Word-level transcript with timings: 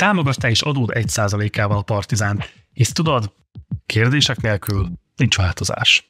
támogass 0.00 0.36
te 0.36 0.50
is 0.50 0.62
adód 0.62 0.90
1%-ával 0.94 1.76
a 1.76 1.82
Partizán, 1.82 2.42
hisz 2.72 2.92
tudod, 2.92 3.32
kérdések 3.86 4.40
nélkül 4.40 4.88
nincs 5.16 5.36
változás. 5.36 6.09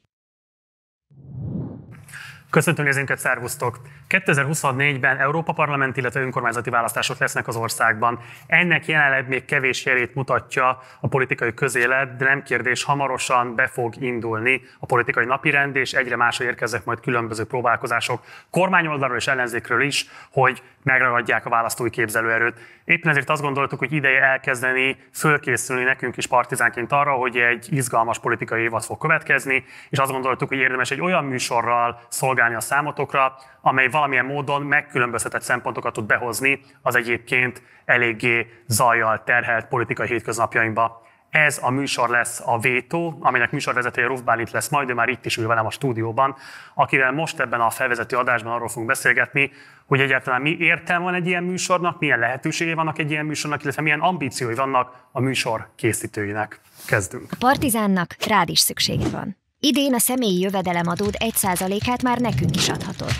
Köszöntöm 2.51 2.85
nézőinket, 2.85 3.19
szervusztok! 3.19 3.81
2024-ben 4.09 5.19
Európa 5.19 5.53
Parlament, 5.53 5.97
illetve 5.97 6.21
önkormányzati 6.21 6.71
választások 6.71 7.19
lesznek 7.19 7.49
az 7.49 7.57
országban. 7.57 8.19
Ennek 8.47 8.87
jelenleg 8.87 9.29
még 9.29 9.45
kevés 9.45 9.85
jelét 9.85 10.15
mutatja 10.15 10.83
a 11.01 11.09
politikai 11.09 11.55
közélet, 11.55 12.17
de 12.17 12.25
nem 12.25 12.43
kérdés, 12.43 12.83
hamarosan 12.83 13.55
be 13.55 13.67
fog 13.67 13.95
indulni 14.03 14.63
a 14.79 14.87
politikai 14.87 15.25
napirend, 15.25 15.77
és 15.77 15.93
egyre 15.93 16.17
másra 16.17 16.45
érkeznek 16.45 16.85
majd 16.85 17.01
különböző 17.01 17.45
próbálkozások 17.45 18.23
kormányoldalról 18.51 19.17
és 19.17 19.27
ellenzékről 19.27 19.83
is, 19.83 20.07
hogy 20.33 20.63
megragadják 20.83 21.47
a 21.47 21.51
választói 21.51 21.91
képzelőerőt. 21.91 22.59
Éppen 22.85 23.11
ezért 23.11 23.31
azt 23.31 23.43
gondoltuk, 23.43 23.79
hogy 23.79 23.93
ideje 23.93 24.23
elkezdeni 24.23 24.97
fölkészülni 25.13 25.85
nekünk 25.85 26.17
is 26.17 26.27
partizánként 26.27 26.93
arra, 26.93 27.13
hogy 27.13 27.37
egy 27.37 27.67
izgalmas 27.71 28.19
politikai 28.19 28.63
évad 28.63 28.83
fog 28.83 28.99
következni, 28.99 29.65
és 29.89 29.99
azt 29.99 30.11
gondoltuk, 30.11 30.49
hogy 30.49 30.59
érdemes 30.59 30.91
egy 30.91 31.01
olyan 31.01 31.25
műsorral 31.25 32.01
szolgálni 32.09 32.39
a 32.41 32.61
számotokra, 32.61 33.35
amely 33.61 33.89
valamilyen 33.89 34.25
módon 34.25 34.63
megkülönböztetett 34.63 35.43
szempontokat 35.43 35.93
tud 35.93 36.07
behozni 36.07 36.61
az 36.83 36.97
egyébként 36.97 37.63
eléggé 37.85 38.47
zajjal 38.67 39.23
terhelt 39.25 39.67
politikai 39.67 40.07
hétköznapjainkba. 40.07 41.09
Ez 41.31 41.59
a 41.63 41.71
műsor 41.71 42.09
lesz 42.09 42.43
a 42.45 42.59
Vétó, 42.59 43.19
aminek 43.21 43.51
műsorvezetője 43.51 44.07
Ruf 44.07 44.21
Bálint 44.21 44.51
lesz 44.51 44.69
majd, 44.69 44.91
ő 44.91 44.95
már 44.95 45.09
itt 45.09 45.25
is 45.25 45.37
ül 45.37 45.47
velem 45.47 45.67
a 45.67 45.71
stúdióban, 45.71 46.37
akivel 46.75 47.13
most 47.13 47.41
ebben 47.41 47.61
a 47.61 47.71
felvezető 47.71 48.17
adásban 48.17 48.53
arról 48.53 48.69
fogunk 48.69 48.87
beszélgetni, 48.87 49.51
hogy 49.87 50.01
egyáltalán 50.01 50.41
mi 50.41 50.57
értelme 50.59 51.05
van 51.05 51.15
egy 51.15 51.27
ilyen 51.27 51.45
műsornak, 51.45 51.99
milyen 51.99 52.19
lehetőségei 52.19 52.75
vannak 52.75 52.99
egy 52.99 53.11
ilyen 53.11 53.27
műsornak, 53.27 53.63
illetve 53.63 53.83
milyen 53.83 54.01
ambíciói 54.01 54.55
vannak 54.55 55.09
a 55.13 55.21
műsor 55.21 55.69
készítőinek. 55.77 56.61
Kezdünk. 56.87 57.27
A 57.31 57.37
partizánnak 57.39 58.17
rád 58.27 58.49
is 58.49 58.59
szüksége 58.59 59.09
van. 59.09 59.37
Idén 59.63 59.95
a 59.95 59.99
személyi 59.99 60.41
jövedelemadód 60.41 61.15
1%-át 61.19 62.03
már 62.03 62.19
nekünk 62.19 62.57
is 62.57 62.69
adhatod. 62.69 63.13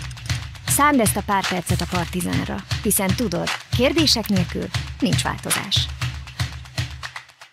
Szánd 0.67 0.99
ezt 0.99 1.17
a 1.17 1.21
pár 1.25 1.47
percet 1.49 1.81
a 1.81 1.85
partizánra, 1.91 2.55
hiszen 2.83 3.15
tudod, 3.15 3.47
kérdések 3.77 4.27
nélkül 4.27 4.65
nincs 4.99 5.23
változás. 5.23 5.87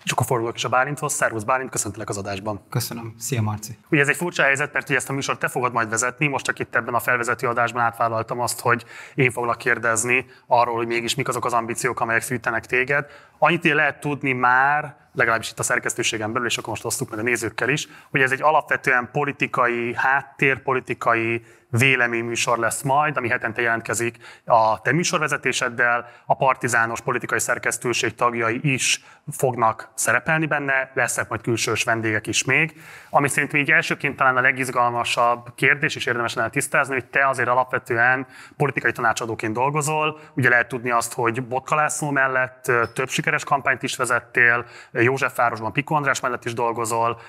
És 0.05 0.11
akkor 0.11 0.27
fordulok 0.27 0.57
is 0.57 0.65
a 0.65 0.69
Bálinthoz. 0.69 1.13
Szervusz 1.13 1.43
Bálint, 1.43 1.71
köszöntelek 1.71 2.09
az 2.09 2.17
adásban. 2.17 2.61
Köszönöm. 2.71 3.15
Szia 3.19 3.43
Marci. 3.43 3.79
Ugye 3.91 4.01
ez 4.01 4.09
egy 4.09 4.17
furcsa 4.17 4.43
helyzet, 4.43 4.73
mert 4.73 4.89
ugye 4.89 4.99
ezt 4.99 5.09
a 5.09 5.13
műsort 5.13 5.39
te 5.39 5.49
fogod 5.49 5.73
majd 5.73 5.89
vezetni. 5.89 6.27
Most 6.27 6.45
csak 6.45 6.59
itt 6.59 6.75
ebben 6.75 6.95
a 6.95 7.01
felvezető 7.01 7.47
adásban 7.47 7.83
átvállaltam 7.83 8.41
azt, 8.41 8.61
hogy 8.61 8.85
én 9.15 9.31
foglak 9.31 9.59
kérdezni 9.59 10.27
arról, 10.47 10.77
hogy 10.77 10.87
mégis 10.87 11.15
mik 11.15 11.29
azok 11.29 11.45
az 11.45 11.53
ambíciók, 11.53 12.01
amelyek 12.01 12.23
fűtenek 12.23 12.67
téged. 12.67 13.07
Annyit 13.39 13.65
én 13.65 13.75
lehet 13.75 14.01
tudni 14.01 14.33
már, 14.33 14.97
legalábbis 15.19 15.51
itt 15.51 15.59
a 15.59 15.63
szerkesztőségen 15.63 16.33
belül, 16.33 16.49
és 16.49 16.57
akkor 16.57 16.69
most 16.69 16.85
osztuk 16.85 17.11
meg 17.11 17.19
a 17.19 17.23
nézőkkel 17.23 17.69
is, 17.69 17.89
hogy 18.11 18.21
ez 18.21 18.33
egy 18.33 18.43
alapvetően 18.43 19.09
politikai, 19.13 19.95
háttérpolitikai 19.95 21.43
véleményműsor 21.71 22.59
lesz 22.59 22.83
majd, 22.83 23.17
ami 23.17 23.29
hetente 23.29 23.63
jelentkezik 23.63 24.17
a 24.45 24.81
te 24.81 24.93
műsorvezetéseddel, 24.93 26.09
a 26.27 26.37
partizános 26.37 27.01
politikai 27.01 27.41
szerkesztőség 27.41 28.15
tagjai 28.15 28.61
is 28.63 29.05
fognak 29.33 29.89
szerepelni 29.95 30.47
benne, 30.47 30.91
lesznek 30.95 31.29
majd 31.29 31.41
külsős 31.41 31.85
vendégek 31.85 32.27
is 32.27 32.45
még. 32.45 32.81
Ami 33.11 33.29
szerintem 33.29 33.61
így 33.61 33.71
elsőként 33.71 34.17
talán 34.17 34.37
a 34.37 34.41
legizgalmasabb 34.41 35.55
kérdés, 35.55 35.97
és 35.97 36.07
érdemes 36.07 36.35
lenne 36.35 36.51
tisztázni, 36.51 36.95
hogy 36.95 37.05
te 37.05 37.29
azért 37.29 37.49
alapvetően 37.49 38.27
politikai 38.57 38.93
tanácsadóként 38.93 39.53
dolgozol. 39.53 40.21
Ugye 40.35 40.49
lehet 40.49 40.69
tudni 40.69 40.91
azt, 40.91 41.13
hogy 41.15 41.43
Botka 41.43 41.75
László 41.75 42.11
mellett 42.11 42.73
több 42.95 43.09
sikeres 43.09 43.45
kampányt 43.45 43.83
is 43.83 43.97
vezettél, 43.97 44.65
Józsefvárosban 44.93 45.73
Piko 45.73 45.95
András 45.95 46.21
mellett 46.21 46.45
is 46.45 46.53
dolgozol, 46.53 47.21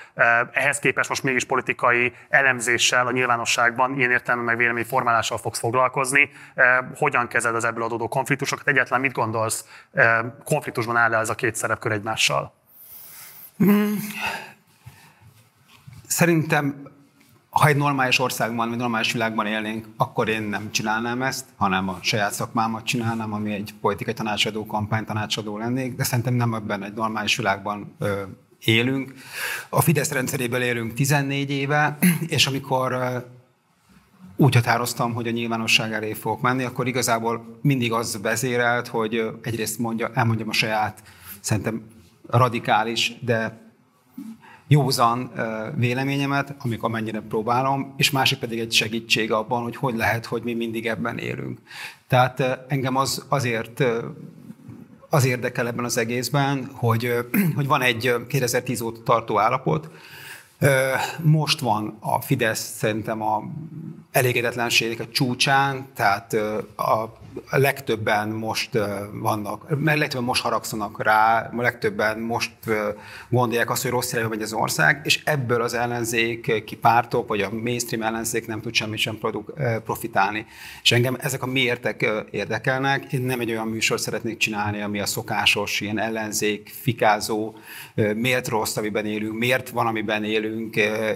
ehhez 0.52 0.80
képest 0.80 1.10
most 1.10 1.24
mégis 1.24 1.46
politikai 1.46 2.14
elemzéssel 2.30 3.08
a 3.08 3.12
nyilvánosságban 3.12 3.98
ilyen 3.98 4.12
értelme 4.30 4.52
meg 4.52 4.58
vélemény 4.58 4.86
formálással 4.86 5.38
fogsz 5.38 5.60
foglalkozni. 5.60 6.30
Hogyan 6.96 7.28
kezed 7.28 7.56
az 7.56 7.64
ebből 7.64 7.84
adódó 7.84 8.08
konfliktusokat? 8.08 8.68
Egyáltalán 8.68 9.02
mit 9.02 9.12
gondolsz? 9.12 9.66
Konfliktusban 10.44 10.98
áll-e 10.98 11.18
ez 11.18 11.30
a 11.30 11.36
két 11.36 11.56
szerepkör 11.56 11.92
egymással? 11.92 12.54
Hmm. 13.58 13.98
Szerintem 16.08 16.88
ha 17.50 17.68
egy 17.68 17.76
normális 17.76 18.20
országban, 18.20 18.70
vagy 18.70 18.78
normális 18.78 19.12
világban 19.12 19.46
élnénk, 19.46 19.86
akkor 19.98 20.28
én 20.28 20.42
nem 20.42 20.72
csinálnám 20.72 21.22
ezt, 21.22 21.46
hanem 21.58 21.90
a 21.90 21.98
saját 22.02 22.34
szakmámat 22.34 22.86
csinálnám, 22.86 23.34
ami 23.34 23.54
egy 23.54 23.74
politikai 23.82 24.14
tanácsadó, 24.14 24.66
kampánytanácsadó 24.66 25.58
lennék, 25.58 25.96
de 25.96 26.04
szerintem 26.04 26.34
nem 26.34 26.54
ebben 26.54 26.84
egy 26.84 26.94
normális 26.94 27.36
világban 27.36 27.96
ö, 28.00 28.22
élünk. 28.60 29.14
A 29.70 29.82
Fidesz 29.82 30.12
rendszeréből 30.12 30.62
élünk 30.62 30.94
14 30.94 31.52
éve, 31.52 31.98
és 32.38 32.48
amikor 32.48 32.94
úgy 34.42 34.56
határoztam, 34.56 35.14
hogy 35.14 35.28
a 35.28 35.32
nyilvánosság 35.32 35.94
elé 35.94 36.14
fogok 36.14 36.42
menni, 36.42 36.64
akkor 36.64 36.88
igazából 36.88 37.60
mindig 37.62 37.92
az 37.92 38.20
vezérelt, 38.22 38.88
hogy 38.88 39.24
egyrészt 39.42 39.80
mondja, 39.80 40.12
elmondjam 40.14 40.50
a 40.50 40.54
saját, 40.54 41.04
szerintem 41.40 41.82
radikális, 42.28 43.14
de 43.22 43.68
józan 44.68 45.32
véleményemet, 45.76 46.56
amikor 46.60 46.90
mennyire 46.90 47.22
próbálom, 47.22 47.94
és 47.98 48.12
másik 48.12 48.40
pedig 48.40 48.60
egy 48.60 48.72
segítség 48.72 49.32
abban, 49.32 49.64
hogy 49.64 49.76
hogy 49.76 49.96
lehet, 49.96 50.26
hogy 50.26 50.44
mi 50.44 50.54
mindig 50.54 50.88
ebben 50.88 51.18
élünk. 51.18 51.60
Tehát 52.08 52.66
engem 52.68 52.96
az 52.96 53.26
azért 53.28 53.84
az 55.10 55.26
érdekel 55.26 55.68
ebben 55.68 55.86
az 55.86 55.98
egészben, 55.98 56.70
hogy, 56.74 57.14
hogy 57.56 57.68
van 57.68 57.82
egy 57.82 58.16
2010 58.28 58.82
óta 58.82 59.04
tartó 59.04 59.40
állapot, 59.40 59.90
most 61.22 61.60
van 61.60 61.98
a 62.00 62.22
Fidesz 62.22 62.76
szerintem 62.78 63.22
a 63.22 63.44
elégedetlenségek 64.12 65.00
a 65.00 65.10
csúcsán, 65.12 65.88
tehát 65.96 66.34
a 66.76 67.58
legtöbben 67.58 68.30
most 68.30 68.70
vannak, 69.14 69.80
meg 69.80 69.98
legtöbben 69.98 70.26
most 70.26 70.42
haragszanak 70.42 71.04
rá, 71.04 71.50
a 71.58 71.62
legtöbben 71.62 72.20
most 72.20 72.52
gondolják 73.30 73.70
azt, 73.70 73.82
hogy 73.82 73.92
rossz 73.92 74.12
irányba 74.12 74.30
megy 74.30 74.42
az 74.42 74.54
ország, 74.54 75.02
és 75.04 75.24
ebből 75.24 75.62
az 75.62 75.74
ellenzék 75.74 76.78
pártok, 76.82 77.28
vagy 77.28 77.42
a 77.42 77.50
mainstream 77.52 78.04
ellenzék 78.04 78.48
nem 78.48 78.62
tud 78.62 78.74
semmit 78.74 79.00
sem 79.00 79.18
profitálni. 79.84 80.46
És 80.82 80.92
engem 80.92 81.18
ezek 81.20 81.44
a 81.44 81.46
miértek 81.46 82.08
érdekelnek. 82.32 83.14
Én 83.14 83.22
nem 83.22 83.40
egy 83.40 83.52
olyan 83.52 83.68
műsor 83.68 84.00
szeretnék 84.00 84.38
csinálni, 84.38 84.82
ami 84.82 85.00
a 85.00 85.06
szokásos 85.06 85.82
ilyen 85.82 86.00
ellenzék, 86.00 86.72
fikázó, 86.82 87.56
miért 88.16 88.48
rossz, 88.48 88.78
amiben 88.78 89.06
élünk, 89.06 89.38
miért 89.38 89.70
van, 89.70 89.88
amiben 89.88 90.24
élünk, 90.24 90.49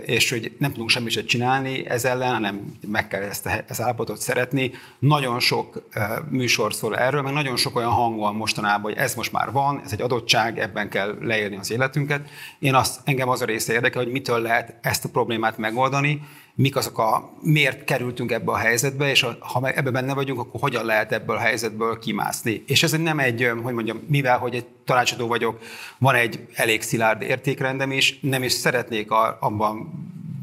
és 0.05 0.29
hogy 0.29 0.51
nem 0.57 0.71
tudunk 0.71 0.89
semmit 0.89 1.11
sem 1.11 1.25
csinálni 1.25 1.85
ez 1.88 2.05
ellen, 2.05 2.33
hanem 2.33 2.77
meg 2.88 3.07
kell 3.07 3.21
ezt 3.21 3.49
az 3.69 3.81
állapotot 3.81 4.21
szeretni. 4.21 4.71
Nagyon 4.99 5.39
sok 5.39 5.89
műsor 6.29 6.73
szól 6.73 6.97
erről, 6.97 7.21
mert 7.21 7.35
nagyon 7.35 7.55
sok 7.55 7.75
olyan 7.75 7.91
hang 7.91 8.19
van 8.19 8.35
mostanában, 8.35 8.81
hogy 8.81 9.01
ez 9.01 9.16
most 9.16 9.31
már 9.31 9.51
van, 9.51 9.81
ez 9.85 9.91
egy 9.91 10.01
adottság, 10.01 10.59
ebben 10.59 10.89
kell 10.89 11.17
leírni 11.21 11.57
az 11.57 11.71
életünket. 11.71 12.29
Én 12.59 12.75
azt, 12.75 12.99
engem 13.03 13.29
az 13.29 13.41
a 13.41 13.45
része 13.45 13.73
érdekel, 13.73 14.03
hogy 14.03 14.11
mitől 14.11 14.39
lehet 14.39 14.75
ezt 14.81 15.05
a 15.05 15.09
problémát 15.09 15.57
megoldani, 15.57 16.21
mik 16.55 16.75
azok 16.75 16.97
a, 16.97 17.31
miért 17.41 17.83
kerültünk 17.83 18.31
ebbe 18.31 18.51
a 18.51 18.57
helyzetbe, 18.57 19.09
és 19.09 19.25
ha 19.39 19.69
ebbe 19.69 19.91
benne 19.91 20.13
vagyunk, 20.13 20.39
akkor 20.39 20.59
hogyan 20.59 20.85
lehet 20.85 21.11
ebből 21.11 21.35
a 21.35 21.39
helyzetből 21.39 21.99
kimászni. 21.99 22.63
És 22.67 22.83
ez 22.83 22.91
nem 22.91 23.19
egy, 23.19 23.51
hogy 23.63 23.73
mondjam, 23.73 24.01
mivel, 24.07 24.37
hogy 24.37 24.55
egy 24.55 24.65
tanácsadó 24.85 25.27
vagyok, 25.27 25.59
van 25.97 26.15
egy 26.15 26.47
elég 26.53 26.81
szilárd 26.81 27.21
értékrendem 27.21 27.91
is, 27.91 28.19
nem 28.21 28.43
is 28.43 28.51
szeretnék 28.51 29.11
abban 29.39 29.91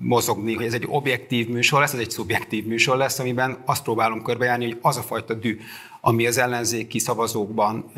mozogni, 0.01 0.55
hogy 0.55 0.67
ez 0.67 0.75
egy 0.75 0.87
objektív 0.87 1.49
műsor 1.49 1.81
lesz, 1.81 1.93
ez 1.93 1.99
egy 1.99 2.11
szubjektív 2.11 2.67
műsor 2.67 2.97
lesz, 2.97 3.19
amiben 3.19 3.63
azt 3.65 3.83
próbálom 3.83 4.23
körbejárni, 4.23 4.65
hogy 4.65 4.79
az 4.83 4.97
a 4.97 5.03
fajta 5.03 5.35
dű, 5.35 5.61
ami 6.01 6.27
az 6.27 6.39
ellenzéki 6.39 6.99
szavazókban 6.99 7.93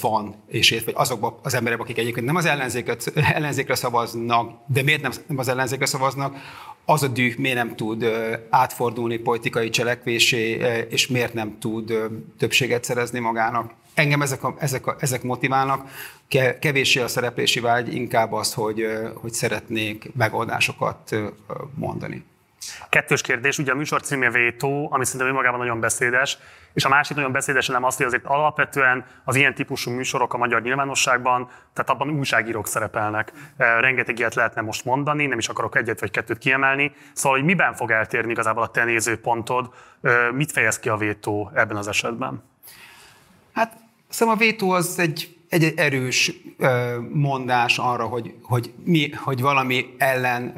van, 0.00 0.34
és 0.46 0.82
vagy 0.84 0.94
azokban 0.96 1.34
az 1.42 1.54
emberek, 1.54 1.80
akik 1.80 1.98
egyébként 1.98 2.26
nem 2.26 2.36
az 2.36 2.44
ellenzéket, 2.44 3.12
ellenzékre 3.34 3.74
szavaznak, 3.74 4.50
de 4.66 4.82
miért 4.82 5.02
nem, 5.02 5.38
az 5.38 5.48
ellenzékre 5.48 5.86
szavaznak, 5.86 6.36
az 6.84 7.02
a 7.02 7.08
düh 7.08 7.36
miért 7.36 7.56
nem 7.56 7.76
tud 7.76 8.04
átfordulni 8.50 9.16
politikai 9.16 9.70
cselekvésé, 9.70 10.60
és 10.88 11.06
miért 11.06 11.34
nem 11.34 11.58
tud 11.58 11.92
többséget 12.38 12.84
szerezni 12.84 13.18
magának. 13.18 13.72
Engem 13.94 14.22
ezek, 14.22 14.44
a, 14.44 14.54
ezek, 14.58 14.86
a, 14.86 14.96
ezek 14.98 15.22
motiválnak, 15.22 15.88
kevéssé 16.60 17.00
a 17.00 17.08
szereplési 17.08 17.60
vágy, 17.60 17.94
inkább 17.94 18.32
az, 18.32 18.54
hogy, 18.54 18.86
hogy 19.14 19.32
szeretnék 19.32 20.10
megoldásokat 20.16 21.16
mondani. 21.74 22.24
Kettős 22.88 23.20
kérdés, 23.20 23.58
ugye 23.58 23.72
a 23.72 23.74
műsor 23.74 24.00
címje 24.00 24.30
Vétó, 24.30 24.88
ami 24.92 25.04
szerintem 25.04 25.28
önmagában 25.28 25.58
nagyon 25.58 25.80
beszédes, 25.80 26.38
és 26.72 26.84
a 26.84 26.88
másik 26.88 27.16
nagyon 27.16 27.32
beszédes 27.32 27.66
nem 27.66 27.84
azt, 27.84 27.96
hogy 27.96 28.06
azért 28.06 28.24
alapvetően 28.24 29.04
az 29.24 29.34
ilyen 29.34 29.54
típusú 29.54 29.90
műsorok 29.90 30.34
a 30.34 30.36
magyar 30.36 30.62
nyilvánosságban, 30.62 31.48
tehát 31.72 31.90
abban 31.90 32.10
újságírók 32.10 32.66
szerepelnek. 32.66 33.32
Rengeteg 33.56 34.18
ilyet 34.18 34.34
lehetne 34.34 34.60
most 34.60 34.84
mondani, 34.84 35.26
nem 35.26 35.38
is 35.38 35.48
akarok 35.48 35.76
egyet 35.76 36.00
vagy 36.00 36.10
kettőt 36.10 36.38
kiemelni. 36.38 36.92
Szóval, 37.12 37.38
hogy 37.38 37.46
miben 37.46 37.74
fog 37.74 37.90
eltérni 37.90 38.30
igazából 38.30 38.62
a 38.62 38.68
te 38.68 38.84
nézőpontod, 38.84 39.70
mit 40.32 40.52
fejez 40.52 40.78
ki 40.78 40.88
a 40.88 40.96
vétó 40.96 41.50
ebben 41.54 41.76
az 41.76 41.88
esetben? 41.88 42.42
Hát 43.54 43.82
Szóval 44.14 44.34
a 44.34 44.38
vétó 44.38 44.70
az 44.70 44.98
egy 44.98 45.33
egy 45.54 45.72
erős 45.76 46.32
mondás 47.12 47.78
arra, 47.78 48.04
hogy, 48.04 48.34
hogy, 48.42 48.72
mi, 48.84 49.10
hogy 49.10 49.40
valami 49.40 49.94
ellen 49.98 50.54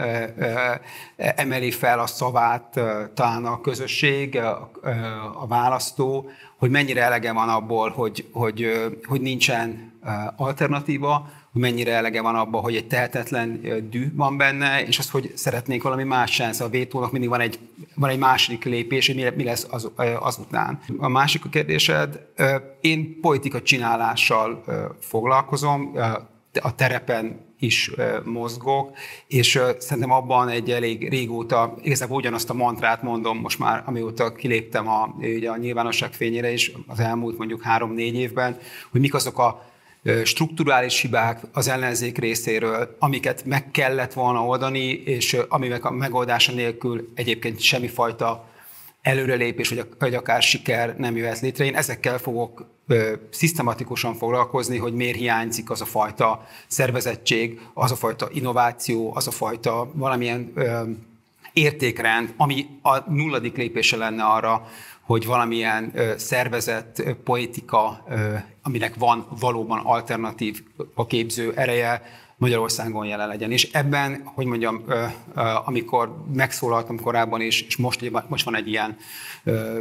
emeli 1.16 1.70
fel 1.70 1.98
a 1.98 2.06
szavát 2.06 2.80
talán 3.14 3.44
a 3.44 3.60
közösség, 3.60 4.36
a, 4.36 5.46
választó, 5.48 6.30
hogy 6.56 6.70
mennyire 6.70 7.02
elege 7.02 7.32
van 7.32 7.48
abból, 7.48 7.90
hogy, 7.90 8.28
hogy, 8.32 8.88
hogy 9.06 9.20
nincsen 9.20 9.92
alternatíva, 10.36 11.28
mennyire 11.58 11.92
elege 11.92 12.20
van 12.20 12.34
abban, 12.34 12.62
hogy 12.62 12.76
egy 12.76 12.86
tehetetlen 12.86 13.60
dű 13.90 14.12
van 14.14 14.36
benne, 14.36 14.82
és 14.86 14.98
az, 14.98 15.10
hogy 15.10 15.32
szeretnék 15.34 15.82
valami 15.82 16.04
más 16.04 16.30
sens. 16.30 16.60
A 16.60 16.68
vétónak 16.68 17.12
mindig 17.12 17.30
van 17.30 17.40
egy, 17.40 17.58
van 17.94 18.10
egy 18.10 18.18
második 18.18 18.64
lépés, 18.64 19.06
hogy 19.06 19.32
mi 19.36 19.44
lesz 19.44 19.66
az, 19.70 19.90
azután. 20.20 20.80
A 20.98 21.08
másik 21.08 21.44
a 21.44 21.48
kérdésed, 21.48 22.26
én 22.80 23.20
politika 23.20 23.62
csinálással 23.62 24.64
foglalkozom, 25.00 25.92
a 26.62 26.74
terepen 26.74 27.44
is 27.58 27.90
mozgok, 28.24 28.96
és 29.26 29.60
szerintem 29.78 30.12
abban 30.12 30.48
egy 30.48 30.70
elég 30.70 31.08
régóta, 31.08 31.74
igazából 31.82 32.16
ugyanazt 32.16 32.50
a 32.50 32.54
mantrát 32.54 33.02
mondom 33.02 33.38
most 33.38 33.58
már, 33.58 33.82
amióta 33.86 34.32
kiléptem 34.32 34.88
a, 34.88 35.14
ugye 35.18 35.50
a 35.50 35.56
nyilvánosság 35.56 36.12
fényére 36.12 36.52
is 36.52 36.72
az 36.86 37.00
elmúlt 37.00 37.38
mondjuk 37.38 37.62
három-négy 37.62 38.14
évben, 38.14 38.58
hogy 38.90 39.00
mik 39.00 39.14
azok 39.14 39.38
a 39.38 39.74
strukturális 40.24 41.00
hibák 41.00 41.40
az 41.52 41.68
ellenzék 41.68 42.18
részéről, 42.18 42.96
amiket 42.98 43.44
meg 43.44 43.70
kellett 43.70 44.12
volna 44.12 44.44
oldani, 44.44 44.88
és 44.90 45.36
amivel 45.48 45.80
a 45.82 45.90
megoldása 45.90 46.52
nélkül 46.52 47.12
egyébként 47.14 47.60
semmifajta 47.60 48.44
előrelépés, 49.02 49.68
vagy, 49.68 49.86
vagy 49.98 50.14
akár 50.14 50.42
siker 50.42 50.96
nem 50.96 51.16
jöhet 51.16 51.40
létre. 51.40 51.64
Én 51.64 51.76
ezekkel 51.76 52.18
fogok 52.18 52.66
ö, 52.86 53.12
szisztematikusan 53.30 54.14
foglalkozni, 54.14 54.78
hogy 54.78 54.94
miért 54.94 55.16
hiányzik 55.16 55.70
az 55.70 55.80
a 55.80 55.84
fajta 55.84 56.46
szervezettség, 56.66 57.60
az 57.74 57.90
a 57.90 57.96
fajta 57.96 58.28
innováció, 58.32 59.14
az 59.14 59.26
a 59.26 59.30
fajta 59.30 59.90
valamilyen 59.94 60.52
ö, 60.54 60.82
értékrend, 61.52 62.34
ami 62.36 62.66
a 62.82 63.10
nulladik 63.10 63.56
lépése 63.56 63.96
lenne 63.96 64.24
arra, 64.24 64.68
hogy 65.06 65.26
valamilyen 65.26 65.92
szervezett 66.16 67.02
politika, 67.24 68.04
aminek 68.62 68.94
van 68.94 69.26
valóban 69.40 69.80
alternatív 69.84 70.62
a 70.94 71.06
képző 71.06 71.52
ereje, 71.56 72.02
Magyarországon 72.38 73.06
jelen 73.06 73.28
legyen. 73.28 73.52
És 73.52 73.70
ebben, 73.72 74.22
hogy 74.24 74.46
mondjam, 74.46 74.84
amikor 75.64 76.16
megszólaltam 76.32 77.00
korábban 77.00 77.40
is, 77.40 77.62
és 77.62 77.76
most, 77.76 78.10
most 78.28 78.44
van 78.44 78.56
egy 78.56 78.68
ilyen 78.68 78.96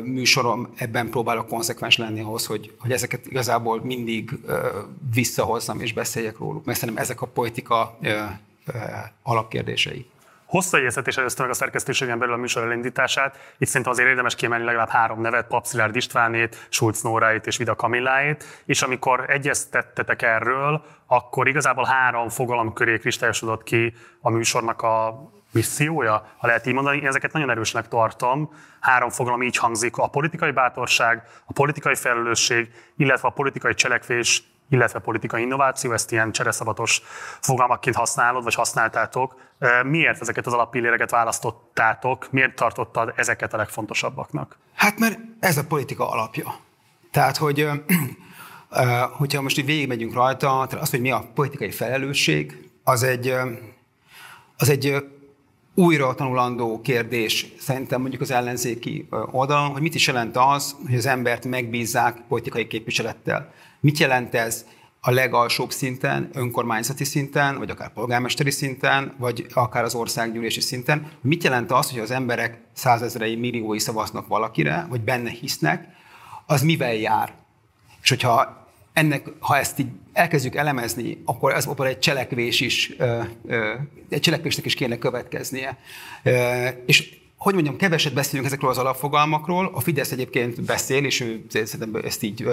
műsorom, 0.03 0.69
ebben 0.75 1.09
próbálok 1.09 1.47
konzekvens 1.47 1.97
lenni 1.97 2.19
ahhoz, 2.19 2.45
hogy, 2.45 2.75
hogy 2.79 2.91
ezeket 2.91 3.25
igazából 3.25 3.81
mindig 3.83 4.39
visszahozzam 5.13 5.81
és 5.81 5.93
beszéljek 5.93 6.37
róluk, 6.37 6.65
mert 6.65 6.79
szerintem 6.79 7.03
ezek 7.03 7.21
a 7.21 7.27
politika 7.27 7.99
alapkérdései 9.23 10.05
hosszú 10.45 10.77
egyeztetés 10.77 11.17
előzte 11.17 11.41
meg 11.41 11.51
a 11.51 11.53
szerkesztőségen 11.53 12.19
belül 12.19 12.33
a 12.33 12.37
műsor 12.37 12.63
elindítását. 12.63 13.53
Itt 13.57 13.67
szerintem 13.67 13.91
azért 13.91 14.07
érdemes 14.09 14.35
kiemelni 14.35 14.65
legalább 14.65 14.89
három 14.89 15.21
nevet, 15.21 15.47
Papszilárd 15.47 15.95
Istvánét, 15.95 16.67
Schulz 16.69 17.01
Nóráit 17.01 17.47
és 17.47 17.57
Vida 17.57 17.75
Kamilláit, 17.75 18.43
és 18.65 18.81
amikor 18.81 19.25
egyeztettetek 19.27 20.21
erről, 20.21 20.85
akkor 21.07 21.47
igazából 21.47 21.85
három 21.85 22.29
fogalom 22.29 22.73
köré 22.73 22.97
kristályosodott 22.97 23.63
ki 23.63 23.93
a 24.21 24.29
műsornak 24.29 24.81
a 24.81 25.29
missziója, 25.51 26.27
ha 26.37 26.47
lehet 26.47 26.65
így 26.65 26.73
mondani, 26.73 26.97
én 26.97 27.07
ezeket 27.07 27.33
nagyon 27.33 27.49
erősnek 27.49 27.87
tartom. 27.87 28.53
Három 28.79 29.09
fogalom 29.09 29.43
így 29.43 29.57
hangzik, 29.57 29.97
a 29.97 30.07
politikai 30.07 30.51
bátorság, 30.51 31.23
a 31.45 31.53
politikai 31.53 31.95
felelősség, 31.95 32.69
illetve 32.97 33.27
a 33.27 33.31
politikai 33.31 33.73
cselekvés 33.73 34.43
illetve 34.69 34.99
politikai 34.99 35.41
innováció, 35.41 35.91
ezt 35.91 36.11
ilyen 36.11 36.31
csereszabatos 36.31 37.01
fogalmakként 37.39 37.95
használod, 37.95 38.43
vagy 38.43 38.55
használtátok. 38.55 39.35
Miért 39.83 40.21
ezeket 40.21 40.45
az 40.45 40.53
alappilléreket 40.53 41.11
választottátok? 41.11 42.27
Miért 42.31 42.55
tartottad 42.55 43.13
ezeket 43.15 43.53
a 43.53 43.57
legfontosabbaknak? 43.57 44.57
Hát 44.73 44.99
mert 44.99 45.19
ez 45.39 45.57
a 45.57 45.65
politika 45.65 46.09
alapja. 46.09 46.55
Tehát, 47.11 47.37
hogy 47.37 47.69
hogyha 49.11 49.41
most 49.41 49.57
így 49.57 49.65
végigmegyünk 49.65 50.13
rajta, 50.13 50.59
az, 50.59 50.89
hogy 50.89 51.01
mi 51.01 51.11
a 51.11 51.25
politikai 51.33 51.71
felelősség, 51.71 52.69
az 52.83 53.03
egy, 53.03 53.33
az 54.57 54.69
egy 54.69 55.05
újra 55.75 56.15
tanulandó 56.15 56.81
kérdés 56.81 57.45
szerintem 57.59 58.01
mondjuk 58.01 58.21
az 58.21 58.31
ellenzéki 58.31 59.07
oldalon, 59.31 59.69
hogy 59.69 59.81
mit 59.81 59.95
is 59.95 60.07
jelent 60.07 60.37
az, 60.37 60.75
hogy 60.85 60.95
az 60.95 61.05
embert 61.05 61.45
megbízzák 61.45 62.17
politikai 62.27 62.67
képviselettel. 62.67 63.53
Mit 63.79 63.97
jelent 63.97 64.35
ez 64.35 64.65
a 65.01 65.11
legalsóbb 65.11 65.71
szinten, 65.71 66.29
önkormányzati 66.33 67.03
szinten, 67.03 67.57
vagy 67.57 67.69
akár 67.69 67.93
polgármesteri 67.93 68.51
szinten, 68.51 69.13
vagy 69.17 69.45
akár 69.53 69.83
az 69.83 69.95
országgyűlési 69.95 70.61
szinten? 70.61 71.11
Mit 71.21 71.43
jelent 71.43 71.71
az, 71.71 71.91
hogy 71.91 71.99
az 71.99 72.11
emberek 72.11 72.57
százezrei, 72.73 73.35
milliói 73.35 73.79
szavaznak 73.79 74.27
valakire, 74.27 74.85
vagy 74.89 75.01
benne 75.01 75.29
hisznek, 75.29 75.87
az 76.45 76.61
mivel 76.61 76.93
jár? 76.93 77.33
És 78.01 78.09
hogyha 78.09 78.67
ennek, 78.93 79.27
ha 79.39 79.57
ezt 79.57 79.79
így 79.79 79.87
elkezdjük 80.13 80.55
elemezni, 80.55 81.21
akkor 81.25 81.53
ez 81.53 81.65
akkor 81.65 81.87
egy 81.87 81.99
cselekvés 81.99 82.61
is, 82.61 82.93
egy 84.09 84.19
cselekvésnek 84.19 84.65
is 84.65 84.73
kéne 84.73 84.97
következnie. 84.97 85.77
És 86.85 87.17
hogy 87.37 87.53
mondjam, 87.53 87.75
keveset 87.75 88.13
beszélünk 88.13 88.47
ezekről 88.47 88.69
az 88.69 88.77
alapfogalmakról, 88.77 89.71
a 89.73 89.79
Fidesz 89.79 90.11
egyébként 90.11 90.61
beszél, 90.61 91.05
és 91.05 91.19
ő 91.19 91.45
szerintem 91.49 92.01
ezt 92.03 92.23
így, 92.23 92.47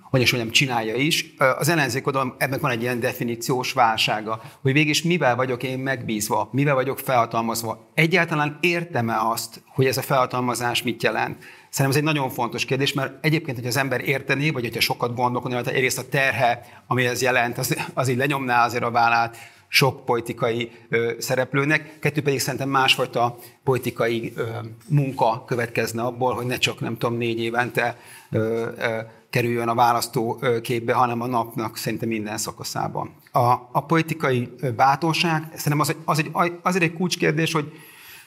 hogy 0.00 0.20
is 0.20 0.32
mondjam, 0.32 0.52
csinálja 0.52 0.94
is. 0.94 1.34
Az 1.58 1.68
ellenzék 1.68 2.06
oldalon 2.06 2.34
ebben 2.38 2.58
van 2.60 2.70
egy 2.70 2.82
ilyen 2.82 3.00
definíciós 3.00 3.72
válsága, 3.72 4.42
hogy 4.60 4.72
végig 4.72 5.00
mivel 5.04 5.36
vagyok 5.36 5.62
én 5.62 5.78
megbízva, 5.78 6.48
mivel 6.52 6.74
vagyok 6.74 6.98
felhatalmazva. 6.98 7.90
Egyáltalán 7.94 8.58
értem-e 8.60 9.20
azt, 9.20 9.62
hogy 9.66 9.86
ez 9.86 9.96
a 9.96 10.02
felhatalmazás 10.02 10.82
mit 10.82 11.02
jelent? 11.02 11.36
Szerintem 11.70 11.90
ez 11.90 11.96
egy 11.96 12.14
nagyon 12.14 12.30
fontos 12.30 12.64
kérdés, 12.64 12.92
mert 12.92 13.24
egyébként, 13.24 13.56
hogy 13.56 13.66
az 13.66 13.76
ember 13.76 14.00
érteni, 14.00 14.50
vagy 14.50 14.62
hogyha 14.62 14.80
sokat 14.80 15.14
gondolkodni, 15.14 15.56
hogy 15.56 15.68
egyrészt 15.68 15.98
a 15.98 16.08
terhe, 16.08 16.82
ami 16.86 17.04
ez 17.04 17.22
jelent, 17.22 17.58
az, 17.58 17.76
az 17.94 18.08
így 18.08 18.16
lenyomná 18.16 18.64
azért 18.64 18.84
a 18.84 18.90
vállát, 18.90 19.36
sok 19.74 20.04
politikai 20.04 20.70
ö, 20.88 21.12
szereplőnek, 21.18 21.98
kettő 21.98 22.22
pedig 22.22 22.40
szerintem 22.40 22.68
másfajta 22.68 23.36
politikai 23.64 24.32
ö, 24.36 24.48
munka 24.88 25.44
következne 25.46 26.02
abból, 26.02 26.34
hogy 26.34 26.46
ne 26.46 26.56
csak 26.56 26.80
nem 26.80 26.96
tudom 26.96 27.16
négy 27.16 27.40
évente 27.40 27.98
ö, 28.30 28.68
ö, 28.78 28.98
kerüljön 29.30 29.68
a 29.68 29.74
választó 29.74 30.40
képbe, 30.62 30.92
hanem 30.92 31.20
a 31.20 31.26
napnak 31.26 31.76
szerintem 31.76 32.08
minden 32.08 32.38
szakaszában. 32.38 33.14
A, 33.32 33.52
a 33.72 33.84
politikai 33.86 34.50
bátorság, 34.76 35.42
szerintem 35.54 35.80
az, 35.80 35.94
az 36.04 36.18
egy, 36.18 36.30
azért 36.62 36.84
egy 36.84 36.92
kulcskérdés, 36.92 37.52
hogy 37.52 37.72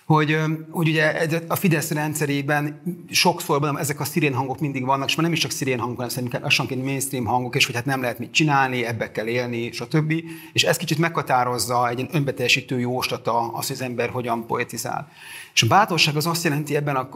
hogy, 0.08 0.38
hogy 0.70 0.88
ugye 0.88 1.28
a 1.48 1.56
Fidesz 1.56 1.92
rendszerében 1.92 2.82
sokszor 3.10 3.76
ezek 3.80 4.00
a 4.00 4.04
szirén 4.04 4.34
hangok 4.34 4.60
mindig 4.60 4.86
vannak, 4.86 5.08
és 5.08 5.16
már 5.16 5.26
nem 5.26 5.34
is 5.34 5.40
csak 5.40 5.52
szirén 5.52 5.80
hangok, 5.80 5.96
hanem 5.96 6.12
szerintem 6.12 6.42
lassanként 6.42 6.84
mainstream 6.84 7.26
hangok, 7.26 7.56
és 7.56 7.66
hogy 7.66 7.76
hát 7.76 7.86
nem 7.86 8.02
lehet 8.02 8.20
mit 8.20 8.32
csinálni, 8.32 8.86
ebbe 8.86 9.12
kell 9.12 9.26
élni, 9.26 9.72
stb. 9.72 10.14
És 10.54 10.64
ez 10.64 10.78
kicsit 10.78 10.98
meghatározza 10.98 11.90
egy 11.90 12.08
önbeteljesítő 12.12 12.80
jóslata 12.80 13.52
az, 13.52 13.68
hogy 13.68 13.76
az 13.76 13.82
ember 13.82 14.10
hogyan 14.10 14.46
poetizál. 14.46 15.12
És 15.54 15.64
a 15.64 15.68
bátorság 15.68 16.16
az 16.16 16.26
azt 16.26 16.44
jelenti 16.44 16.76
ebben, 16.76 16.96
a, 16.96 17.10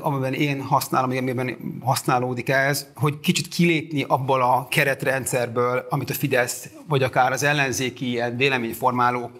amiben 0.00 0.32
én 0.32 0.62
használom, 0.62 1.10
amiben 1.10 1.56
használódik 1.80 2.48
ez, 2.48 2.86
hogy 2.94 3.20
kicsit 3.20 3.48
kilépni 3.48 4.04
abból 4.08 4.42
a 4.42 4.66
keretrendszerből, 4.70 5.86
amit 5.90 6.10
a 6.10 6.14
Fidesz, 6.14 6.68
vagy 6.88 7.02
akár 7.02 7.32
az 7.32 7.42
ellenzéki 7.42 8.08
ilyen 8.08 8.36
véleményformálók 8.36 9.30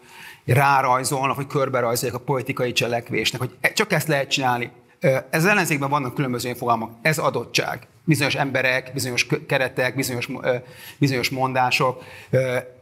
rárajzolnak, 0.46 1.36
vagy 1.36 1.46
körberajzolják 1.46 2.20
a 2.20 2.24
politikai 2.24 2.72
cselekvésnek, 2.72 3.40
hogy 3.40 3.56
e- 3.60 3.72
csak 3.72 3.92
ezt 3.92 4.08
lehet 4.08 4.30
csinálni. 4.30 4.70
Ez 5.30 5.44
ellenzékben 5.44 5.90
vannak 5.90 6.14
különböző 6.14 6.52
fogalmak. 6.52 6.90
Ez 7.02 7.18
adottság. 7.18 7.86
Bizonyos 8.04 8.34
emberek, 8.34 8.90
bizonyos 8.92 9.26
keretek, 9.46 9.94
bizonyos, 9.94 10.28
bizonyos 10.98 11.30
mondások. 11.30 12.02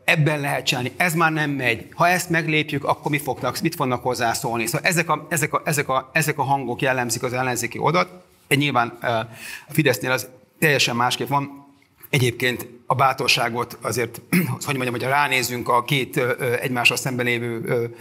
Ebben 0.05 0.40
lehet 0.40 0.67
csinálni. 0.67 0.93
Ez 0.97 1.14
már 1.14 1.33
nem 1.33 1.50
megy. 1.50 1.87
Ha 1.95 2.09
ezt 2.09 2.31
meglépjük, 2.31 2.85
akkor 2.85 3.11
mi 3.11 3.19
fognak, 3.19 3.61
mit 3.61 3.75
fognak 3.75 4.02
hozzászólni? 4.02 4.67
Szóval 4.67 4.88
ezek 4.88 5.09
a, 5.09 5.26
ezek 5.31 5.52
a, 5.52 5.62
ezek 5.64 5.88
a, 5.88 6.11
ezek 6.12 6.38
a 6.38 6.43
hangok 6.43 6.83
jellemzik 6.83 7.23
az 7.23 7.33
ellenzéki 7.33 7.79
odat. 7.79 8.09
Nyilván 8.49 8.88
a 8.88 9.26
Fidesznél 9.69 10.11
az 10.11 10.29
teljesen 10.59 10.97
másképp 10.97 11.29
van. 11.29 11.67
Egyébként 12.11 12.67
a 12.90 12.94
bátorságot 12.94 13.78
azért, 13.80 14.20
hogy 14.66 14.76
mondjam, 14.76 14.92
hogy 14.92 15.02
ránézünk 15.02 15.68
a 15.68 15.85
két 15.85 16.16
egymással 16.61 16.97
szemben 16.97 17.26
lévő 17.26 17.94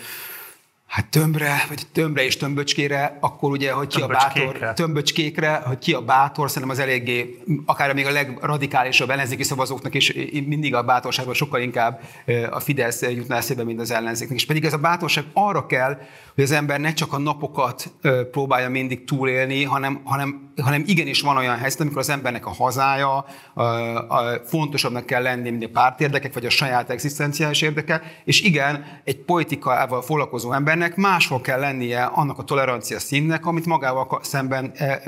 Hát 0.89 1.07
tömbre, 1.07 1.65
vagy 1.67 1.81
tömbre 1.91 2.23
és 2.23 2.37
tömböcskére, 2.37 3.17
akkor 3.19 3.51
ugye, 3.51 3.71
hogy 3.71 3.87
ki 3.87 4.01
a 4.01 4.07
bátor, 4.07 4.73
tömböcskékre, 4.73 5.61
hogy 5.65 5.77
ki 5.77 5.93
a 5.93 6.01
bátor, 6.01 6.49
szerintem 6.49 6.77
az 6.77 6.79
eléggé, 6.79 7.39
akár 7.65 7.93
még 7.93 8.05
a 8.05 8.11
legradikálisabb 8.11 9.09
ellenzéki 9.09 9.43
szavazóknak 9.43 9.93
is 9.93 10.13
mindig 10.45 10.75
a 10.75 10.83
bátorságban 10.83 11.33
sokkal 11.33 11.61
inkább 11.61 12.01
a 12.49 12.59
Fidesz 12.59 13.01
jutna 13.01 13.35
eszébe, 13.35 13.63
mint 13.63 13.79
az 13.79 13.91
ellenzéknek. 13.91 14.37
És 14.37 14.45
pedig 14.45 14.65
ez 14.65 14.73
a 14.73 14.77
bátorság 14.77 15.23
arra 15.33 15.65
kell, 15.65 15.97
hogy 16.39 16.47
az 16.47 16.57
ember 16.57 16.79
ne 16.79 16.93
csak 16.93 17.13
a 17.13 17.17
napokat 17.17 17.93
próbálja 18.31 18.69
mindig 18.69 19.05
túlélni, 19.05 19.63
hanem, 19.63 20.01
hanem 20.03 20.49
hanem 20.61 20.83
igenis 20.85 21.21
van 21.21 21.37
olyan 21.37 21.57
helyzet, 21.57 21.79
amikor 21.79 21.99
az 21.99 22.09
embernek 22.09 22.45
a 22.45 22.49
hazája 22.49 23.25
a, 23.53 23.63
a, 23.63 24.41
fontosabbnak 24.45 25.05
kell 25.05 25.21
lenni, 25.21 25.49
mint 25.49 25.63
a 25.63 25.69
pártérdekek, 25.69 26.33
vagy 26.33 26.45
a 26.45 26.49
saját 26.49 26.89
egzisztenciális 26.89 27.61
érdeke, 27.61 28.01
és 28.25 28.41
igen, 28.41 28.85
egy 29.03 29.17
politikával 29.17 30.01
foglalkozó 30.01 30.51
embernek 30.51 30.95
máshol 30.95 31.41
kell 31.41 31.59
lennie 31.59 32.03
annak 32.03 32.37
a 32.37 32.43
tolerancia 32.43 32.99
színnek, 32.99 33.45
amit 33.45 33.65
magával 33.65 34.19
szemben 34.21 34.71
e, 34.75 35.01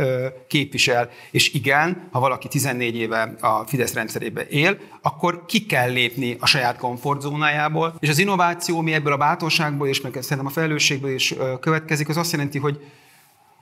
képvisel. 0.47 1.09
És 1.31 1.53
igen, 1.53 2.07
ha 2.11 2.19
valaki 2.19 2.47
14 2.47 2.95
éve 2.95 3.33
a 3.41 3.63
Fidesz 3.67 3.93
rendszerébe 3.93 4.45
él, 4.47 4.77
akkor 5.01 5.45
ki 5.45 5.65
kell 5.65 5.91
lépni 5.91 6.37
a 6.39 6.45
saját 6.45 6.77
komfortzónájából, 6.77 7.95
és 7.99 8.09
az 8.09 8.19
innováció, 8.19 8.81
mi 8.81 8.93
ebből 8.93 9.13
a 9.13 9.17
bátorságból, 9.17 9.87
és 9.87 10.01
meg 10.01 10.11
szerintem 10.11 10.45
a 10.45 10.49
felelősségből 10.49 11.11
is 11.21 11.35
következik, 11.59 12.09
az 12.09 12.17
azt 12.17 12.31
jelenti, 12.31 12.57
hogy 12.57 12.79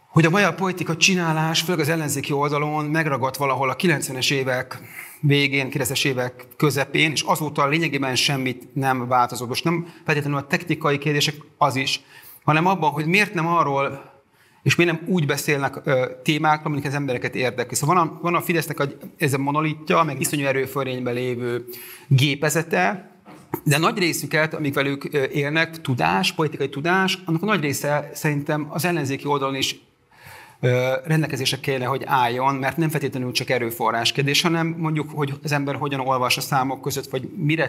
hogy 0.09 0.25
a 0.25 0.29
magyar 0.29 0.55
politika 0.55 0.97
csinálás, 0.97 1.61
főleg 1.61 1.81
az 1.81 1.89
ellenzéki 1.89 2.31
oldalon 2.31 2.85
megragadt 2.85 3.37
valahol 3.37 3.69
a 3.69 3.75
90-es 3.75 4.31
évek 4.31 4.81
végén, 5.19 5.69
90-es 5.71 6.05
évek 6.05 6.47
közepén, 6.57 7.11
és 7.11 7.21
azóta 7.21 7.67
lényegében 7.67 8.15
semmit 8.15 8.75
nem 8.75 9.07
változott. 9.07 9.47
Most 9.47 9.63
nem 9.63 9.93
feltétlenül 10.05 10.39
a 10.39 10.47
technikai 10.47 10.97
kérdések 10.97 11.35
az 11.57 11.75
is, 11.75 12.01
hanem 12.43 12.65
abban, 12.65 12.89
hogy 12.89 13.05
miért 13.05 13.33
nem 13.33 13.47
arról, 13.47 14.11
és 14.63 14.75
miért 14.75 14.91
nem 14.91 15.09
úgy 15.09 15.25
beszélnek 15.25 15.81
ö, 15.83 16.05
témákról, 16.23 16.73
amik 16.73 16.85
az 16.85 16.93
embereket 16.93 17.35
érdekli. 17.35 17.75
Szóval 17.75 17.95
van 17.95 18.07
a, 18.07 18.19
van 18.21 18.35
a 18.35 18.41
Fidesznek 18.41 18.79
a, 18.79 18.85
ez 19.17 19.33
a 19.33 19.37
monolitja, 19.37 20.03
meg 20.03 20.19
iszonyú 20.19 20.45
erőfölényben 20.45 21.13
lévő 21.13 21.65
gépezete, 22.07 23.11
de 23.63 23.77
nagy 23.77 23.97
részüket, 23.97 24.53
amik 24.53 24.73
velük 24.73 25.03
élnek, 25.33 25.81
tudás, 25.81 26.33
politikai 26.33 26.69
tudás, 26.69 27.19
annak 27.25 27.41
a 27.41 27.45
nagy 27.45 27.61
része 27.61 28.09
szerintem 28.13 28.67
az 28.69 28.85
ellenzéki 28.85 29.25
oldalon 29.25 29.55
is 29.55 29.75
rendelkezésre 31.05 31.59
kéne, 31.59 31.85
hogy 31.85 32.03
álljon, 32.05 32.55
mert 32.55 32.77
nem 32.77 32.89
feltétlenül 32.89 33.31
csak 33.31 33.49
erőforrás 33.49 34.11
kérdés, 34.11 34.41
hanem 34.41 34.75
mondjuk, 34.77 35.09
hogy 35.13 35.33
az 35.43 35.51
ember 35.51 35.75
hogyan 35.75 35.99
olvas 35.99 36.37
a 36.37 36.41
számok 36.41 36.81
között, 36.81 37.09
vagy 37.09 37.29
mire 37.35 37.67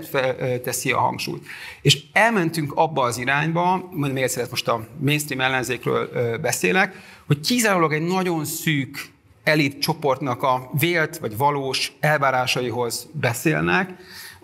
teszi 0.62 0.92
a 0.92 0.98
hangsúlyt. 0.98 1.46
És 1.82 2.02
elmentünk 2.12 2.72
abba 2.74 3.02
az 3.02 3.18
irányba, 3.18 3.88
mondjuk 3.90 4.12
még 4.12 4.22
egyszer 4.22 4.46
most 4.50 4.68
a 4.68 4.86
mainstream 4.98 5.40
ellenzékről 5.40 6.08
beszélek, 6.38 6.94
hogy 7.26 7.40
kizárólag 7.40 7.92
egy 7.92 8.06
nagyon 8.06 8.44
szűk 8.44 9.08
elit 9.44 9.80
csoportnak 9.80 10.42
a 10.42 10.70
vélt 10.78 11.18
vagy 11.18 11.36
valós 11.36 11.92
elvárásaihoz 12.00 13.08
beszélnek, 13.12 13.94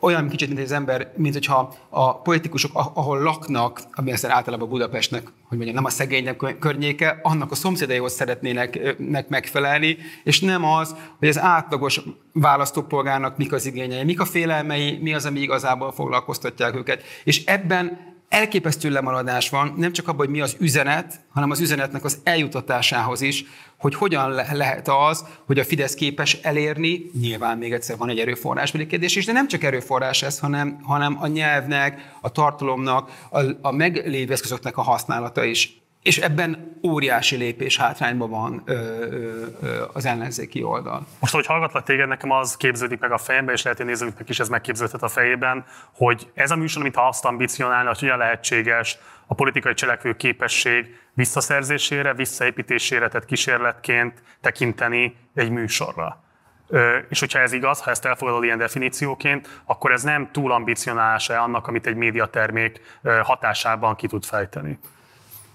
olyan 0.06 0.28
kicsit, 0.28 0.48
mint 0.48 0.60
az 0.60 0.72
ember, 0.72 1.12
mint 1.16 1.34
hogyha 1.34 1.75
a 1.88 2.20
politikusok, 2.20 2.70
ahol 2.72 3.18
laknak, 3.18 3.80
ami 3.92 4.12
aztán 4.12 4.30
általában 4.30 4.68
Budapestnek, 4.68 5.22
hogy 5.22 5.56
mondjam, 5.56 5.75
nem 5.76 5.84
a 5.84 5.90
szegények 5.90 6.56
környéke, 6.58 7.20
annak 7.22 7.50
a 7.50 7.54
szomszédaihoz 7.54 8.12
szeretnének 8.12 8.96
nek 8.98 9.28
megfelelni, 9.28 9.96
és 10.25 10.40
nem 10.40 10.64
az, 10.64 10.94
hogy 11.18 11.28
az 11.28 11.38
átlagos 11.38 12.00
választópolgárnak 12.32 13.36
mik 13.36 13.52
az 13.52 13.66
igényei, 13.66 14.04
mik 14.04 14.20
a 14.20 14.25
félelmei, 14.25 14.98
mi 15.02 15.14
az, 15.14 15.25
ami 15.25 15.40
igazából 15.40 15.92
foglalkoztatják 15.92 16.76
őket. 16.76 17.02
És 17.25 17.44
ebben 17.44 18.14
elképesztő 18.28 18.90
lemaradás 18.90 19.49
van, 19.49 19.75
nem 19.76 19.92
csak 19.92 20.09
abban, 20.09 20.26
hogy 20.26 20.35
mi 20.35 20.40
az 20.40 20.56
üzenet, 20.59 21.21
hanem 21.33 21.50
az 21.50 21.61
üzenetnek 21.61 22.04
az 22.04 22.18
eljutatásához 22.23 23.21
is, 23.21 23.45
hogy 23.78 23.95
hogyan 23.95 24.30
le- 24.30 24.52
lehet 24.52 24.88
az, 24.88 25.25
hogy 25.47 25.59
a 25.59 25.64
Fidesz 25.64 25.95
képes 25.95 26.35
elérni, 26.42 27.11
nyilván 27.21 27.59
még 27.59 27.73
egyszer 27.73 27.97
van 27.97 28.09
egy 28.09 28.18
erőforrásbeli 28.18 28.87
kérdés 28.87 29.16
is, 29.16 29.25
de 29.25 29.33
nem 29.33 29.49
csak 29.49 29.64
erőforrás 29.64 30.23
ez, 30.23 30.38
hanem, 30.38 30.78
hanem 30.83 31.16
a 31.21 31.26
nyelvnek, 31.26 32.14
a 32.21 32.30
tartalomnak, 32.30 33.26
a, 33.30 33.40
a 33.61 33.73
meglévő 33.73 34.33
eszközöknek 34.33 34.76
a 34.76 34.83
használata 34.83 35.45
is. 35.45 35.80
És 36.06 36.18
ebben 36.18 36.78
óriási 36.82 37.36
lépés 37.36 37.76
hátrányban 37.76 38.30
van 38.30 38.62
ö, 38.64 38.72
ö, 38.72 39.46
ö, 39.62 39.84
az 39.92 40.04
ellenzéki 40.04 40.62
oldal. 40.62 41.06
Most, 41.20 41.34
hogy 41.34 41.46
hallgatlak 41.46 41.84
téged, 41.84 42.08
nekem 42.08 42.30
az 42.30 42.56
képződik 42.56 43.00
meg 43.00 43.12
a 43.12 43.18
fejemben, 43.18 43.54
és 43.54 43.62
lehet, 43.62 43.78
hogy 43.78 43.86
nézőknek 43.86 44.28
is 44.28 44.40
ez 44.40 44.48
megképződhet 44.48 45.02
a 45.02 45.08
fejében, 45.08 45.64
hogy 45.92 46.30
ez 46.34 46.50
a 46.50 46.56
műsor, 46.56 46.82
mintha 46.82 47.08
azt 47.08 47.25
ambicionálna, 47.25 47.88
hogy 47.88 47.98
hogyan 47.98 48.18
lehetséges 48.18 48.98
a 49.26 49.34
politikai 49.34 49.75
cselekvő 49.75 50.16
képesség 50.16 50.98
visszaszerzésére, 51.14 52.14
visszaépítésére, 52.14 53.08
tehát 53.08 53.26
kísérletként 53.26 54.22
tekinteni 54.40 55.16
egy 55.34 55.50
műsorra. 55.50 56.25
Ö, 56.68 56.96
és 57.08 57.20
hogyha 57.20 57.38
ez 57.38 57.52
igaz, 57.52 57.80
ha 57.80 57.90
ezt 57.90 58.04
elfogadod 58.04 58.44
ilyen 58.44 58.58
definícióként, 58.58 59.62
akkor 59.64 59.92
ez 59.92 60.02
nem 60.02 60.28
túl 60.32 60.52
ambicionálása 60.52 61.42
annak, 61.42 61.66
amit 61.66 61.86
egy 61.86 61.96
médiatermék 61.96 62.80
hatásában 63.22 63.96
ki 63.96 64.06
tud 64.06 64.25
fejteni. 64.25 64.78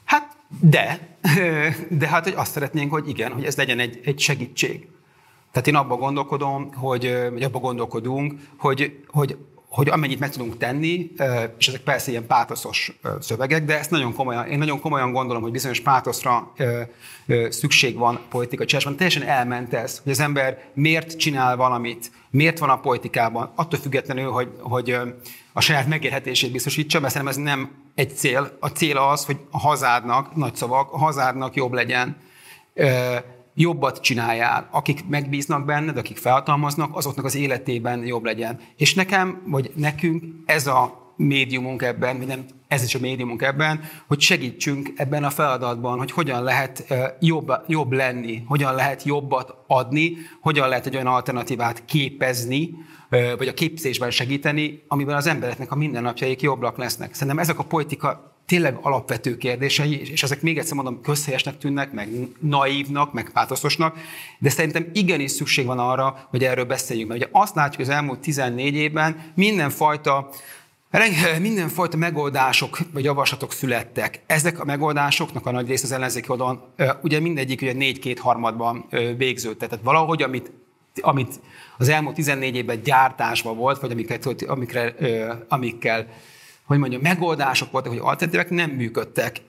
Hát 0.06 0.40
de, 0.60 1.00
de 2.00 2.08
hát 2.08 2.24
hogy 2.24 2.34
azt 2.36 2.52
szeretnénk, 2.52 2.92
hogy 2.92 3.10
igen, 3.10 3.32
hogy 3.32 3.44
ez 3.44 3.56
legyen 3.56 3.80
egy, 3.80 4.00
egy 4.04 4.20
segítség. 4.20 4.88
Tehát 5.52 5.68
én 5.68 5.76
abban 5.76 6.00
gondolkodom, 6.00 6.74
hogy, 6.74 7.18
vagy 7.32 7.44
abban 7.44 7.62
gondolkodunk, 7.62 8.34
hogy, 8.58 9.04
hogy 9.08 9.38
hogy 9.72 9.90
amennyit 9.90 10.20
meg 10.20 10.30
tudunk 10.30 10.58
tenni, 10.58 11.12
és 11.58 11.68
ezek 11.68 11.82
persze 11.82 12.12
ilyen 12.12 12.28
pátoszos 12.28 13.00
szövegek, 13.20 13.66
de 13.66 13.78
ezt 13.78 13.92
nagyon 13.92 14.14
komolyan, 14.14 14.48
én 14.48 14.58
nagyon 14.58 14.80
komolyan 14.80 15.12
gondolom, 15.12 15.42
hogy 15.42 15.52
bizonyos 15.52 15.80
pátoszra 15.80 16.54
szükség 17.50 17.98
van 17.98 18.20
politikai 18.30 18.66
csinálásban. 18.66 18.98
Teljesen 18.98 19.24
elment 19.24 19.74
ez, 19.74 20.00
hogy 20.04 20.12
az 20.12 20.20
ember 20.20 20.62
miért 20.74 21.18
csinál 21.18 21.56
valamit, 21.56 22.12
miért 22.32 22.60
van 22.60 22.70
a 22.70 22.80
politikában, 22.80 23.52
attól 23.56 23.80
függetlenül, 23.80 24.32
hogy, 24.32 24.52
hogy 24.60 24.98
a 25.54 25.62
saját 25.62 25.88
megélhetését 25.88 26.52
biztosítsa, 26.52 27.00
mert 27.00 27.14
szerintem 27.14 27.38
ez 27.38 27.44
nem 27.44 27.72
egy 27.96 28.16
cél. 28.16 28.58
A 28.60 28.68
cél 28.68 28.98
az, 28.98 29.26
hogy 29.26 29.38
a 29.52 29.60
hazádnak, 29.60 30.36
nagy 30.36 30.56
szavak, 30.56 30.94
a 30.94 30.98
hazádnak 30.98 31.56
jobb 31.56 31.74
legyen 31.74 32.18
jobbat 33.54 34.02
csináljál, 34.02 34.68
akik 34.72 35.08
megbíznak 35.08 35.66
benned, 35.66 35.98
akik 35.98 36.18
felhatalmaznak, 36.18 36.96
azoknak 36.96 37.26
az 37.26 37.36
életében 37.36 38.06
jobb 38.06 38.24
legyen. 38.24 38.60
És 38.78 38.94
nekem, 38.94 39.42
vagy 39.46 39.72
nekünk 39.76 40.24
ez 40.46 40.68
a 40.68 41.01
médiumunk 41.16 41.82
ebben, 41.82 42.18
vagy 42.18 42.28
nem 42.28 42.46
ez 42.68 42.84
is 42.84 42.96
a 42.96 43.00
médiumunk 43.00 43.42
ebben, 43.42 43.82
hogy 44.08 44.20
segítsünk 44.20 44.92
ebben 44.96 45.24
a 45.24 45.30
feladatban, 45.30 45.98
hogy 45.98 46.12
hogyan 46.12 46.44
lehet 46.44 46.94
jobb, 47.20 47.52
jobb 47.68 47.92
lenni, 47.92 48.44
hogyan 48.48 48.76
lehet 48.76 49.04
jobbat 49.04 49.56
adni, 49.68 50.18
hogyan 50.42 50.70
lehet 50.70 50.86
egy 50.86 50.96
olyan 50.96 51.08
alternatívát 51.08 51.86
képezni, 51.86 52.70
vagy 53.38 53.48
a 53.48 53.54
képzésben 53.54 54.12
segíteni, 54.12 54.84
amiben 54.88 55.16
az 55.16 55.28
embereknek 55.28 55.72
a 55.72 55.76
mindennapjaik 55.76 56.42
jobbak 56.42 56.78
lesznek. 56.78 57.14
Szerintem 57.14 57.40
ezek 57.40 57.60
a 57.60 57.64
politika 57.64 58.36
tényleg 58.46 58.78
alapvető 58.82 59.38
kérdései, 59.38 60.12
és 60.12 60.24
ezek 60.24 60.42
még 60.42 60.58
egyszer 60.58 60.76
mondom, 60.76 61.02
közhelyesnek 61.02 61.58
tűnnek, 61.58 61.92
meg 61.92 62.10
naívnak, 62.40 63.14
meg 63.14 63.30
pátoszosnak, 63.34 63.98
de 64.40 64.50
szerintem 64.50 64.90
igenis 64.94 65.32
szükség 65.32 65.66
van 65.66 65.80
arra, 65.80 66.28
hogy 66.30 66.44
erről 66.44 66.66
beszéljünk. 66.66 67.10
Mert 67.10 67.22
ugye 67.22 67.30
azt 67.32 67.56
látjuk, 67.56 67.82
az 67.82 67.90
elmúlt 67.90 68.20
14 68.20 68.76
évben 68.76 69.32
mindenfajta 69.36 70.30
Mindenfajta 71.40 71.98
megoldások 71.98 72.78
vagy 72.94 73.04
javaslatok 73.04 73.54
születtek. 73.54 74.22
Ezek 74.26 74.60
a 74.60 74.66
megoldásoknak 74.66 75.46
a 75.46 75.52
nagy 75.52 75.68
rész 75.68 75.84
az 75.84 75.92
ellenzéki 75.92 76.30
oldalon, 76.30 76.62
ugye 77.02 77.20
mindegyik 77.20 77.62
ugye 77.62 77.74
négy-két 77.74 78.20
harmadban 78.20 78.86
végződött. 79.18 79.60
Tehát 79.60 79.84
valahogy, 79.84 80.22
amit, 80.22 80.52
amit 81.02 81.40
az 81.78 81.90
elmúlt 81.90 82.16
14 82.16 82.56
évben 82.56 82.82
gyártásban 82.84 83.58
volt, 83.58 83.80
vagy 83.80 83.92
amiket, 83.92 84.26
amikre, 84.48 84.96
amikkel 85.48 86.08
hogy 86.72 86.80
mondjam, 86.80 87.02
megoldások 87.02 87.72
voltak, 87.72 87.92
hogy 87.92 88.02
alternatívek 88.04 88.50
nem 88.50 88.70
működtek. 88.70 89.42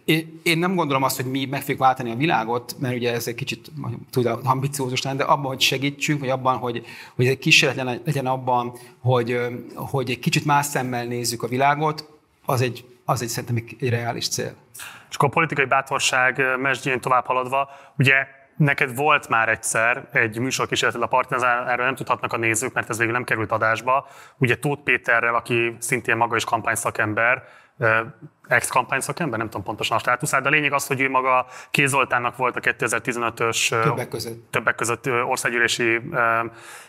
Én 0.43 0.59
nem 0.59 0.75
gondolom 0.75 1.03
azt, 1.03 1.17
hogy 1.17 1.31
mi 1.31 1.45
meg 1.45 1.61
fogjuk 1.61 1.79
váltani 1.79 2.11
a 2.11 2.17
világot, 2.17 2.77
mert 2.79 2.95
ugye 2.95 3.13
ez 3.13 3.27
egy 3.27 3.35
kicsit 3.35 3.71
tudom, 4.11 4.41
ambiciózus 4.45 5.03
lenne, 5.03 5.17
de 5.17 5.25
abban, 5.25 5.47
hogy 5.47 5.61
segítsünk, 5.61 6.21
vagy 6.21 6.29
abban, 6.29 6.57
hogy, 6.57 6.85
hogy 7.17 7.27
egy 7.27 7.39
kísérlet 7.39 8.01
legyen 8.05 8.27
abban, 8.27 8.73
hogy, 9.01 9.41
hogy 9.75 10.11
egy 10.11 10.19
kicsit 10.19 10.45
más 10.45 10.67
szemmel 10.67 11.05
nézzük 11.05 11.43
a 11.43 11.49
világot, 11.49 12.09
az 12.45 12.61
egy, 12.61 12.85
az 13.05 13.23
egy 13.23 13.29
szerintem 13.29 13.65
egy 13.79 13.89
reális 13.89 14.29
cél. 14.29 14.55
És 15.09 15.15
akkor 15.15 15.29
a 15.29 15.33
politikai 15.33 15.65
bátorság 15.65 16.43
mesdjén 16.61 17.01
tovább 17.01 17.27
haladva, 17.27 17.69
ugye 17.99 18.15
Neked 18.57 18.97
volt 18.97 19.29
már 19.29 19.49
egyszer 19.49 20.09
egy 20.13 20.39
műsorkísérleted 20.39 21.03
a 21.03 21.07
Partizán, 21.07 21.69
erről 21.69 21.85
nem 21.85 21.95
tudhatnak 21.95 22.33
a 22.33 22.37
nézők, 22.37 22.73
mert 22.73 22.91
ez 22.91 22.99
végül 22.99 23.13
nem 23.13 23.25
került 23.25 23.53
adásba. 23.53 24.07
Ugye 24.39 24.57
Tóth 24.57 24.83
Péterrel, 24.83 25.35
aki 25.35 25.77
szintén 25.79 26.17
maga 26.17 26.37
is 26.37 26.45
kampányszakember, 26.45 27.43
ex-kampány 28.49 29.01
szakember, 29.01 29.39
nem 29.39 29.49
tudom 29.49 29.67
pontosan 29.67 29.97
a 29.97 30.01
státuszát, 30.01 30.43
de 30.43 30.49
a 30.49 30.51
lényeg 30.51 30.73
az, 30.73 30.87
hogy 30.87 31.01
ő 31.01 31.11
maga 31.11 31.47
Kézoltánnak 31.71 32.37
volt 32.37 32.57
a 32.57 32.61
2015-ös 32.61 33.83
többek 33.83 34.09
között, 34.09 34.51
többek 34.51 34.75
között 34.75 35.07
országgyűlési 35.07 36.01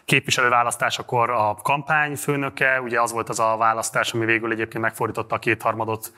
képviselőválasztásakor 0.06 1.30
a 1.30 1.56
kampányfőnöke, 1.64 2.82
ugye 2.82 3.02
az 3.02 3.12
volt 3.12 3.30
az 3.30 3.40
a 3.40 3.56
választás, 3.58 4.14
ami 4.14 4.26
végül 4.26 4.52
egyébként 4.52 4.84
megfordította 4.84 5.36
a 5.36 5.40
kétharmadot 5.40 6.14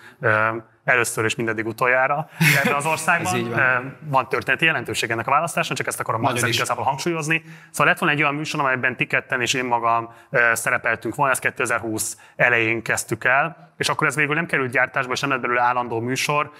először 0.86 1.26
és 1.26 1.36
mindeddig 1.36 1.66
utoljára 1.66 2.30
ebben 2.64 2.74
az 2.74 2.86
országban. 2.94 3.50
van. 3.50 3.98
van 4.00 4.30
történeti 4.30 4.66
jelentőség 4.66 5.10
ennek 5.10 5.28
a 5.28 5.32
választásnak, 5.32 5.78
csak 5.78 5.88
ezt 5.88 6.00
akarom 6.00 6.22
majd 6.22 6.48
igazából 6.48 6.84
hangsúlyozni. 6.84 7.44
Szóval 7.72 7.88
lett 7.88 8.00
volna 8.00 8.16
egy 8.16 8.22
olyan 8.22 8.36
műsor, 8.36 8.60
amelyben 8.60 8.96
ti 8.96 9.06
ketten 9.06 9.42
és 9.42 9.54
én 9.54 9.66
magam 9.66 10.14
szerepeltünk 10.54 11.16
volna, 11.16 11.32
ezt 11.32 11.42
2020 11.42 12.18
elején 12.36 12.82
kezdtük 12.82 13.24
el, 13.24 13.74
és 13.78 13.90
akkor 13.90 14.08
ez 14.08 14.16
végül 14.16 14.36
nem 14.36 14.46
került 14.46 14.72
gyártásba, 14.72 15.14
és 15.14 15.20
nem 15.20 15.30
lett 15.30 15.42
belőle 15.42 15.62
állandó 15.62 16.00
műsor. 16.00 16.52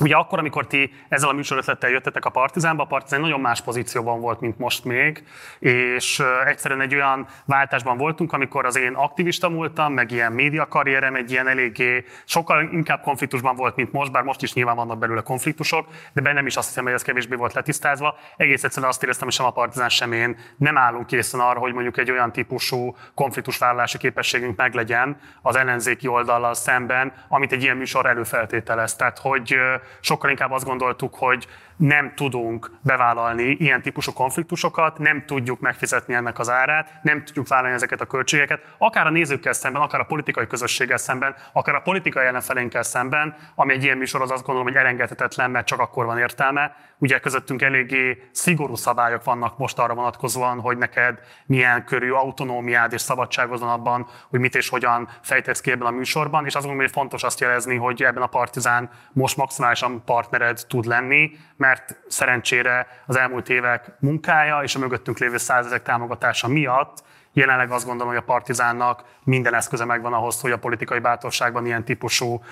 Ugye 0.00 0.14
akkor, 0.16 0.38
amikor 0.38 0.66
ti 0.66 0.92
ezzel 1.08 1.28
a 1.28 1.32
műsorötlettel 1.32 1.90
jöttetek 1.90 2.24
a 2.24 2.30
Partizánba, 2.30 2.82
a 2.82 2.86
Partizán 2.86 3.20
nagyon 3.20 3.40
más 3.40 3.60
pozícióban 3.60 4.20
volt, 4.20 4.40
mint 4.40 4.58
most 4.58 4.84
még, 4.84 5.24
és 5.58 6.22
egyszerűen 6.46 6.80
egy 6.80 6.94
olyan 6.94 7.26
váltásban 7.44 7.96
voltunk, 7.96 8.32
amikor 8.32 8.64
az 8.64 8.76
én 8.76 8.94
aktivista 8.94 9.48
múltam, 9.48 9.92
meg 9.92 10.10
ilyen 10.10 10.32
média 10.32 10.66
karrierem 10.66 11.14
egy 11.14 11.30
ilyen 11.30 11.48
eléggé 11.48 12.04
sokkal 12.24 12.68
inkább 12.72 13.00
konfliktusban 13.00 13.56
volt, 13.56 13.76
mint 13.76 13.92
most, 13.92 14.12
bár 14.12 14.22
most 14.22 14.42
is 14.42 14.52
nyilván 14.52 14.76
vannak 14.76 14.98
belőle 14.98 15.20
konfliktusok, 15.20 15.88
de 16.12 16.20
bennem 16.20 16.46
is 16.46 16.56
azt 16.56 16.68
hiszem, 16.68 16.84
hogy 16.84 16.92
ez 16.92 17.02
kevésbé 17.02 17.34
volt 17.34 17.52
letisztázva. 17.52 18.16
Egész 18.36 18.64
egyszerűen 18.64 18.90
azt 18.90 19.02
éreztem, 19.02 19.24
hogy 19.24 19.36
sem 19.36 19.46
a 19.46 19.50
Partizán, 19.50 19.88
sem 19.88 20.12
én 20.12 20.36
nem 20.56 20.78
állunk 20.78 21.06
készen 21.06 21.40
arra, 21.40 21.58
hogy 21.58 21.72
mondjuk 21.72 21.98
egy 21.98 22.10
olyan 22.10 22.32
típusú 22.32 22.96
konfliktusvállalási 23.14 23.98
képességünk 23.98 24.56
meglegyen 24.56 25.20
az 25.42 25.56
ellenzéki 25.56 26.06
oldallal 26.06 26.54
szemben, 26.54 27.12
amit 27.28 27.52
egy 27.52 27.62
ilyen 27.62 27.76
műsor 27.76 28.06
előfeltételez. 28.06 28.96
Tehát, 28.96 29.18
hogy 29.18 29.56
sokkal 30.00 30.30
inkább 30.30 30.50
azt 30.50 30.64
gondoltuk, 30.64 31.14
hogy 31.14 31.46
nem 31.76 32.12
tudunk 32.14 32.70
bevállalni 32.80 33.42
ilyen 33.42 33.82
típusú 33.82 34.12
konfliktusokat, 34.12 34.98
nem 34.98 35.24
tudjuk 35.26 35.60
megfizetni 35.60 36.14
ennek 36.14 36.38
az 36.38 36.50
árát, 36.50 36.90
nem 37.02 37.24
tudjuk 37.24 37.48
vállalni 37.48 37.74
ezeket 37.74 38.00
a 38.00 38.06
költségeket, 38.06 38.74
akár 38.78 39.06
a 39.06 39.10
nézőkkel 39.10 39.52
szemben, 39.52 39.82
akár 39.82 40.00
a 40.00 40.04
politikai 40.04 40.46
közösséggel 40.46 40.96
szemben, 40.96 41.34
akár 41.52 41.74
a 41.74 41.80
politikai 41.80 42.26
ellenfelénkkel 42.26 42.82
szemben, 42.82 43.36
ami 43.54 43.72
egy 43.72 43.82
ilyen 43.82 43.96
műsor 43.96 44.22
az 44.22 44.30
azt 44.30 44.44
gondolom, 44.44 44.68
hogy 44.68 44.76
elengedhetetlen, 44.76 45.50
mert 45.50 45.66
csak 45.66 45.78
akkor 45.78 46.04
van 46.04 46.18
értelme. 46.18 46.76
Ugye 46.98 47.18
közöttünk 47.18 47.62
eléggé 47.62 48.28
szigorú 48.32 48.74
szabályok 48.74 49.24
vannak 49.24 49.58
most 49.58 49.78
arra 49.78 49.94
vonatkozóan, 49.94 50.60
hogy 50.60 50.76
neked 50.76 51.18
milyen 51.46 51.84
körű 51.84 52.10
autonómiád 52.10 52.92
és 52.92 53.00
szabadságod 53.00 53.60
van 53.60 53.68
abban, 53.68 54.06
hogy 54.30 54.40
mit 54.40 54.54
és 54.54 54.68
hogyan 54.68 55.08
fejtesz 55.22 55.60
ki 55.60 55.70
ebben 55.70 55.86
a 55.86 55.90
műsorban, 55.90 56.46
és 56.46 56.54
azt 56.54 56.64
gondolom, 56.64 56.86
hogy 56.86 56.94
fontos 56.94 57.22
azt 57.22 57.40
jelezni, 57.40 57.76
hogy 57.76 58.02
ebben 58.02 58.22
a 58.22 58.26
Partizán 58.26 58.90
most 59.12 59.36
maximálisan 59.74 60.04
partnered 60.04 60.60
tud 60.68 60.84
lenni, 60.84 61.30
mert 61.56 62.00
szerencsére 62.08 62.86
az 63.06 63.16
elmúlt 63.16 63.48
évek 63.48 63.90
munkája 63.98 64.62
és 64.62 64.74
a 64.74 64.78
mögöttünk 64.78 65.18
lévő 65.18 65.36
százezek 65.36 65.82
támogatása 65.82 66.48
miatt 66.48 67.02
jelenleg 67.32 67.70
azt 67.70 67.86
gondolom, 67.86 68.12
hogy 68.12 68.22
a 68.22 68.24
Partizánnak 68.24 69.04
minden 69.24 69.54
eszköze 69.54 69.84
megvan 69.84 70.12
ahhoz, 70.12 70.40
hogy 70.40 70.50
a 70.50 70.58
politikai 70.58 70.98
bátorságban 70.98 71.66
ilyen 71.66 71.84
típusú 71.84 72.44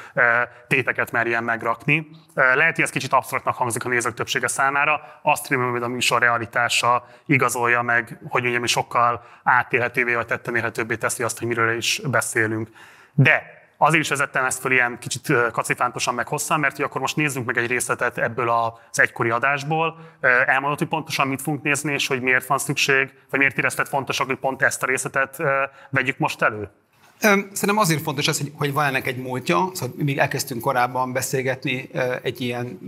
téteket 0.68 1.10
merjen 1.10 1.44
megrakni. 1.44 2.10
Lehet, 2.34 2.74
hogy 2.74 2.84
ez 2.84 2.90
kicsit 2.90 3.12
absztraktnak 3.12 3.54
hangzik 3.54 3.84
a 3.84 3.88
nézők 3.88 4.14
többsége 4.14 4.48
számára, 4.48 5.00
azt 5.22 5.48
remélem, 5.48 5.72
hogy 5.72 5.82
a 5.82 5.88
műsor 5.88 6.20
realitása 6.20 7.06
igazolja 7.26 7.82
meg, 7.82 8.18
hogy 8.28 8.46
ugye 8.46 8.58
mi 8.58 8.66
sokkal 8.66 9.24
átélhetővé 9.42 10.14
vagy 10.14 10.26
tetten 10.26 10.56
érhetőbbé 10.56 10.96
teszi 10.96 11.22
azt, 11.22 11.38
hogy 11.38 11.48
miről 11.48 11.76
is 11.76 12.00
beszélünk. 12.10 12.68
De 13.14 13.62
Azért 13.84 14.02
is 14.02 14.08
vezettem 14.08 14.44
ezt 14.44 14.60
fel 14.60 14.72
ilyen 14.72 14.98
kicsit 14.98 15.32
kacifántosan 15.52 16.14
meg 16.14 16.28
hosszan, 16.28 16.60
mert 16.60 16.76
hogy 16.76 16.84
akkor 16.84 17.00
most 17.00 17.16
nézzünk 17.16 17.46
meg 17.46 17.56
egy 17.56 17.66
részletet 17.66 18.18
ebből 18.18 18.50
az 18.50 19.00
egykori 19.00 19.30
adásból. 19.30 19.96
Elmondod, 20.46 20.78
hogy 20.78 20.88
pontosan 20.88 21.28
mit 21.28 21.42
fogunk 21.42 21.62
nézni, 21.62 21.92
és 21.92 22.06
hogy 22.06 22.20
miért 22.20 22.46
van 22.46 22.58
szükség, 22.58 23.12
vagy 23.30 23.38
miért 23.38 23.58
érezted 23.58 23.88
fontosak, 23.88 24.26
hogy 24.26 24.36
pont 24.36 24.62
ezt 24.62 24.82
a 24.82 24.86
részletet 24.86 25.36
vegyük 25.90 26.18
most 26.18 26.42
elő? 26.42 26.70
Szerintem 27.18 27.78
azért 27.78 28.02
fontos 28.02 28.28
az, 28.28 28.38
hogy, 28.38 28.52
hogy 28.58 28.72
van 28.72 28.84
ennek 28.84 29.06
egy 29.06 29.16
múltja, 29.16 29.70
szóval 29.72 29.94
még 29.96 30.18
elkezdtünk 30.18 30.60
korábban 30.60 31.12
beszélgetni 31.12 31.90
egy 32.22 32.40
ilyen 32.40 32.78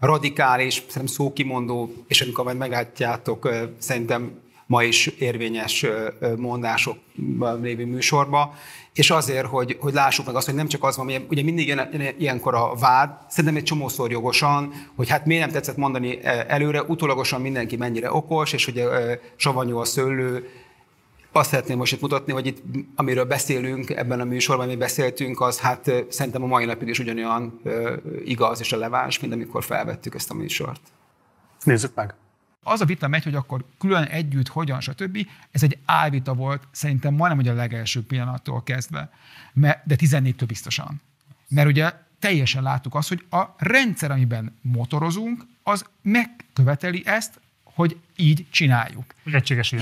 radikális, 0.00 0.74
szerintem 0.74 1.06
szókimondó, 1.06 1.92
és 2.08 2.20
amikor 2.20 2.44
majd 2.44 2.56
meglátjátok, 2.56 3.48
szerintem 3.78 4.42
ma 4.66 4.82
is 4.82 5.06
érvényes 5.06 5.86
mondások 6.36 6.96
lévő 7.60 7.86
műsorba, 7.86 8.54
és 8.92 9.10
azért, 9.10 9.46
hogy, 9.46 9.76
hogy 9.80 9.92
lássuk 9.92 10.26
meg 10.26 10.34
azt, 10.34 10.46
hogy 10.46 10.54
nem 10.54 10.68
csak 10.68 10.84
az 10.84 10.96
van, 10.96 11.06
hogy 11.06 11.26
ugye 11.30 11.42
mindig 11.42 11.66
ilyen, 11.66 12.14
ilyenkor 12.18 12.54
a 12.54 12.74
vád, 12.74 13.10
szerintem 13.28 13.56
egy 13.56 13.62
csomószor 13.62 14.10
jogosan, 14.10 14.72
hogy 14.96 15.08
hát 15.08 15.26
miért 15.26 15.42
nem 15.42 15.52
tetszett 15.52 15.76
mondani 15.76 16.24
előre, 16.24 16.82
utólagosan 16.82 17.40
mindenki 17.40 17.76
mennyire 17.76 18.12
okos, 18.12 18.52
és 18.52 18.66
ugye 18.66 18.86
savanyú 19.36 19.76
a 19.76 19.84
szőlő, 19.84 20.48
azt 21.32 21.50
szeretném 21.50 21.76
most 21.76 21.92
itt 21.92 22.00
mutatni, 22.00 22.32
hogy 22.32 22.46
itt, 22.46 22.62
amiről 22.94 23.24
beszélünk 23.24 23.90
ebben 23.90 24.20
a 24.20 24.24
műsorban, 24.24 24.66
mi 24.66 24.76
beszéltünk, 24.76 25.40
az 25.40 25.60
hát 25.60 25.90
szerintem 26.08 26.42
a 26.42 26.46
mai 26.46 26.64
napig 26.64 26.88
is 26.88 26.98
ugyanolyan 26.98 27.60
igaz 28.24 28.60
és 28.60 28.70
releváns, 28.70 29.20
mint 29.20 29.32
amikor 29.32 29.64
felvettük 29.64 30.14
ezt 30.14 30.30
a 30.30 30.34
műsort. 30.34 30.80
Nézzük 31.64 31.94
meg! 31.94 32.14
Az 32.64 32.80
a 32.80 32.84
vita 32.84 33.08
megy, 33.08 33.24
hogy 33.24 33.34
akkor 33.34 33.64
külön 33.78 34.02
együtt, 34.02 34.48
hogyan, 34.48 34.80
stb. 34.80 35.26
Ez 35.50 35.62
egy 35.62 35.78
álvita 35.84 36.34
volt, 36.34 36.68
szerintem 36.70 37.14
majdnem, 37.14 37.44
hogy 37.44 37.48
a 37.48 37.54
legelső 37.54 38.02
pillanattól 38.02 38.62
kezdve, 38.62 39.10
de 39.54 39.96
14-től 39.98 40.44
biztosan. 40.46 41.00
Mert 41.48 41.68
ugye 41.68 41.92
teljesen 42.18 42.62
láttuk 42.62 42.94
azt, 42.94 43.08
hogy 43.08 43.24
a 43.30 43.42
rendszer, 43.56 44.10
amiben 44.10 44.56
motorozunk, 44.60 45.46
az 45.62 45.84
megköveteli 46.02 47.02
ezt, 47.06 47.40
hogy 47.74 47.96
így 48.16 48.46
csináljuk. 48.50 49.04
Hogy 49.24 49.32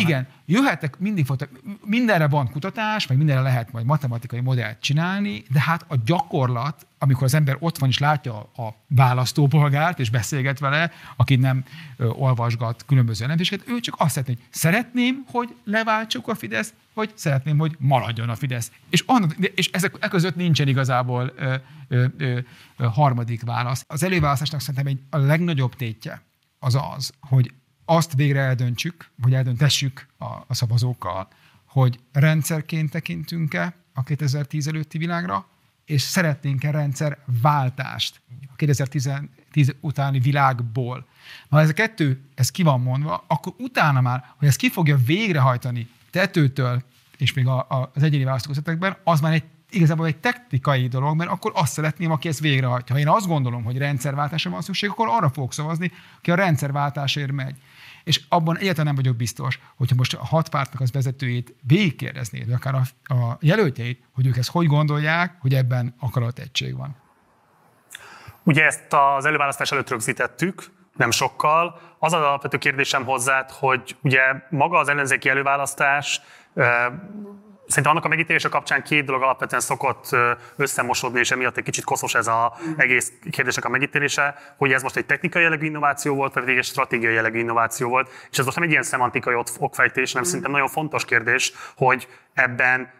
Igen, 0.00 0.26
jöhetek, 0.46 0.98
mindig 0.98 1.24
fotok, 1.24 1.48
mindenre 1.84 2.28
van 2.28 2.50
kutatás, 2.50 3.06
meg 3.06 3.18
mindenre 3.18 3.42
lehet 3.42 3.72
majd 3.72 3.86
matematikai 3.86 4.40
modellt 4.40 4.80
csinálni, 4.80 5.42
de 5.50 5.60
hát 5.60 5.84
a 5.88 5.96
gyakorlat, 6.04 6.86
amikor 6.98 7.22
az 7.22 7.34
ember 7.34 7.56
ott 7.58 7.78
van 7.78 7.88
és 7.88 7.98
látja 7.98 8.38
a 8.38 8.74
választópolgárt, 8.86 9.98
és 9.98 10.10
beszélget 10.10 10.58
vele, 10.58 10.90
aki 11.16 11.36
nem 11.36 11.64
ö, 11.96 12.06
olvasgat 12.06 12.84
különböző 12.86 13.22
jelentéseket, 13.22 13.68
ő 13.68 13.80
csak 13.80 13.94
azt 13.98 14.10
szeretné, 14.10 14.32
hogy 14.34 14.42
szeretném, 14.50 15.24
hogy 15.30 15.54
leváltsuk 15.64 16.28
a 16.28 16.34
Fidesz, 16.34 16.74
vagy 16.94 17.10
szeretném, 17.14 17.58
hogy 17.58 17.76
maradjon 17.78 18.28
a 18.28 18.34
Fidesz. 18.34 18.72
És, 18.90 19.02
annak, 19.06 19.36
és 19.54 19.70
ezek 19.72 19.94
e 20.00 20.08
között 20.08 20.36
nincsen 20.36 20.68
igazából 20.68 21.32
ö, 21.36 21.54
ö, 21.88 22.06
ö, 22.16 22.38
harmadik 22.76 23.42
válasz. 23.42 23.84
Az 23.88 24.02
előválasztásnak 24.02 24.60
szerintem 24.60 24.86
egy, 24.86 25.00
a 25.10 25.16
legnagyobb 25.16 25.74
tétje 25.74 26.22
az 26.58 26.78
az, 26.94 27.12
hogy 27.20 27.52
azt 27.92 28.14
végre 28.14 28.40
eldöntsük, 28.40 29.10
vagy 29.16 29.34
eldöntessük 29.34 30.06
a, 30.18 30.24
a 30.24 30.54
szavazókkal, 30.54 31.28
hogy 31.64 32.00
rendszerként 32.12 32.90
tekintünk-e 32.90 33.74
a 33.94 34.02
2010 34.02 34.66
előtti 34.66 34.98
világra, 34.98 35.46
és 35.84 36.02
szeretnénk-e 36.02 36.70
rendszerváltást 36.70 38.20
a 38.52 38.56
2010 38.56 39.74
utáni 39.80 40.18
világból. 40.18 41.06
Ha 41.48 41.60
ez 41.60 41.68
a 41.68 41.72
kettő, 41.72 42.20
ez 42.34 42.50
ki 42.50 42.62
van 42.62 42.80
mondva, 42.80 43.24
akkor 43.26 43.54
utána 43.58 44.00
már, 44.00 44.24
hogy 44.36 44.48
ezt 44.48 44.58
ki 44.58 44.70
fogja 44.70 44.96
végrehajtani 44.96 45.88
tetőtől, 46.10 46.82
és 47.16 47.32
még 47.32 47.46
a, 47.46 47.58
a, 47.58 47.90
az 47.94 48.02
egyéni 48.02 48.24
választóközletekben, 48.24 48.96
az 49.04 49.20
már 49.20 49.32
egy 49.32 49.44
igazából 49.72 50.06
egy 50.06 50.16
technikai 50.16 50.88
dolog, 50.88 51.16
mert 51.16 51.30
akkor 51.30 51.52
azt 51.54 51.72
szeretném, 51.72 52.10
aki 52.10 52.28
ezt 52.28 52.40
végrehajtja. 52.40 52.94
Ha 52.94 53.00
én 53.00 53.08
azt 53.08 53.26
gondolom, 53.26 53.64
hogy 53.64 53.78
rendszerváltásra 53.78 54.50
van 54.50 54.62
szükség, 54.62 54.90
akkor 54.90 55.08
arra 55.08 55.28
fogok 55.28 55.52
szavazni, 55.52 55.92
aki 56.18 56.30
a 56.30 56.34
rendszerváltásért 56.34 57.32
megy. 57.32 57.56
És 58.04 58.20
abban 58.28 58.56
egyáltalán 58.56 58.86
nem 58.86 58.94
vagyok 58.94 59.16
biztos, 59.16 59.60
hogyha 59.76 59.96
most 59.96 60.14
a 60.14 60.24
hat 60.24 60.48
pártnak 60.48 60.80
az 60.80 60.92
vezetőjét 60.92 61.54
végigkérdeznéd, 61.66 62.44
vagy 62.44 62.54
akár 62.54 62.74
a, 62.74 63.14
a 63.14 63.36
jelöltjeit, 63.40 64.02
hogy 64.12 64.26
ők 64.26 64.36
ezt 64.36 64.50
hogy 64.50 64.66
gondolják, 64.66 65.36
hogy 65.40 65.54
ebben 65.54 65.94
akarat 65.98 66.38
egység 66.38 66.76
van. 66.76 66.96
Ugye 68.42 68.64
ezt 68.64 68.92
az 69.16 69.24
előválasztás 69.24 69.72
előtt 69.72 69.90
rögzítettük, 69.90 70.64
nem 70.96 71.10
sokkal. 71.10 71.80
Az 71.98 72.12
az 72.12 72.20
alapvető 72.20 72.58
kérdésem 72.58 73.04
hozzád, 73.04 73.50
hogy 73.50 73.96
ugye 74.02 74.20
maga 74.50 74.78
az 74.78 74.88
ellenzéki 74.88 75.28
előválasztás 75.28 76.20
Szerintem 77.72 77.92
annak 77.92 78.04
a 78.04 78.08
megítélése 78.08 78.48
kapcsán 78.48 78.82
két 78.82 79.04
dolog 79.04 79.22
alapvetően 79.22 79.60
szokott 79.60 80.16
összemosodni, 80.56 81.18
és 81.18 81.30
emiatt 81.30 81.56
egy 81.56 81.64
kicsit 81.64 81.84
koszos 81.84 82.14
ez 82.14 82.26
az 82.26 82.50
egész 82.76 83.12
kérdések 83.30 83.64
a 83.64 83.68
megítélése, 83.68 84.34
hogy 84.56 84.72
ez 84.72 84.82
most 84.82 84.96
egy 84.96 85.06
technikai 85.06 85.42
jellegű 85.42 85.66
innováció 85.66 86.14
volt, 86.14 86.34
vagy 86.34 86.48
egy 86.48 86.64
stratégiai 86.64 87.14
jellegű 87.14 87.38
innováció 87.38 87.88
volt. 87.88 88.10
És 88.30 88.38
ez 88.38 88.44
most 88.44 88.56
nem 88.56 88.66
egy 88.66 88.70
ilyen 88.70 88.82
szemantikai 88.82 89.34
okfejtés, 89.58 90.12
hanem 90.12 90.26
szerintem 90.26 90.50
nagyon 90.50 90.68
fontos 90.68 91.04
kérdés, 91.04 91.52
hogy 91.76 92.08
ebben 92.34 92.90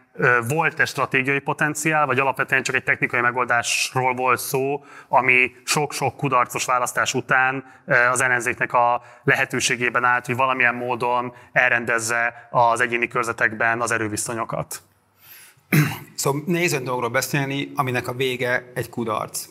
volt-e 0.47 0.85
stratégiai 0.85 1.39
potenciál, 1.39 2.05
vagy 2.05 2.19
alapvetően 2.19 2.63
csak 2.63 2.75
egy 2.75 2.83
technikai 2.83 3.21
megoldásról 3.21 4.13
volt 4.13 4.39
szó, 4.39 4.85
ami 5.07 5.51
sok-sok 5.63 6.17
kudarcos 6.17 6.65
választás 6.65 7.13
után 7.13 7.63
az 8.11 8.21
ellenzéknek 8.21 8.73
a 8.73 9.01
lehetőségében 9.23 10.03
állt, 10.03 10.25
hogy 10.25 10.35
valamilyen 10.35 10.75
módon 10.75 11.33
elrendezze 11.51 12.47
az 12.51 12.79
egyéni 12.79 13.07
körzetekben 13.07 13.81
az 13.81 13.91
erőviszonyokat. 13.91 14.81
Szóval 16.15 16.41
nehéz 16.45 16.81
dologról 16.81 17.09
beszélni, 17.09 17.71
aminek 17.75 18.07
a 18.07 18.13
vége 18.13 18.71
egy 18.73 18.89
kudarc 18.89 19.47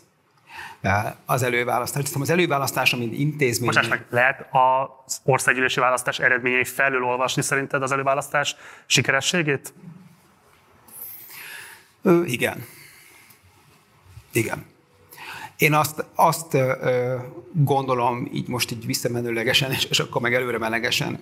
az 1.27 1.43
előválasztás. 1.43 2.05
Szóval 2.05 2.23
az 2.23 2.31
előválasztás, 2.31 2.97
mint 2.97 3.13
intézmény... 3.15 3.71
Most 3.75 3.89
meg, 3.89 4.05
lehet 4.11 4.47
az 4.51 5.21
országgyűlési 5.25 5.81
választás 5.81 6.19
eredményei 6.19 6.65
felül 6.65 7.05
olvasni 7.05 7.43
szerinted 7.43 7.83
az 7.83 7.93
előválasztás 7.93 8.57
sikerességét? 8.87 9.73
Ö, 12.03 12.25
igen. 12.25 12.65
Igen. 14.33 14.65
Én 15.57 15.75
azt, 15.75 16.05
azt 16.15 16.55
ö, 16.55 17.15
gondolom, 17.53 18.29
így 18.33 18.49
most 18.49 18.71
így 18.71 18.87
visszamenőlegesen, 18.87 19.71
és, 19.71 19.85
és 19.85 20.01
akkor 20.01 20.21
meg 20.23 20.35
előre 20.35 20.59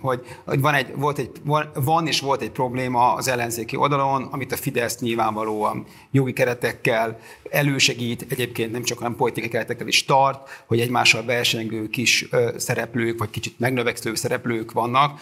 hogy, 0.01 0.25
hogy 0.45 0.61
van, 0.61 0.75
egy, 0.75 0.95
volt 0.97 1.19
egy, 1.19 1.31
van, 1.45 1.71
van 1.75 2.07
és 2.07 2.21
volt 2.21 2.41
egy 2.41 2.51
probléma 2.51 3.15
az 3.15 3.29
ellenzéki 3.29 3.77
oldalon, 3.77 4.23
amit 4.23 4.53
a 4.53 4.57
Fidesz 4.57 4.99
nyilvánvalóan 4.99 5.87
jogi 6.11 6.33
keretekkel 6.33 7.19
elősegít, 7.51 8.27
egyébként 8.29 8.73
nem 8.73 8.83
csak 8.83 9.01
olyan 9.01 9.17
politikai 9.17 9.51
keretekkel 9.51 9.87
is 9.87 10.05
tart, 10.05 10.65
hogy 10.67 10.81
egymással 10.81 11.25
versengő 11.25 11.89
kis 11.89 12.27
ö, 12.31 12.55
szereplők, 12.57 13.19
vagy 13.19 13.31
kicsit 13.31 13.59
megnöveksző 13.59 14.15
szereplők 14.15 14.73
vannak, 14.73 15.21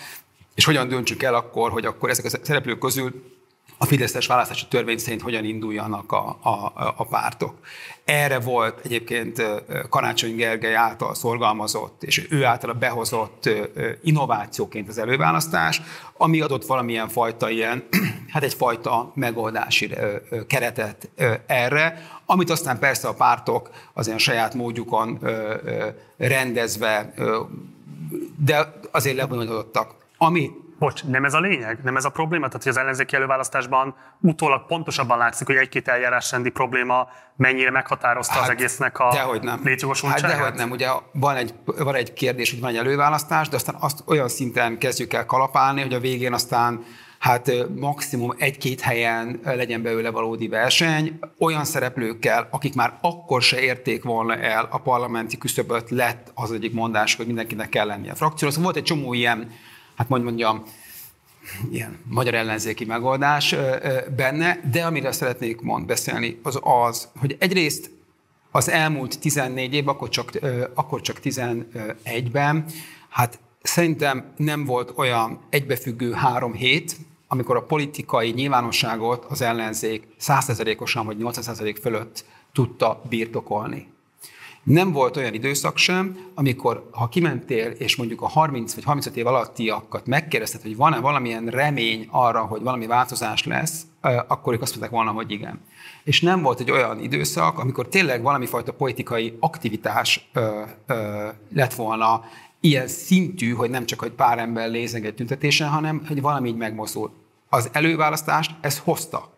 és 0.55 0.65
hogyan 0.65 0.89
döntsük 0.89 1.23
el 1.23 1.35
akkor, 1.35 1.71
hogy 1.71 1.85
akkor 1.85 2.11
ezek 2.11 2.25
a 2.25 2.39
szereplők 2.43 2.79
közül 2.79 3.38
a 3.79 3.85
Fideszes 3.87 4.27
választási 4.27 4.67
törvény 4.69 4.99
szerint 4.99 5.23
hogyan 5.23 5.45
induljanak 5.45 6.13
a, 6.13 6.39
a, 6.43 6.73
a 6.97 7.05
pártok. 7.05 7.55
Erre 8.05 8.39
volt 8.39 8.81
egyébként 8.85 9.43
Karácsony 9.89 10.37
Gergely 10.37 10.75
által 10.75 11.15
szorgalmazott, 11.15 12.03
és 12.03 12.27
ő 12.31 12.45
által 12.45 12.73
behozott 12.73 13.49
innovációként 14.03 14.89
az 14.89 14.99
előválasztás, 14.99 15.83
ami 16.17 16.41
adott 16.41 16.67
valamilyen 16.67 17.09
fajta 17.09 17.51
ilyen, 17.51 17.89
hát 18.33 18.43
egyfajta 18.43 19.13
megoldási 19.15 19.95
keretet 20.47 21.11
erre, 21.47 22.09
amit 22.27 22.51
aztán 22.51 22.79
persze 22.79 23.09
a 23.09 23.15
pártok 23.15 23.71
az 23.93 24.07
ilyen 24.07 24.19
saját 24.19 24.55
módjukon 24.55 25.19
rendezve, 26.17 27.15
de 28.37 28.73
azért 28.91 29.17
lebonyolítottak. 29.17 29.95
Ami 30.19 30.51
Bocs, 30.79 31.05
nem 31.05 31.25
ez 31.25 31.35
a 31.35 31.41
lényeg? 31.41 31.79
Nem 31.83 31.97
ez 31.97 32.05
a 32.05 32.11
probléma? 32.11 32.47
Tehát, 32.47 32.63
hogy 32.63 32.73
az 32.73 32.79
ellenzéki 32.79 33.17
előválasztásban 33.17 33.95
utólag 34.21 34.67
pontosabban 34.67 35.19
látszik, 35.19 35.47
hogy 35.47 35.57
egy-két 35.57 35.89
eljárásrendi 35.89 36.51
probléma 36.51 37.09
mennyire 37.37 37.71
meghatározta 37.71 38.33
hát, 38.33 38.43
az 38.43 38.49
egésznek 38.49 38.99
a 38.99 39.31
létjogosultságát? 39.65 40.31
Hát 40.31 40.41
dehogy 40.41 40.55
nem. 40.55 40.71
Ugye 40.71 40.89
van 41.13 41.37
egy, 41.37 41.55
van 41.65 41.95
egy 41.95 42.13
kérdés, 42.13 42.51
hogy 42.51 42.61
van 42.61 42.71
egy 42.71 42.77
előválasztás, 42.77 43.49
de 43.49 43.57
aztán 43.57 43.77
azt 43.81 44.03
olyan 44.07 44.29
szinten 44.29 44.79
kezdjük 44.79 45.13
el 45.13 45.27
kalapálni, 45.27 45.83
hogy 45.83 45.95
a 45.95 46.01
végén 46.01 46.33
aztán 46.33 46.85
hát 47.19 47.51
maximum 47.77 48.35
egy-két 48.37 48.81
helyen 48.81 49.41
legyen 49.45 49.83
belőle 49.83 50.11
valódi 50.11 50.49
verseny, 50.49 51.19
olyan 51.39 51.65
szereplőkkel, 51.65 52.49
akik 52.51 52.75
már 52.75 52.99
akkor 53.01 53.43
se 53.43 53.61
érték 53.61 54.03
volna 54.03 54.37
el 54.37 54.69
a 54.71 54.79
parlamenti 54.79 55.39
küszöböt, 55.39 55.91
lett 55.91 56.31
az 56.35 56.53
egyik 56.53 56.73
mondás, 56.73 57.15
hogy 57.15 57.27
mindenkinek 57.27 57.69
kell 57.69 57.87
lennie 57.87 58.11
a 58.11 58.15
frakció. 58.15 58.49
Szóval 58.49 58.65
volt 58.65 58.77
egy 58.77 58.83
csomó 58.83 59.15
ilyen 59.15 59.51
hát 59.99 60.09
mondjam, 60.09 60.63
ilyen 61.71 61.99
magyar 62.05 62.35
ellenzéki 62.35 62.85
megoldás 62.85 63.55
benne, 64.17 64.61
de 64.71 64.85
amire 64.85 65.13
szeretnék 65.13 65.61
mond 65.61 65.87
beszélni, 65.87 66.39
az 66.43 66.59
az, 66.63 67.09
hogy 67.17 67.37
egyrészt 67.39 67.91
az 68.51 68.69
elmúlt 68.69 69.19
14 69.21 69.75
év, 69.75 69.89
akkor 69.89 70.09
csak, 70.09 70.31
akkor 70.75 71.01
csak 71.01 71.19
11-ben, 71.25 72.65
hát 73.09 73.39
szerintem 73.63 74.33
nem 74.37 74.65
volt 74.65 74.93
olyan 74.97 75.41
egybefüggő 75.51 76.13
három 76.13 76.53
hét, 76.53 76.97
amikor 77.29 77.57
a 77.57 77.63
politikai 77.63 78.31
nyilvánosságot 78.31 79.25
az 79.25 79.41
ellenzék 79.41 80.07
100%-osan 80.21 81.07
vagy 81.07 81.17
80% 81.21 81.77
fölött 81.83 82.25
tudta 82.53 83.03
birtokolni. 83.09 83.89
Nem 84.63 84.93
volt 84.93 85.17
olyan 85.17 85.35
időszak 85.35 85.77
sem, 85.77 86.17
amikor 86.35 86.89
ha 86.93 87.09
kimentél, 87.09 87.71
és 87.71 87.97
mondjuk 87.97 88.23
a 88.23 88.29
30 88.29 88.75
vagy 88.75 88.85
35 88.85 89.17
év 89.17 89.27
alattiakat 89.27 90.07
megkérdezted, 90.07 90.63
hogy 90.63 90.77
van-e 90.77 90.99
valamilyen 90.99 91.47
remény 91.47 92.09
arra, 92.11 92.41
hogy 92.41 92.63
valami 92.63 92.87
változás 92.87 93.45
lesz, 93.45 93.83
akkor 94.27 94.53
ők 94.53 94.63
azt 94.63 94.71
mondták 94.71 94.93
volna, 94.93 95.11
hogy 95.11 95.31
igen. 95.31 95.61
És 96.05 96.21
nem 96.21 96.43
volt 96.43 96.61
egy 96.61 96.71
olyan 96.71 97.01
időszak, 97.01 97.59
amikor 97.59 97.89
tényleg 97.89 98.23
valami 98.23 98.47
fajta 98.47 98.73
politikai 98.73 99.37
aktivitás 99.41 100.29
ö, 100.33 100.63
ö, 100.87 101.29
lett 101.55 101.75
volna 101.75 102.25
ilyen 102.61 102.87
szintű, 102.87 103.53
hogy 103.53 103.71
nem 103.71 103.87
csak, 103.87 104.01
hogy 104.01 104.11
pár 104.11 104.39
ember 104.39 104.71
lézeng 104.71 105.05
egy 105.05 105.15
tüntetésen, 105.15 105.69
hanem 105.69 106.05
hogy 106.09 106.21
valami 106.21 106.49
így 106.49 106.57
megmozdul. 106.57 107.11
Az 107.49 107.69
előválasztást 107.73 108.55
ez 108.61 108.79
hozta 108.79 109.38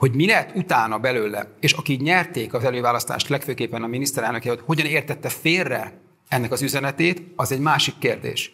hogy 0.00 0.14
mi 0.14 0.26
lett 0.26 0.56
utána 0.56 0.98
belőle, 0.98 1.54
és 1.60 1.72
akik 1.72 2.00
nyerték 2.00 2.54
az 2.54 2.64
előválasztást, 2.64 3.28
legfőképpen 3.28 3.82
a 3.82 3.86
miniszterelnök, 3.86 4.42
hogy 4.42 4.60
hogyan 4.66 4.86
értette 4.86 5.28
félre 5.28 6.00
ennek 6.28 6.52
az 6.52 6.62
üzenetét, 6.62 7.22
az 7.36 7.52
egy 7.52 7.60
másik 7.60 7.98
kérdés. 7.98 8.52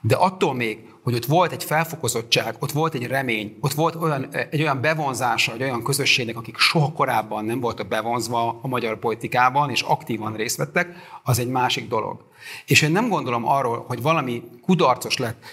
De 0.00 0.14
attól 0.14 0.54
még, 0.54 0.78
hogy 1.02 1.14
ott 1.14 1.24
volt 1.24 1.52
egy 1.52 1.64
felfokozottság, 1.64 2.56
ott 2.58 2.72
volt 2.72 2.94
egy 2.94 3.06
remény, 3.06 3.56
ott 3.60 3.72
volt 3.72 3.94
olyan, 3.94 4.28
egy 4.50 4.60
olyan 4.60 4.80
bevonzása 4.80 5.52
egy 5.52 5.62
olyan 5.62 5.82
közösségnek, 5.82 6.36
akik 6.36 6.58
soha 6.58 6.92
korábban 6.92 7.44
nem 7.44 7.60
voltak 7.60 7.88
bevonzva 7.88 8.58
a 8.62 8.68
magyar 8.68 8.98
politikában, 8.98 9.70
és 9.70 9.82
aktívan 9.82 10.34
részt 10.36 10.56
vettek, 10.56 10.94
az 11.22 11.38
egy 11.38 11.48
másik 11.48 11.88
dolog. 11.88 12.24
És 12.66 12.82
én 12.82 12.92
nem 12.92 13.08
gondolom 13.08 13.46
arról, 13.46 13.84
hogy 13.88 14.02
valami 14.02 14.42
kudarcos 14.62 15.16
lett, 15.16 15.44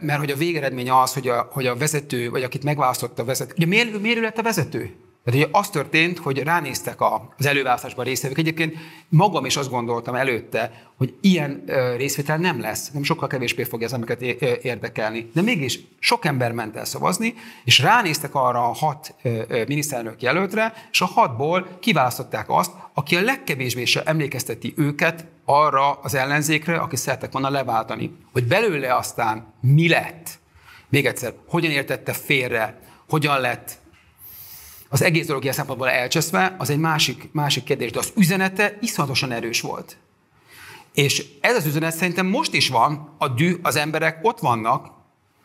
mert 0.00 0.18
hogy 0.18 0.30
a 0.30 0.36
végeredmény 0.36 0.90
az, 0.90 1.12
hogy 1.12 1.28
a, 1.28 1.48
hogy 1.50 1.66
a 1.66 1.76
vezető, 1.76 2.30
vagy 2.30 2.42
akit 2.42 2.64
megválasztotta 2.64 3.22
a 3.22 3.24
vezető, 3.24 3.52
ugye 3.56 3.66
miért, 3.66 4.00
miért 4.00 4.20
lett 4.20 4.38
a 4.38 4.42
vezető? 4.42 4.94
Tehát 5.24 5.44
ugye 5.44 5.58
az 5.58 5.70
történt, 5.70 6.18
hogy 6.18 6.38
ránéztek 6.38 7.00
az 7.36 7.46
előválasztásban 7.46 8.04
résztvevők. 8.04 8.38
Egyébként 8.38 8.76
magam 9.08 9.44
is 9.44 9.56
azt 9.56 9.70
gondoltam 9.70 10.14
előtte, 10.14 10.82
hogy 10.96 11.14
ilyen 11.20 11.64
részvétel 11.96 12.36
nem 12.36 12.60
lesz, 12.60 12.90
nem 12.90 13.02
sokkal 13.02 13.28
kevésbé 13.28 13.62
fogja 13.62 13.86
az 13.86 13.92
embereket 13.92 14.42
érdekelni. 14.64 15.30
De 15.34 15.42
mégis 15.42 15.80
sok 15.98 16.24
ember 16.24 16.52
ment 16.52 16.76
el 16.76 16.84
szavazni, 16.84 17.34
és 17.64 17.78
ránéztek 17.78 18.34
arra 18.34 18.64
a 18.68 18.72
hat 18.72 19.14
miniszterelnök 19.66 20.22
jelöltre, 20.22 20.72
és 20.90 21.00
a 21.00 21.06
hatból 21.06 21.68
kiválasztották 21.80 22.46
azt, 22.48 22.72
aki 22.94 23.16
a 23.16 23.22
legkevésbé 23.22 23.84
se 23.84 24.02
emlékezteti 24.02 24.74
őket 24.76 25.24
arra 25.50 25.92
az 25.92 26.14
ellenzékre, 26.14 26.76
aki 26.76 26.96
szerettek 26.96 27.32
volna 27.32 27.50
leváltani. 27.50 28.16
Hogy 28.32 28.44
belőle 28.44 28.94
aztán 28.94 29.54
mi 29.60 29.88
lett? 29.88 30.38
Még 30.88 31.06
egyszer, 31.06 31.34
hogyan 31.46 31.70
értette 31.70 32.12
félre, 32.12 32.80
hogyan 33.08 33.40
lett 33.40 33.78
az 34.88 35.02
egész 35.02 35.26
dolog 35.26 35.42
ilyen 35.42 35.54
szempontból 35.54 35.88
elcseszve, 35.88 36.54
az 36.58 36.70
egy 36.70 36.78
másik, 36.78 37.28
másik 37.32 37.64
kérdés, 37.64 37.90
de 37.90 37.98
az 37.98 38.12
üzenete 38.16 38.76
iszonyatosan 38.80 39.32
erős 39.32 39.60
volt. 39.60 39.96
És 40.94 41.26
ez 41.40 41.56
az 41.56 41.66
üzenet 41.66 41.96
szerintem 41.96 42.26
most 42.26 42.54
is 42.54 42.68
van, 42.68 43.14
a 43.18 43.28
dű, 43.28 43.56
az 43.62 43.76
emberek 43.76 44.18
ott 44.22 44.38
vannak, 44.38 44.90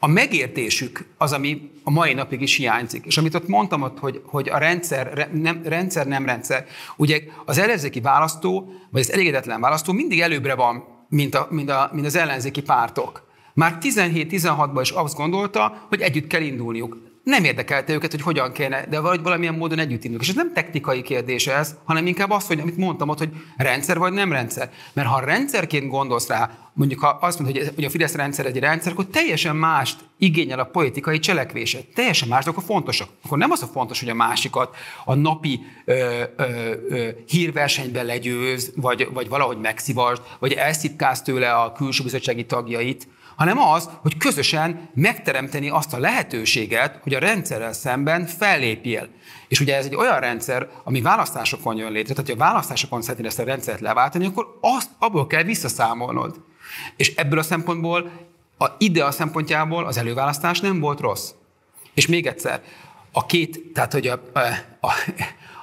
a 0.03 0.07
megértésük 0.07 1.05
az, 1.17 1.33
ami 1.33 1.71
a 1.83 1.91
mai 1.91 2.13
napig 2.13 2.41
is 2.41 2.55
hiányzik. 2.55 3.05
És 3.05 3.17
amit 3.17 3.35
ott 3.35 3.47
mondtam 3.47 3.81
ott, 3.81 3.99
hogy, 3.99 4.21
hogy 4.25 4.49
a 4.49 4.57
rendszer 4.57 5.29
nem, 5.33 5.61
rendszer 5.63 6.07
nem 6.07 6.25
rendszer. 6.25 6.65
Ugye 6.95 7.21
az 7.45 7.57
ellenzéki 7.57 7.99
választó, 7.99 8.73
vagy 8.91 9.01
az 9.01 9.11
elégedetlen 9.11 9.61
választó 9.61 9.93
mindig 9.93 10.21
előbbre 10.21 10.55
van, 10.55 10.83
mint, 11.09 11.35
a, 11.35 11.47
mint, 11.49 11.69
a, 11.69 11.89
mint 11.93 12.05
az 12.05 12.15
ellenzéki 12.15 12.61
pártok. 12.61 13.27
Már 13.53 13.77
17-16-ban 13.81 14.79
is 14.81 14.89
azt 14.89 15.15
gondolta, 15.15 15.85
hogy 15.89 16.01
együtt 16.01 16.27
kell 16.27 16.41
indulniuk 16.41 16.97
nem 17.23 17.43
érdekelte 17.43 17.93
őket, 17.93 18.11
hogy 18.11 18.21
hogyan 18.21 18.51
kéne, 18.51 18.85
de 18.85 18.99
valahogy 18.99 19.21
valamilyen 19.21 19.53
módon 19.53 19.79
együtt 19.79 20.03
indulunk. 20.03 20.21
És 20.21 20.29
ez 20.29 20.35
nem 20.35 20.53
technikai 20.53 21.01
kérdés 21.01 21.47
ez, 21.47 21.75
hanem 21.83 22.07
inkább 22.07 22.31
az, 22.31 22.47
hogy 22.47 22.59
amit 22.59 22.77
mondtam 22.77 23.09
ott, 23.09 23.17
hogy 23.17 23.29
rendszer 23.57 23.97
vagy 23.97 24.13
nem 24.13 24.31
rendszer. 24.31 24.71
Mert 24.93 25.07
ha 25.07 25.19
rendszerként 25.19 25.89
gondolsz 25.89 26.27
rá, 26.27 26.49
mondjuk 26.73 26.99
ha 26.99 27.07
azt 27.07 27.39
mondod, 27.39 27.71
hogy 27.75 27.83
a 27.83 27.89
Fidesz 27.89 28.13
rendszer 28.15 28.45
egy 28.45 28.59
rendszer, 28.59 28.91
akkor 28.91 29.05
teljesen 29.05 29.55
mást 29.55 29.99
igényel 30.17 30.59
a 30.59 30.63
politikai 30.63 31.19
cselekvése. 31.19 31.79
Teljesen 31.93 32.27
más 32.27 32.43
dolgok 32.43 32.63
a 32.63 32.65
fontosak. 32.65 33.09
Akkor 33.25 33.37
nem 33.37 33.51
az 33.51 33.61
a 33.61 33.67
fontos, 33.67 33.99
hogy 33.99 34.09
a 34.09 34.13
másikat 34.13 34.75
a 35.05 35.15
napi 35.15 35.59
ö, 35.85 36.23
ö, 36.35 36.43
ö, 36.89 37.09
hírversenyben 37.27 38.05
legyőz, 38.05 38.71
vagy, 38.75 39.07
vagy 39.13 39.29
valahogy 39.29 39.57
megszivasd, 39.57 40.21
vagy 40.39 40.53
elszipkáz 40.53 41.21
tőle 41.21 41.53
a 41.53 41.71
külső 41.71 42.03
bizottsági 42.03 42.45
tagjait, 42.45 43.07
hanem 43.35 43.59
az, 43.59 43.89
hogy 44.01 44.17
közösen 44.17 44.89
megteremteni 44.93 45.69
azt 45.69 45.93
a 45.93 45.99
lehetőséget, 45.99 46.99
hogy 47.01 47.13
a 47.13 47.19
rendszerrel 47.19 47.73
szemben 47.73 48.25
fellépjél. 48.25 49.09
És 49.47 49.59
ugye 49.59 49.75
ez 49.75 49.85
egy 49.85 49.95
olyan 49.95 50.19
rendszer, 50.19 50.69
ami 50.83 51.01
választásokon 51.01 51.77
jön 51.77 51.91
létre, 51.91 52.13
tehát 52.13 52.29
ha 52.29 52.35
a 52.35 52.49
választásokon 52.49 53.01
szeretnél 53.01 53.27
ezt 53.27 53.39
a 53.39 53.43
rendszert 53.43 53.79
leváltani, 53.79 54.25
akkor 54.25 54.57
azt 54.61 54.89
abból 54.99 55.27
kell 55.27 55.43
visszaszámolnod. 55.43 56.41
És 56.95 57.15
ebből 57.15 57.39
a 57.39 57.43
szempontból, 57.43 58.11
a 58.57 58.67
ide 58.77 59.05
a 59.05 59.11
szempontjából 59.11 59.85
az 59.85 59.97
előválasztás 59.97 60.59
nem 60.59 60.79
volt 60.79 60.99
rossz. 60.99 61.31
És 61.93 62.07
még 62.07 62.27
egyszer, 62.27 62.61
a 63.11 63.25
két, 63.25 63.71
tehát 63.73 63.93
hogy 63.93 64.07
a, 64.07 64.21
a, 64.79 64.93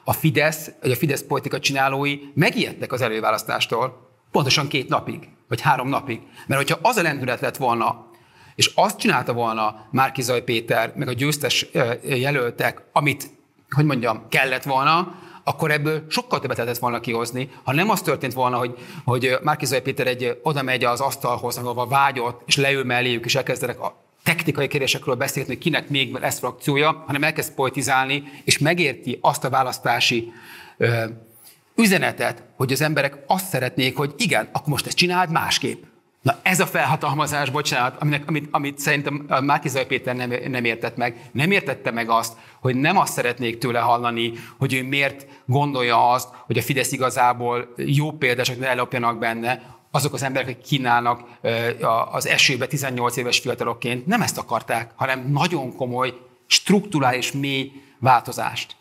a 0.05 0.13
Fidesz, 0.13 0.71
vagy 0.81 0.91
a 0.91 0.97
Fidesz 0.97 1.23
politika 1.23 1.59
csinálói 1.59 2.19
megijedtek 2.35 2.93
az 2.93 3.01
előválasztástól, 3.01 4.09
pontosan 4.31 4.69
két 4.69 4.89
napig 4.89 5.29
vagy 5.51 5.61
három 5.61 5.89
napig. 5.89 6.21
Mert 6.47 6.61
hogyha 6.61 6.79
az 6.83 6.97
a 6.97 7.03
lendület 7.03 7.41
lett 7.41 7.57
volna, 7.57 8.09
és 8.55 8.71
azt 8.75 8.99
csinálta 8.99 9.33
volna 9.33 9.87
Márkizaj 9.91 10.43
Péter, 10.43 10.93
meg 10.97 11.09
a 11.09 11.13
győztes 11.13 11.67
jelöltek, 12.03 12.83
amit, 12.93 13.31
hogy 13.71 13.85
mondjam, 13.85 14.27
kellett 14.29 14.63
volna, 14.63 15.15
akkor 15.45 15.71
ebből 15.71 16.05
sokkal 16.09 16.41
többet 16.41 16.57
lehetett 16.57 16.79
volna 16.79 17.01
kihozni. 17.01 17.51
Ha 17.65 17.73
nem 17.73 17.91
az 17.91 18.01
történt 18.01 18.33
volna, 18.33 18.57
hogy, 18.57 18.79
hogy 19.05 19.39
Márkizaj 19.43 19.83
Péter 19.83 20.07
egy, 20.07 20.39
oda 20.43 20.63
megy 20.63 20.85
az 20.85 21.01
asztalhoz, 21.01 21.57
ahol 21.57 21.89
vágyott, 21.89 22.43
és 22.47 22.57
leül 22.57 22.85
melléjük, 22.85 23.25
és 23.25 23.35
elkezdenek 23.35 23.81
a 23.81 24.05
technikai 24.23 24.69
kérdésekről 24.69 25.15
beszélni, 25.15 25.49
hogy 25.49 25.59
kinek 25.59 25.89
még 25.89 26.13
lesz 26.15 26.39
frakciója, 26.39 27.05
hanem 27.07 27.23
elkezd 27.23 27.55
politizálni, 27.55 28.23
és 28.45 28.59
megérti 28.59 29.19
azt 29.21 29.45
a 29.45 29.51
választási 29.51 30.33
üzenetet, 31.81 32.43
hogy 32.57 32.73
az 32.73 32.81
emberek 32.81 33.19
azt 33.27 33.49
szeretnék, 33.49 33.97
hogy 33.97 34.15
igen, 34.17 34.49
akkor 34.53 34.69
most 34.69 34.87
ezt 34.87 34.97
csináld 34.97 35.31
másképp. 35.31 35.83
Na 36.23 36.39
ez 36.43 36.61
a 36.61 36.67
felhatalmazás, 36.67 37.51
bocsánat, 37.51 37.97
aminek, 38.01 38.29
amit, 38.29 38.49
amit 38.51 38.79
szerintem 38.79 39.27
Márkizai 39.45 39.85
Péter 39.85 40.17
nem, 40.17 40.33
nem 40.49 40.65
értett 40.65 40.97
meg. 40.97 41.31
Nem 41.33 41.51
értette 41.51 41.91
meg 41.91 42.09
azt, 42.11 42.33
hogy 42.61 42.77
nem 42.77 42.99
azt 42.99 43.13
szeretnék 43.13 43.59
tőle 43.59 43.79
hallani, 43.79 44.33
hogy 44.59 44.75
ő 44.75 44.83
miért 44.83 45.27
gondolja 45.47 46.11
azt, 46.11 46.29
hogy 46.47 46.59
a 46.59 46.63
Fidesz 46.63 46.93
igazából 46.93 47.75
jó 47.77 48.11
példások 48.13 48.63
ellopjanak 48.63 49.19
benne, 49.19 49.79
azok 49.91 50.15
az 50.15 50.23
emberek, 50.23 50.49
akik 50.49 50.63
kínálnak 50.63 51.23
az 52.11 52.27
esőbe 52.27 52.67
18 52.67 53.17
éves 53.17 53.39
fiatalokként, 53.39 54.07
nem 54.07 54.23
ezt 54.23 54.39
akarták, 54.39 54.91
hanem 54.95 55.31
nagyon 55.31 55.77
komoly, 55.77 56.15
strukturális, 56.47 57.33
mély 57.33 57.73
változást. 57.99 58.77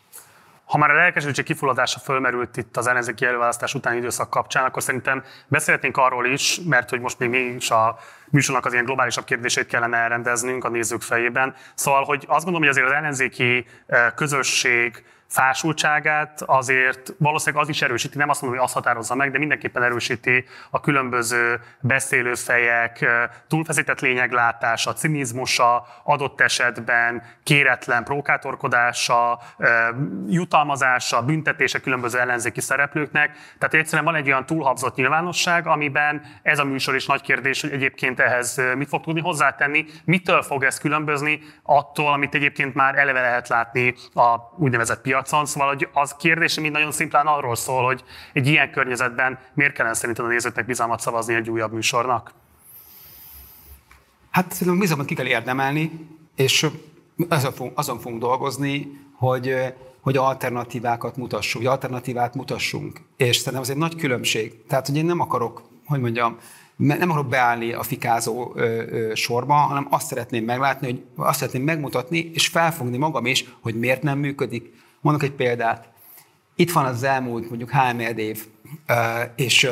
Ha 0.70 0.78
már 0.78 0.90
a 0.90 0.94
lelkesedési 0.94 1.42
kifulladása 1.42 1.98
fölmerült 1.98 2.56
itt 2.56 2.76
az 2.76 2.86
ellenzéki 2.86 3.24
előválasztás 3.24 3.74
utáni 3.74 3.96
időszak 3.96 4.30
kapcsán, 4.30 4.64
akkor 4.64 4.82
szerintem 4.82 5.24
beszélhetnénk 5.46 5.96
arról 5.96 6.26
is, 6.26 6.60
mert 6.64 6.90
hogy 6.90 7.00
most 7.00 7.18
még 7.18 7.28
mi 7.28 7.38
is 7.38 7.70
a 7.70 7.98
műsornak 8.30 8.66
az 8.66 8.72
ilyen 8.72 8.84
globálisabb 8.84 9.24
kérdését 9.24 9.66
kellene 9.66 9.96
elrendeznünk 9.96 10.64
a 10.64 10.68
nézők 10.68 11.02
fejében. 11.02 11.54
Szóval, 11.74 12.04
hogy 12.04 12.24
azt 12.28 12.44
gondolom, 12.44 12.60
hogy 12.60 12.68
azért 12.68 12.86
az 12.86 12.92
ellenzéki 12.92 13.66
közösség 14.14 15.04
fásultságát 15.30 16.42
azért 16.46 17.12
valószínűleg 17.18 17.62
az 17.62 17.68
is 17.68 17.82
erősíti, 17.82 18.18
nem 18.18 18.28
azt 18.28 18.40
mondom, 18.40 18.58
hogy 18.58 18.68
azt 18.68 18.76
határozza 18.76 19.14
meg, 19.14 19.30
de 19.30 19.38
mindenképpen 19.38 19.82
erősíti 19.82 20.44
a 20.70 20.80
különböző 20.80 21.60
beszélőfejek 21.80 23.06
túlfeszített 23.48 24.00
lényeglátása, 24.00 24.92
cinizmusa, 24.92 25.86
adott 26.04 26.40
esetben 26.40 27.22
kéretlen 27.42 28.04
prókátorkodása, 28.04 29.40
jutalmazása, 30.28 31.22
büntetése 31.22 31.80
különböző 31.80 32.18
ellenzéki 32.18 32.60
szereplőknek. 32.60 33.30
Tehát 33.58 33.74
egyszerűen 33.74 34.04
van 34.04 34.14
egy 34.14 34.26
olyan 34.26 34.46
túlhabzott 34.46 34.94
nyilvánosság, 34.96 35.66
amiben 35.66 36.22
ez 36.42 36.58
a 36.58 36.64
műsor 36.64 36.94
is 36.94 37.06
nagy 37.06 37.22
kérdés, 37.22 37.60
hogy 37.60 37.72
egyébként 37.72 38.20
ehhez 38.20 38.60
mit 38.74 38.88
fog 38.88 39.02
tudni 39.04 39.20
hozzátenni, 39.20 39.84
mitől 40.04 40.42
fog 40.42 40.64
ez 40.64 40.78
különbözni 40.78 41.40
attól, 41.62 42.12
amit 42.12 42.34
egyébként 42.34 42.74
már 42.74 42.98
eleve 42.98 43.20
lehet 43.20 43.48
látni 43.48 43.94
a 44.14 44.36
úgynevezett 44.58 45.00
piac 45.00 45.19
piacon, 45.22 45.46
szóval 45.46 45.68
hogy 45.68 45.88
az 45.92 46.14
kérdés 46.18 46.60
mind 46.60 46.72
nagyon 46.72 46.92
szimplán 46.92 47.26
arról 47.26 47.56
szól, 47.56 47.84
hogy 47.84 48.04
egy 48.32 48.46
ilyen 48.46 48.70
környezetben 48.70 49.38
miért 49.54 49.72
kellene 49.72 49.94
szerinted 49.94 50.24
a 50.24 50.28
nézőknek 50.28 50.66
bizalmat 50.66 51.00
szavazni 51.00 51.34
egy 51.34 51.50
újabb 51.50 51.72
műsornak? 51.72 52.32
Hát 54.30 54.52
szerintem 54.52 54.78
bizalmat 54.78 55.06
ki 55.06 55.14
kell 55.14 55.26
érdemelni, 55.26 56.06
és 56.36 56.66
azon 57.28 57.52
fogunk, 57.52 57.78
azon 57.78 57.98
fogunk 57.98 58.20
dolgozni, 58.20 58.88
hogy, 59.16 59.54
hogy 60.00 60.16
alternatívákat 60.16 61.16
mutassunk, 61.16 61.64
hogy 61.64 61.72
alternatívát 61.72 62.34
mutassunk. 62.34 63.00
És 63.16 63.36
szerintem 63.36 63.60
az 63.60 63.70
egy 63.70 63.76
nagy 63.76 63.96
különbség. 63.96 64.66
Tehát, 64.66 64.86
hogy 64.86 64.96
én 64.96 65.04
nem 65.04 65.20
akarok, 65.20 65.62
hogy 65.86 66.00
mondjam, 66.00 66.36
nem 66.76 67.10
akarok 67.10 67.28
beállni 67.28 67.72
a 67.72 67.82
fikázó 67.82 68.52
ö, 68.54 68.62
ö, 68.62 69.14
sorba, 69.14 69.54
hanem 69.54 69.86
azt 69.90 70.06
szeretném 70.06 70.44
meglátni, 70.44 70.86
hogy 70.86 71.02
azt 71.16 71.38
szeretném 71.38 71.62
megmutatni, 71.62 72.30
és 72.34 72.46
felfogni 72.46 72.96
magam 72.96 73.26
is, 73.26 73.44
hogy 73.60 73.74
miért 73.74 74.02
nem 74.02 74.18
működik. 74.18 74.72
Mondok 75.00 75.22
egy 75.22 75.32
példát. 75.32 75.88
Itt 76.56 76.72
van 76.72 76.84
az 76.84 77.02
elmúlt 77.02 77.48
mondjuk 77.48 77.70
három 77.70 78.00
év, 78.00 78.46
és 79.36 79.70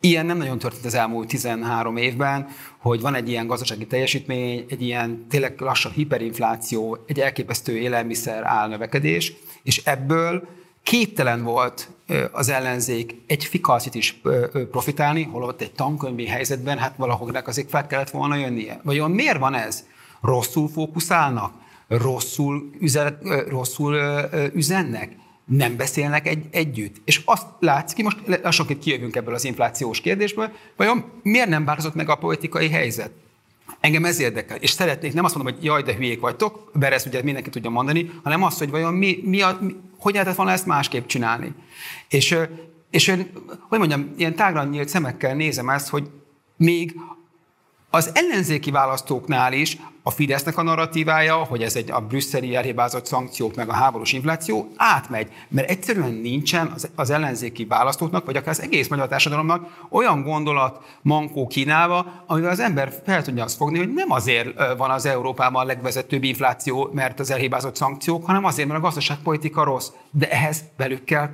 ilyen 0.00 0.26
nem 0.26 0.36
nagyon 0.36 0.58
történt 0.58 0.84
az 0.84 0.94
elmúlt 0.94 1.28
13 1.28 1.96
évben, 1.96 2.48
hogy 2.78 3.00
van 3.00 3.14
egy 3.14 3.28
ilyen 3.28 3.46
gazdasági 3.46 3.86
teljesítmény, 3.86 4.64
egy 4.68 4.82
ilyen 4.82 5.26
tényleg 5.28 5.60
lassan 5.60 5.92
hiperinfláció, 5.92 6.98
egy 7.06 7.20
elképesztő 7.20 7.76
élelmiszer 7.78 8.42
álnövekedés, 8.44 9.32
és 9.62 9.82
ebből 9.84 10.48
képtelen 10.82 11.42
volt 11.42 11.88
az 12.32 12.48
ellenzék 12.48 13.14
egy 13.26 13.44
fikacit 13.44 13.94
is 13.94 14.20
profitálni, 14.70 15.22
holott 15.22 15.60
egy 15.60 15.72
tankönyvi 15.72 16.26
helyzetben, 16.26 16.78
hát 16.78 16.96
valahognak 16.96 17.48
azért 17.48 17.70
fel 17.70 17.86
kellett 17.86 18.10
volna 18.10 18.36
jönnie. 18.36 18.80
Vajon 18.82 19.10
miért 19.10 19.38
van 19.38 19.54
ez? 19.54 19.84
Rosszul 20.20 20.68
fókuszálnak? 20.68 21.64
Rosszul, 21.88 22.70
üzenet, 22.80 23.22
rosszul 23.48 23.96
üzennek, 24.54 25.16
nem 25.44 25.76
beszélnek 25.76 26.28
egy, 26.28 26.44
együtt. 26.50 26.96
És 27.04 27.22
azt 27.24 27.46
látszik, 27.60 28.04
most 28.04 28.18
lassan 28.42 28.78
kijövünk 28.78 29.16
ebből 29.16 29.34
az 29.34 29.44
inflációs 29.44 30.00
kérdésből, 30.00 30.50
vajon 30.76 31.04
miért 31.22 31.48
nem 31.48 31.64
változott 31.64 31.94
meg 31.94 32.08
a 32.08 32.14
politikai 32.14 32.68
helyzet? 32.68 33.10
Engem 33.80 34.04
ez 34.04 34.20
érdekel, 34.20 34.56
és 34.56 34.70
szeretnék, 34.70 35.12
nem 35.12 35.24
azt 35.24 35.34
mondom, 35.34 35.54
hogy 35.54 35.64
jaj, 35.64 35.82
de 35.82 35.94
hülyék 35.94 36.20
vagytok, 36.20 36.70
mert 36.72 36.94
ezt 36.94 37.06
ugye 37.06 37.22
mindenki 37.22 37.50
tudja 37.50 37.70
mondani, 37.70 38.10
hanem 38.22 38.42
azt, 38.42 38.58
hogy 38.58 38.70
vajon 38.70 38.94
mi, 38.94 39.20
mi, 39.22 39.40
a, 39.40 39.58
mi 39.60 39.74
hogy 39.98 40.12
lehetett 40.12 40.36
volna 40.36 40.52
ezt 40.52 40.66
másképp 40.66 41.06
csinálni. 41.06 41.54
És, 42.08 42.38
és 42.90 43.14
hogy 43.68 43.78
mondjam, 43.78 44.14
ilyen 44.16 44.34
tágra 44.34 44.64
nyílt 44.64 44.88
szemekkel 44.88 45.34
nézem 45.34 45.68
ezt, 45.68 45.88
hogy 45.88 46.10
még 46.56 46.94
az 47.90 48.10
ellenzéki 48.14 48.70
választóknál 48.70 49.52
is 49.52 49.78
a 50.02 50.10
Fidesznek 50.10 50.58
a 50.58 50.62
narratívája, 50.62 51.34
hogy 51.34 51.62
ez 51.62 51.76
egy 51.76 51.90
a 51.90 52.00
brüsszeli 52.00 52.54
elhibázott 52.56 53.06
szankciók 53.06 53.54
meg 53.54 53.68
a 53.68 53.72
háborús 53.72 54.12
infláció 54.12 54.72
átmegy, 54.76 55.28
mert 55.48 55.70
egyszerűen 55.70 56.12
nincsen 56.12 56.72
az, 56.74 56.88
az 56.94 57.10
ellenzéki 57.10 57.64
választóknak, 57.64 58.24
vagy 58.24 58.36
akár 58.36 58.48
az 58.48 58.62
egész 58.62 58.88
magyar 58.88 59.08
társadalomnak 59.08 59.86
olyan 59.90 60.22
gondolat 60.22 60.98
mankó 61.02 61.46
kínálva, 61.46 62.24
amivel 62.26 62.50
az 62.50 62.60
ember 62.60 63.02
fel 63.04 63.22
tudja 63.22 63.44
azt 63.44 63.56
fogni, 63.56 63.78
hogy 63.78 63.92
nem 63.92 64.10
azért 64.10 64.76
van 64.76 64.90
az 64.90 65.06
Európában 65.06 65.62
a 65.62 65.66
legvezetőbb 65.66 66.22
infláció, 66.22 66.90
mert 66.92 67.20
az 67.20 67.30
elhibázott 67.30 67.76
szankciók, 67.76 68.26
hanem 68.26 68.44
azért, 68.44 68.68
mert 68.68 68.80
a 68.80 68.82
gazdaságpolitika 68.82 69.64
rossz. 69.64 69.88
De 70.10 70.30
ehhez 70.30 70.64
velük 70.76 71.04
kell, 71.04 71.30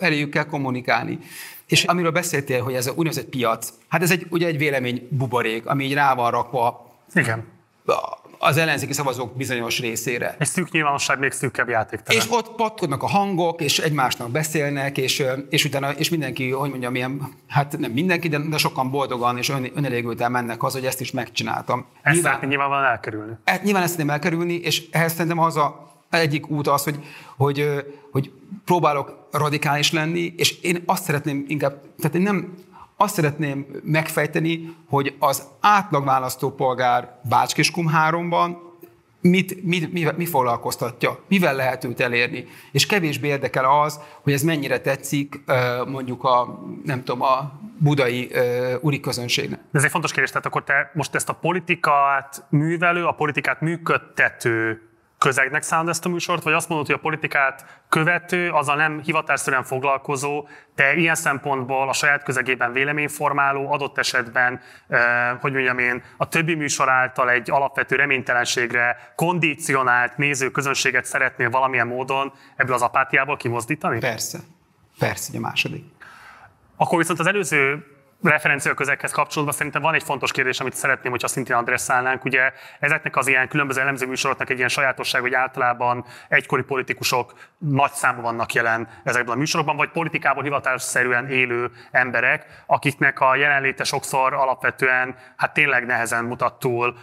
velük 0.00 0.30
kell 0.30 0.44
kommunikálni. 0.44 1.18
És 1.66 1.84
amiről 1.84 2.10
beszéltél, 2.10 2.62
hogy 2.62 2.74
ez 2.74 2.86
a 2.86 2.90
úgynevezett 2.90 3.28
piac, 3.28 3.72
hát 3.88 4.02
ez 4.02 4.10
egy, 4.10 4.26
ugye 4.30 4.46
egy 4.46 4.58
vélemény 4.58 5.08
buborék, 5.10 5.66
ami 5.66 5.84
így 5.84 5.94
rá 5.94 6.14
van 6.14 6.30
rakva 6.30 6.94
Igen. 7.14 7.44
az 8.38 8.56
ellenzéki 8.56 8.92
szavazók 8.92 9.36
bizonyos 9.36 9.80
részére. 9.80 10.36
Egy 10.38 10.46
szűk 10.46 10.70
nyilvánosság 10.70 11.18
még 11.18 11.32
szűkebb 11.32 11.68
játéktelen. 11.68 12.22
És 12.22 12.28
ott 12.30 12.54
patkodnak 12.54 13.02
a 13.02 13.06
hangok, 13.06 13.60
és 13.60 13.78
egymásnak 13.78 14.30
beszélnek, 14.30 14.98
és, 14.98 15.24
és 15.50 15.64
utána, 15.64 15.90
és 15.90 16.08
mindenki, 16.08 16.50
hogy 16.50 16.70
mondjam, 16.70 16.92
milyen, 16.92 17.34
hát 17.48 17.78
nem 17.78 17.90
mindenki, 17.90 18.28
de, 18.28 18.38
de 18.38 18.56
sokan 18.56 18.90
boldogan 18.90 19.38
és 19.38 19.48
ön, 19.48 19.70
önelégülten 19.74 20.30
mennek 20.30 20.62
az, 20.62 20.72
hogy 20.72 20.86
ezt 20.86 21.00
is 21.00 21.10
megcsináltam. 21.10 21.86
Ezt 22.02 22.14
nyilván, 22.14 22.48
nyilvánvalóan 22.48 22.90
elkerülni. 22.90 23.32
E, 23.44 23.60
nyilván 23.62 23.82
ezt 23.82 23.92
szeretném 23.92 24.14
elkerülni, 24.14 24.54
és 24.54 24.82
ehhez 24.90 25.12
szerintem 25.12 25.38
az 25.38 25.56
a 25.56 25.86
egyik 26.16 26.50
út 26.50 26.68
az, 26.68 26.84
hogy, 26.84 26.98
hogy, 27.36 27.84
hogy 28.12 28.32
próbálok 28.64 29.28
radikális 29.32 29.92
lenni, 29.92 30.34
és 30.36 30.60
én 30.60 30.82
azt 30.86 31.04
szeretném 31.04 31.44
inkább, 31.48 31.80
tehát 31.98 32.16
én 32.16 32.22
nem 32.22 32.54
azt 32.96 33.14
szeretném 33.14 33.66
megfejteni, 33.82 34.74
hogy 34.88 35.14
az 35.18 35.42
átlag 35.60 36.04
választópolgár 36.04 37.20
Bácskiskum 37.28 37.90
3-ban 38.08 38.56
mit, 39.20 39.64
mit, 39.64 39.92
mi, 39.92 40.06
mi 40.16 40.26
foglalkoztatja, 40.26 41.18
mivel 41.28 41.54
lehet 41.54 41.84
őt 41.84 42.00
elérni. 42.00 42.46
És 42.72 42.86
kevésbé 42.86 43.28
érdekel 43.28 43.80
az, 43.82 44.00
hogy 44.22 44.32
ez 44.32 44.42
mennyire 44.42 44.80
tetszik 44.80 45.40
mondjuk 45.86 46.24
a, 46.24 46.62
nem 46.84 47.04
tudom, 47.04 47.22
a 47.22 47.52
budai 47.78 48.30
uri 48.80 49.00
közönségnek. 49.00 49.60
Ez 49.72 49.84
egy 49.84 49.90
fontos 49.90 50.10
kérdés, 50.12 50.30
tehát 50.30 50.46
akkor 50.46 50.64
te 50.64 50.90
most 50.94 51.14
ezt 51.14 51.28
a 51.28 51.32
politikát 51.32 52.44
művelő, 52.48 53.04
a 53.04 53.12
politikát 53.12 53.60
működtető 53.60 54.80
közegnek 55.18 55.62
szánod 55.62 55.88
ezt 55.88 56.04
a 56.04 56.08
műsort, 56.08 56.42
vagy 56.42 56.52
azt 56.52 56.68
mondod, 56.68 56.86
hogy 56.86 56.94
a 56.94 56.98
politikát 56.98 57.80
követő, 57.88 58.50
azzal 58.50 58.76
nem 58.76 59.00
hivatásszerűen 59.02 59.64
foglalkozó, 59.64 60.48
de 60.74 60.94
ilyen 60.94 61.14
szempontból 61.14 61.88
a 61.88 61.92
saját 61.92 62.22
közegében 62.22 62.72
véleményformáló, 62.72 63.72
adott 63.72 63.98
esetben, 63.98 64.60
eh, 64.88 65.00
hogy 65.40 65.52
mondjam 65.52 65.78
én, 65.78 66.02
a 66.16 66.28
többi 66.28 66.54
műsor 66.54 66.88
által 66.88 67.30
egy 67.30 67.50
alapvető 67.50 67.96
reménytelenségre 67.96 69.12
kondicionált 69.14 70.16
néző 70.16 70.50
közönséget 70.50 71.04
szeretnél 71.04 71.50
valamilyen 71.50 71.86
módon 71.86 72.32
ebből 72.56 72.74
az 72.74 72.82
apátiából 72.82 73.36
kimozdítani? 73.36 73.98
Persze. 73.98 74.38
Persze, 74.98 75.32
a 75.36 75.40
második. 75.40 75.84
Akkor 76.76 76.98
viszont 76.98 77.18
az 77.18 77.26
előző 77.26 77.95
referenciaközekhez 78.22 79.12
kapcsolódva 79.12 79.52
szerintem 79.52 79.82
van 79.82 79.94
egy 79.94 80.02
fontos 80.02 80.32
kérdés, 80.32 80.60
amit 80.60 80.74
szeretném, 80.74 81.10
hogyha 81.10 81.28
szintén 81.28 81.56
adresszálnánk. 81.56 82.24
Ugye 82.24 82.52
ezeknek 82.80 83.16
az 83.16 83.26
ilyen 83.26 83.48
különböző 83.48 83.80
elemző 83.80 84.06
műsoroknak 84.06 84.50
egy 84.50 84.56
ilyen 84.56 84.68
sajátosság, 84.68 85.20
hogy 85.20 85.34
általában 85.34 86.04
egykori 86.28 86.62
politikusok 86.62 87.34
nagy 87.58 87.92
számban 87.92 88.22
vannak 88.22 88.52
jelen 88.52 88.88
ezekben 89.04 89.34
a 89.34 89.38
műsorokban, 89.38 89.76
vagy 89.76 89.90
politikában 89.90 90.44
hivatásszerűen 90.44 91.30
élő 91.30 91.70
emberek, 91.90 92.46
akiknek 92.66 93.20
a 93.20 93.36
jelenléte 93.36 93.84
sokszor 93.84 94.34
alapvetően 94.34 95.16
hát 95.36 95.52
tényleg 95.52 95.86
nehezen 95.86 96.24
mutat 96.24 96.58
túl 96.58 96.96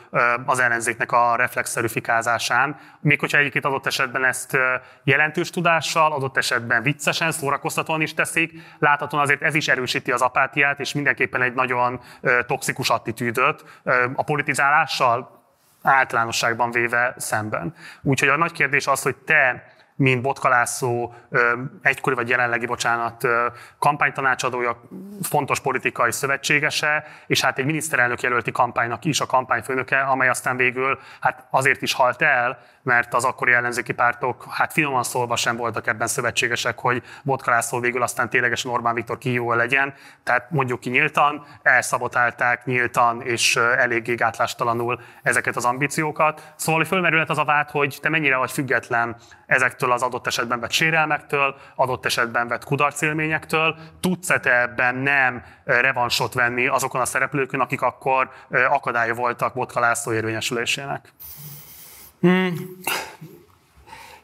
az 0.45 0.60
ellenzéknek 0.60 1.12
a 1.12 1.36
reflexzerű 1.36 1.88
fikázásán. 1.88 2.80
Még 2.99 3.19
hogyha 3.19 3.38
egyébként 3.38 3.65
adott 3.65 3.86
esetben 3.86 4.26
ezt 4.26 4.58
jelentős 5.04 5.49
tudással, 5.49 6.12
adott 6.12 6.38
esetben 6.38 6.84
viccesen, 6.84 7.32
szórakoztatóan 7.32 8.02
is 8.02 8.13
teszik, 8.13 8.52
láthatóan 8.80 9.23
azért 9.23 9.41
ez 9.41 9.56
is 9.56 9.67
erősíti 9.67 10.12
az 10.12 10.21
apátiát, 10.21 10.80
és 10.80 10.93
mindenképpen 11.13 11.41
egy 11.41 11.54
nagyon 11.54 11.99
toxikus 12.47 12.89
attitűdöt 12.89 13.63
a 14.15 14.23
politizálással 14.23 15.41
általánosságban 15.82 16.71
véve 16.71 17.13
szemben. 17.17 17.76
Úgyhogy 18.02 18.30
a 18.30 18.38
nagy 18.38 18.52
kérdés 18.52 18.88
az, 18.88 19.02
hogy 19.02 19.15
te 19.15 19.71
mint 19.95 20.21
Botkalászó 20.21 21.13
egykori 21.82 22.15
vagy 22.15 22.29
jelenlegi, 22.29 22.65
bocsánat, 22.65 23.27
kampánytanácsadója, 23.79 24.82
fontos 25.21 25.60
politikai 25.60 26.12
szövetségese, 26.12 27.06
és 27.27 27.41
hát 27.41 27.58
egy 27.58 27.65
miniszterelnök 27.65 28.21
jelölti 28.21 28.51
kampánynak 28.51 29.06
is 29.06 29.19
a 29.19 29.25
kampányfőnöke, 29.25 29.99
amely 29.99 30.29
aztán 30.29 30.58
végül 30.58 30.99
hát 31.19 31.47
azért 31.49 31.82
is 31.82 31.93
halt 31.93 32.21
el, 32.21 32.60
mert 32.84 33.13
az 33.13 33.23
akkori 33.23 33.51
ellenzéki 33.51 33.93
pártok, 33.93 34.45
hát 34.49 34.73
finoman 34.73 35.03
szólva 35.03 35.36
sem 35.36 35.56
voltak 35.56 35.88
ebben 35.88 36.08
szövetségesek, 36.08 36.79
hogy 36.79 37.03
Botkalászó 37.23 37.79
végül 37.79 38.01
aztán 38.01 38.29
ténylegesen 38.29 38.71
Orbán 38.71 38.93
Viktor 38.93 39.17
kihívó 39.17 39.53
legyen. 39.53 39.93
Tehát 40.23 40.51
mondjuk 40.51 40.79
ki 40.79 40.89
nyíltan, 40.89 41.45
elszabotálták 41.62 42.65
nyíltan 42.65 43.21
és 43.21 43.56
eléggé 43.56 44.15
gátlástalanul 44.15 44.99
ezeket 45.21 45.56
az 45.56 45.65
ambíciókat. 45.65 46.53
Szóval 46.56 46.84
fölmerülhet 46.84 47.29
az 47.29 47.38
a 47.38 47.45
vád, 47.45 47.69
hogy 47.69 47.97
te 48.01 48.10
mennyire 48.10 48.38
vagy 48.38 48.51
független 48.51 49.15
ezektől 49.45 49.83
az 49.91 50.02
adott 50.02 50.28
esetben 50.28 50.60
vett 50.60 50.72
sérelmektől, 50.72 51.56
adott 51.76 52.06
esetben 52.06 52.48
vett 52.48 52.63
kudarcélményektől. 52.63 53.76
Tudsz-e 54.00 54.39
te 54.39 54.62
ebben 54.62 54.96
nem 54.96 55.43
revansot 55.63 56.34
venni 56.34 56.67
azokon 56.67 57.02
a 57.02 57.06
szereplőkön, 57.06 57.60
akik 57.60 57.82
akkor 57.82 58.30
akadálya 58.69 59.13
voltak 59.13 59.54
Botka 59.54 59.80
László 59.80 60.13
érvényesülésének? 60.13 61.13
Hmm. 62.19 62.56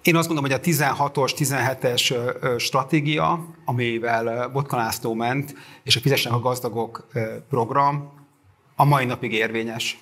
Én 0.02 0.15
azt 0.15 0.28
mondom, 0.28 0.45
hogy 0.45 0.54
a 0.54 0.60
16-os, 0.60 1.32
17-es 1.38 2.60
stratégia, 2.60 3.45
amivel 3.65 4.48
Botka 4.48 4.78
László 4.78 5.13
ment, 5.13 5.56
és 5.84 5.95
a 5.95 6.00
Fizessenek 6.00 6.38
a 6.38 6.41
gazdagok 6.41 7.08
program 7.50 8.17
a 8.76 8.86
mai 8.86 9.06
napig 9.06 9.34
érvényes. 9.34 9.98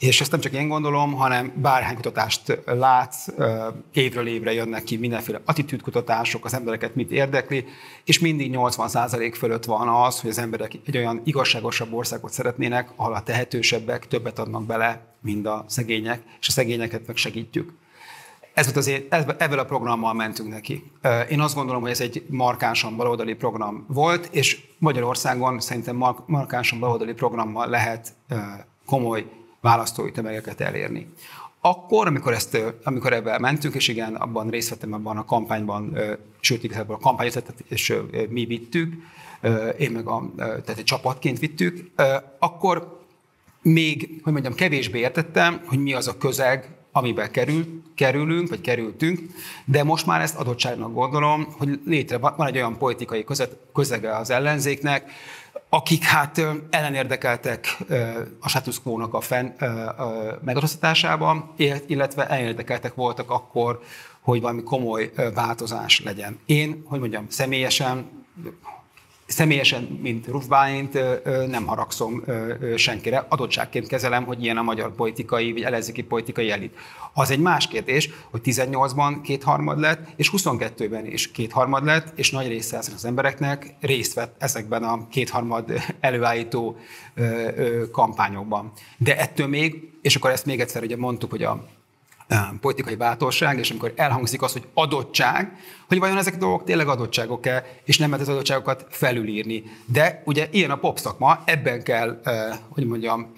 És 0.00 0.20
ezt 0.20 0.30
nem 0.30 0.40
csak 0.40 0.52
én 0.52 0.68
gondolom, 0.68 1.12
hanem 1.12 1.52
bárhány 1.56 1.94
kutatást 1.94 2.58
látsz, 2.64 3.26
évről 3.92 4.26
évre 4.26 4.52
jönnek 4.52 4.82
ki 4.82 4.96
mindenféle 4.96 5.40
attitűdkutatások, 5.44 6.44
az 6.44 6.54
embereket 6.54 6.94
mit 6.94 7.10
érdekli, 7.10 7.64
és 8.04 8.18
mindig 8.18 8.52
80% 8.56 9.34
fölött 9.36 9.64
van 9.64 9.88
az, 9.88 10.20
hogy 10.20 10.30
az 10.30 10.38
emberek 10.38 10.72
egy 10.86 10.96
olyan 10.96 11.20
igazságosabb 11.24 11.92
országot 11.92 12.32
szeretnének, 12.32 12.90
ahol 12.96 13.14
a 13.14 13.22
tehetősebbek 13.22 14.08
többet 14.08 14.38
adnak 14.38 14.64
bele, 14.64 15.14
mint 15.22 15.46
a 15.46 15.64
szegények, 15.68 16.22
és 16.40 16.48
a 16.48 16.50
szegényeket 16.50 17.06
meg 17.06 17.16
segítjük. 17.16 17.72
Ez 18.54 18.64
volt 18.64 18.76
azért, 18.76 19.14
ebből 19.42 19.58
a 19.58 19.64
programmal 19.64 20.14
mentünk 20.14 20.48
neki. 20.48 20.90
Én 21.30 21.40
azt 21.40 21.54
gondolom, 21.54 21.80
hogy 21.80 21.90
ez 21.90 22.00
egy 22.00 22.24
markánsan 22.28 22.96
baloldali 22.96 23.34
program 23.34 23.84
volt, 23.88 24.28
és 24.32 24.60
Magyarországon 24.78 25.60
szerintem 25.60 26.04
markánsan 26.26 26.78
baloldali 26.78 27.12
programmal 27.12 27.68
lehet 27.68 28.12
komoly 28.86 29.26
választói 29.60 30.12
tömegeket 30.12 30.60
elérni. 30.60 31.08
Akkor, 31.60 32.06
amikor, 32.06 32.32
ezt, 32.32 32.58
amikor 32.84 33.12
ebben 33.12 33.40
mentünk, 33.40 33.74
és 33.74 33.88
igen, 33.88 34.14
abban 34.14 34.50
részt 34.50 34.68
vettem 34.68 34.92
abban 34.92 35.16
a 35.16 35.24
kampányban, 35.24 35.98
sőt, 36.40 36.64
igazából 36.64 36.94
a 36.94 36.98
kampányötletet, 36.98 37.64
és 37.68 37.94
mi 38.28 38.44
vittük, 38.44 38.94
én 39.78 39.90
meg 39.90 40.06
a, 40.06 40.30
tehát 40.36 40.78
egy 40.78 40.84
csapatként 40.84 41.38
vittük, 41.38 41.90
akkor 42.38 42.98
még, 43.62 44.20
hogy 44.22 44.32
mondjam, 44.32 44.54
kevésbé 44.54 44.98
értettem, 44.98 45.60
hogy 45.66 45.78
mi 45.78 45.92
az 45.92 46.08
a 46.08 46.16
közeg, 46.16 46.68
amiben 46.92 47.30
kerül, 47.30 47.82
kerülünk, 47.94 48.48
vagy 48.48 48.60
kerültünk, 48.60 49.20
de 49.64 49.84
most 49.84 50.06
már 50.06 50.20
ezt 50.20 50.36
adottságnak 50.36 50.94
gondolom, 50.94 51.46
hogy 51.58 51.80
létre 51.86 52.18
van 52.18 52.46
egy 52.46 52.56
olyan 52.56 52.78
politikai 52.78 53.24
közege 53.72 54.16
az 54.16 54.30
ellenzéknek, 54.30 55.10
akik 55.68 56.02
hát 56.04 56.40
ellenérdekeltek 56.70 57.76
a 58.40 58.48
status 58.48 58.82
quo-nak 58.82 59.14
a 59.14 59.20
fenn 59.20 59.50
megadóztatásában, 60.44 61.54
illetve 61.86 62.28
ellenérdekeltek 62.28 62.94
voltak 62.94 63.30
akkor, 63.30 63.80
hogy 64.20 64.40
valami 64.40 64.62
komoly 64.62 65.12
változás 65.34 66.00
legyen. 66.00 66.38
Én, 66.46 66.82
hogy 66.86 67.00
mondjam, 67.00 67.26
személyesen 67.28 68.10
Személyesen, 69.30 69.98
mint 70.02 70.26
Rufbáint 70.26 70.98
nem 71.48 71.66
haragszom 71.66 72.24
senkire. 72.76 73.26
Adottságként 73.28 73.86
kezelem, 73.86 74.24
hogy 74.24 74.42
ilyen 74.42 74.56
a 74.56 74.62
magyar 74.62 74.94
politikai, 74.94 75.52
vagy 75.52 75.62
ellenzéki 75.62 76.02
politikai 76.02 76.50
elit. 76.50 76.76
Az 77.12 77.30
egy 77.30 77.38
más 77.38 77.68
kérdés, 77.68 78.10
hogy 78.30 78.40
18-ban 78.44 79.18
kétharmad 79.22 79.78
lett, 79.78 80.06
és 80.16 80.30
22-ben 80.36 81.06
is 81.06 81.30
kétharmad 81.30 81.84
lett, 81.84 82.18
és 82.18 82.30
nagy 82.30 82.48
része 82.48 82.78
az 82.78 83.04
embereknek 83.04 83.74
részt 83.80 84.14
vett 84.14 84.42
ezekben 84.42 84.82
a 84.82 85.08
kétharmad 85.08 85.72
előállító 86.00 86.76
kampányokban. 87.92 88.72
De 88.96 89.18
ettől 89.18 89.46
még, 89.46 89.90
és 90.02 90.16
akkor 90.16 90.30
ezt 90.30 90.46
még 90.46 90.60
egyszer 90.60 90.82
ugye 90.82 90.96
mondtuk, 90.96 91.30
hogy 91.30 91.42
a 91.42 91.66
politikai 92.60 92.94
bátorság, 92.94 93.58
és 93.58 93.70
amikor 93.70 93.92
elhangzik 93.96 94.42
az, 94.42 94.52
hogy 94.52 94.66
adottság, 94.74 95.56
hogy 95.88 95.98
vajon 95.98 96.18
ezek 96.18 96.34
a 96.34 96.38
dolgok 96.38 96.64
tényleg 96.64 96.88
adottságok-e, 96.88 97.64
és 97.84 97.98
nem 97.98 98.10
lehet 98.10 98.26
az 98.26 98.32
adottságokat 98.32 98.86
felülírni. 98.90 99.62
De 99.84 100.22
ugye 100.24 100.48
ilyen 100.50 100.70
a 100.70 100.76
pop 100.76 100.98
szakma, 100.98 101.42
ebben 101.44 101.82
kell, 101.82 102.20
hogy 102.68 102.86
mondjam, 102.86 103.32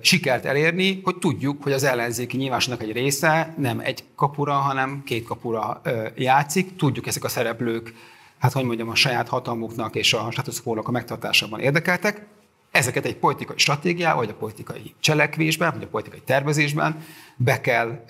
sikert 0.00 0.44
elérni, 0.44 1.00
hogy 1.04 1.16
tudjuk, 1.16 1.62
hogy 1.62 1.72
az 1.72 1.84
ellenzéki 1.84 2.36
nyilvánosnak 2.36 2.82
egy 2.82 2.92
része 2.92 3.54
nem 3.58 3.80
egy 3.80 4.04
kapura, 4.16 4.54
hanem 4.54 5.02
két 5.04 5.24
kapura 5.24 5.80
játszik. 6.16 6.76
Tudjuk, 6.76 7.06
ezek 7.06 7.24
a 7.24 7.28
szereplők, 7.28 7.94
hát 8.38 8.52
hogy 8.52 8.64
mondjam, 8.64 8.88
a 8.88 8.94
saját 8.94 9.28
hatalmuknak 9.28 9.94
és 9.94 10.12
a 10.12 10.30
status 10.30 10.60
a 10.64 10.90
megtartásában 10.90 11.60
érdekeltek, 11.60 12.26
ezeket 12.70 13.04
egy 13.04 13.16
politikai 13.16 13.58
stratégiá, 13.58 14.14
vagy 14.14 14.28
a 14.28 14.34
politikai 14.34 14.94
cselekvésben, 15.00 15.72
vagy 15.72 15.82
a 15.82 15.88
politikai 15.88 16.20
tervezésben 16.20 17.04
be 17.36 17.60
kell 17.60 18.04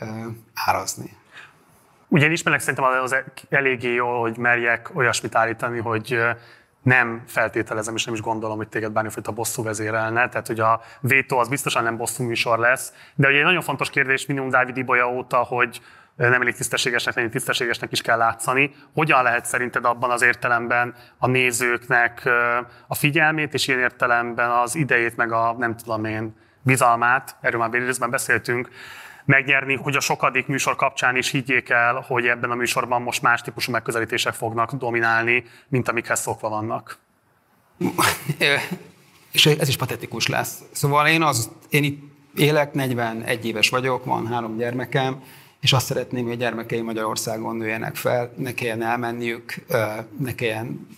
árazni. 0.55 1.19
Ugye 2.09 2.25
én 2.25 2.33
ismerek 2.33 2.61
szerintem 2.61 2.85
az 2.85 3.17
eléggé 3.49 3.93
jó, 3.95 4.21
hogy 4.21 4.37
merjek 4.37 4.91
olyasmit 4.95 5.35
állítani, 5.35 5.79
hogy 5.79 6.19
nem 6.83 7.23
feltételezem, 7.27 7.95
és 7.95 8.05
nem 8.05 8.15
is 8.15 8.21
gondolom, 8.21 8.57
hogy 8.57 8.69
téged 8.69 8.93
bármifajta 8.93 9.33
bosszú 9.33 9.63
vezérelne. 9.63 10.29
Tehát, 10.29 10.47
hogy 10.47 10.61
a 10.61 10.81
vétó 11.01 11.39
az 11.39 11.49
biztosan 11.49 11.83
nem 11.83 11.97
bosszú 11.97 12.25
műsor 12.25 12.59
lesz. 12.59 12.93
De 13.15 13.29
ugye 13.29 13.39
egy 13.39 13.45
nagyon 13.45 13.63
fontos 13.63 13.91
kérdés 13.91 14.27
minimum 14.27 14.51
Dávid 14.51 14.77
Ibolya 14.77 15.11
óta, 15.11 15.37
hogy 15.37 15.81
nem 16.29 16.41
elég 16.41 16.55
tisztességesnek 16.55 17.15
lenni, 17.15 17.29
tisztességesnek 17.29 17.93
is 17.93 18.01
kell 18.01 18.17
látszani. 18.17 18.75
Hogyan 18.95 19.23
lehet 19.23 19.47
szerinted 19.47 19.85
abban 19.85 20.11
az 20.11 20.23
értelemben 20.23 20.95
a 21.19 21.27
nézőknek 21.27 22.29
a 22.87 22.95
figyelmét, 22.95 23.55
és 23.55 23.69
ilyen 23.69 23.81
értelemben 23.81 24.51
az 24.51 24.75
idejét, 24.75 25.17
meg 25.17 25.33
a 25.33 25.55
nem 25.59 25.77
tudom 25.77 26.05
én, 26.05 26.37
bizalmát, 26.63 27.37
erről 27.41 27.61
már 27.61 27.71
részben 27.71 28.11
beszéltünk, 28.11 28.69
megnyerni, 29.25 29.75
hogy 29.75 29.97
a 29.97 30.01
sokadik 30.01 30.47
műsor 30.47 30.77
kapcsán 30.77 31.17
is 31.17 31.31
higgyék 31.31 31.69
el, 31.69 32.05
hogy 32.07 32.27
ebben 32.27 32.51
a 32.51 32.55
műsorban 32.55 33.03
most 33.03 33.23
más 33.23 33.41
típusú 33.41 33.73
megközelítések 33.73 34.33
fognak 34.33 34.73
dominálni, 34.73 35.45
mint 35.69 35.89
amikhez 35.89 36.21
szokva 36.21 36.49
vannak. 36.49 36.99
És 39.33 39.47
ez 39.47 39.69
is 39.69 39.77
patetikus 39.77 40.27
lesz. 40.27 40.63
Szóval 40.73 41.07
én, 41.07 41.23
az, 41.23 41.51
én 41.69 41.85
itt 41.85 42.03
élek, 42.35 42.73
41 42.73 43.47
éves 43.47 43.69
vagyok, 43.69 44.05
van 44.05 44.27
három 44.27 44.57
gyermekem, 44.57 45.23
és 45.61 45.73
azt 45.73 45.87
szeretném, 45.87 46.25
hogy 46.25 46.33
a 46.33 46.37
gyermekeim 46.37 46.85
Magyarországon 46.85 47.57
nőjenek 47.57 47.97
fel, 47.97 48.33
ne 48.37 48.55
kelljen 48.55 48.83
elmenniük, 48.83 49.55
ne 50.19 50.35
kelljen 50.35 50.89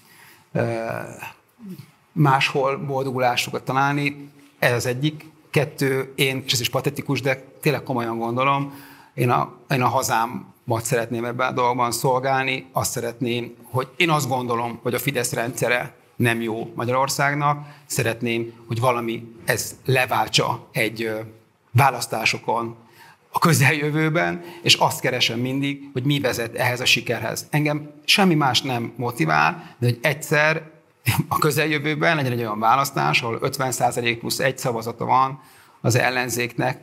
máshol 2.12 2.76
boldogulásokat 2.76 3.64
találni. 3.64 4.30
Ez 4.58 4.72
az 4.72 4.86
egyik. 4.86 5.30
Kettő, 5.50 6.12
én, 6.14 6.42
és 6.46 6.52
ez 6.52 6.60
is 6.60 6.68
patetikus, 6.68 7.20
de 7.20 7.44
tényleg 7.60 7.82
komolyan 7.82 8.18
gondolom, 8.18 8.74
én 9.14 9.30
a, 9.30 9.52
én 9.70 9.82
a 9.82 9.88
hazámat 9.88 10.84
szeretném 10.84 11.24
ebben 11.24 11.48
a 11.48 11.52
dolgban 11.52 11.92
szolgálni, 11.92 12.66
azt 12.72 12.90
szeretném, 12.90 13.54
hogy 13.70 13.88
én 13.96 14.10
azt 14.10 14.28
gondolom, 14.28 14.78
hogy 14.82 14.94
a 14.94 14.98
Fidesz 14.98 15.32
rendszere 15.32 15.94
nem 16.16 16.40
jó 16.40 16.72
Magyarországnak, 16.74 17.66
szeretném, 17.86 18.52
hogy 18.66 18.80
valami 18.80 19.34
ez 19.44 19.76
leváltsa 19.84 20.66
egy 20.70 21.10
választásokon 21.70 22.76
a 23.32 23.38
közeljövőben, 23.38 24.44
és 24.62 24.74
azt 24.74 25.00
keresem 25.00 25.38
mindig, 25.38 25.88
hogy 25.92 26.04
mi 26.04 26.20
vezet 26.20 26.54
ehhez 26.54 26.80
a 26.80 26.84
sikerhez. 26.84 27.46
Engem 27.50 27.90
semmi 28.04 28.34
más 28.34 28.62
nem 28.62 28.92
motivál, 28.96 29.76
de 29.78 29.86
hogy 29.86 29.98
egyszer 30.02 30.70
a 31.28 31.38
közeljövőben 31.38 32.16
legyen 32.16 32.32
egy 32.32 32.38
olyan 32.38 32.58
választás, 32.58 33.22
ahol 33.22 33.38
50% 33.42 34.16
plusz 34.18 34.38
egy 34.38 34.58
szavazata 34.58 35.04
van 35.04 35.40
az 35.80 35.94
ellenzéknek, 35.94 36.82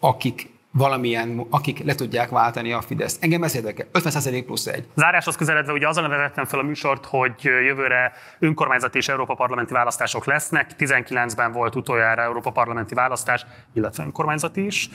akik 0.00 0.48
valamilyen, 0.76 1.46
akik 1.50 1.84
le 1.84 1.94
tudják 1.94 2.28
váltani 2.28 2.72
a 2.72 2.80
Fidesz. 2.80 3.18
Engem 3.20 3.42
ez 3.42 3.56
érdekel. 3.56 3.86
50% 3.92 4.42
plusz 4.46 4.66
egy. 4.66 4.88
Záráshoz 4.94 5.36
közeledve 5.36 5.72
ugye 5.72 5.88
azon 5.88 6.08
vezettem 6.08 6.44
fel 6.44 6.58
a 6.58 6.62
műsort, 6.62 7.06
hogy 7.06 7.32
jövőre 7.42 8.12
önkormányzati 8.38 8.98
és 8.98 9.08
Európa 9.08 9.34
parlamenti 9.34 9.72
választások 9.72 10.24
lesznek. 10.24 10.70
19-ben 10.78 11.52
volt 11.52 11.74
utoljára 11.74 12.22
Európa 12.22 12.50
parlamenti 12.50 12.94
választás, 12.94 13.46
illetve 13.72 14.04
önkormányzati 14.04 14.64
is. 14.64 14.88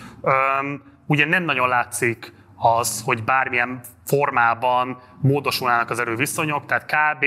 Üm, 0.62 0.84
ugye 1.06 1.26
nem 1.26 1.44
nagyon 1.44 1.68
látszik 1.68 2.34
az, 2.56 3.02
hogy 3.06 3.24
bármilyen 3.24 3.80
formában 4.06 5.02
módosulnának 5.22 5.90
az 5.90 6.00
erőviszonyok, 6.00 6.66
tehát 6.66 6.86
kb 6.86 7.26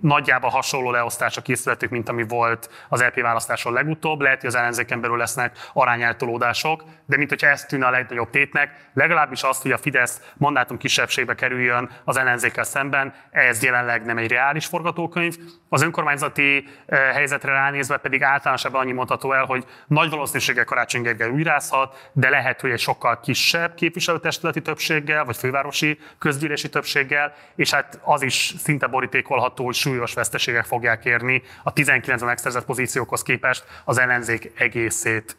nagyjából 0.00 0.50
hasonló 0.50 0.90
leosztásra 0.90 1.42
készületük, 1.42 1.90
mint 1.90 2.08
ami 2.08 2.22
volt 2.28 2.70
az 2.88 3.00
EP 3.00 3.20
választáson 3.20 3.72
legutóbb. 3.72 4.20
Lehet, 4.20 4.40
hogy 4.40 4.48
az 4.48 4.54
ellenzéken 4.54 5.00
belül 5.00 5.16
lesznek 5.16 5.58
arányeltolódások, 5.72 6.84
de 7.06 7.16
mint 7.16 7.28
hogyha 7.28 7.46
ez 7.46 7.64
tűnne 7.64 7.86
a 7.86 7.90
legnagyobb 7.90 8.30
tétnek, 8.30 8.88
legalábbis 8.94 9.42
azt, 9.42 9.62
hogy 9.62 9.72
a 9.72 9.78
Fidesz 9.78 10.32
mandátum 10.36 10.76
kisebbségbe 10.76 11.34
kerüljön 11.34 11.90
az 12.04 12.16
ellenzékkel 12.16 12.64
szemben, 12.64 13.14
ez 13.30 13.62
jelenleg 13.62 14.04
nem 14.04 14.18
egy 14.18 14.30
reális 14.30 14.66
forgatókönyv. 14.66 15.36
Az 15.68 15.82
önkormányzati 15.82 16.68
eh, 16.86 17.12
helyzetre 17.12 17.52
ránézve 17.52 17.96
pedig 17.96 18.22
általánosabban 18.22 18.80
annyi 18.80 18.92
mondható 18.92 19.32
el, 19.32 19.44
hogy 19.44 19.64
nagy 19.86 20.10
valószínűséggel 20.10 20.64
Karácsony 20.64 21.02
Gergely 21.02 21.30
újrázhat, 21.30 22.10
de 22.12 22.30
lehet, 22.30 22.60
hogy 22.60 22.70
egy 22.70 22.80
sokkal 22.80 23.20
kisebb 23.20 23.74
képviselőtestületi 23.74 24.62
többséggel, 24.62 25.24
vagy 25.24 25.36
fővárosi 25.36 25.98
közgyűlési 26.18 26.68
többséggel, 26.68 27.34
és 27.56 27.70
hát 27.70 28.00
az 28.02 28.22
is 28.22 28.54
szinte 28.58 28.86
borítékolható, 28.86 29.64
hogy 29.64 29.74
súlyos 29.90 30.14
veszteségek 30.14 30.64
fogják 30.64 31.04
érni 31.04 31.42
a 31.62 31.72
19 31.72 32.22
megszerzett 32.22 32.64
pozíciókhoz 32.64 33.22
képest 33.22 33.64
az 33.84 33.98
ellenzék 33.98 34.52
egészét. 34.58 35.36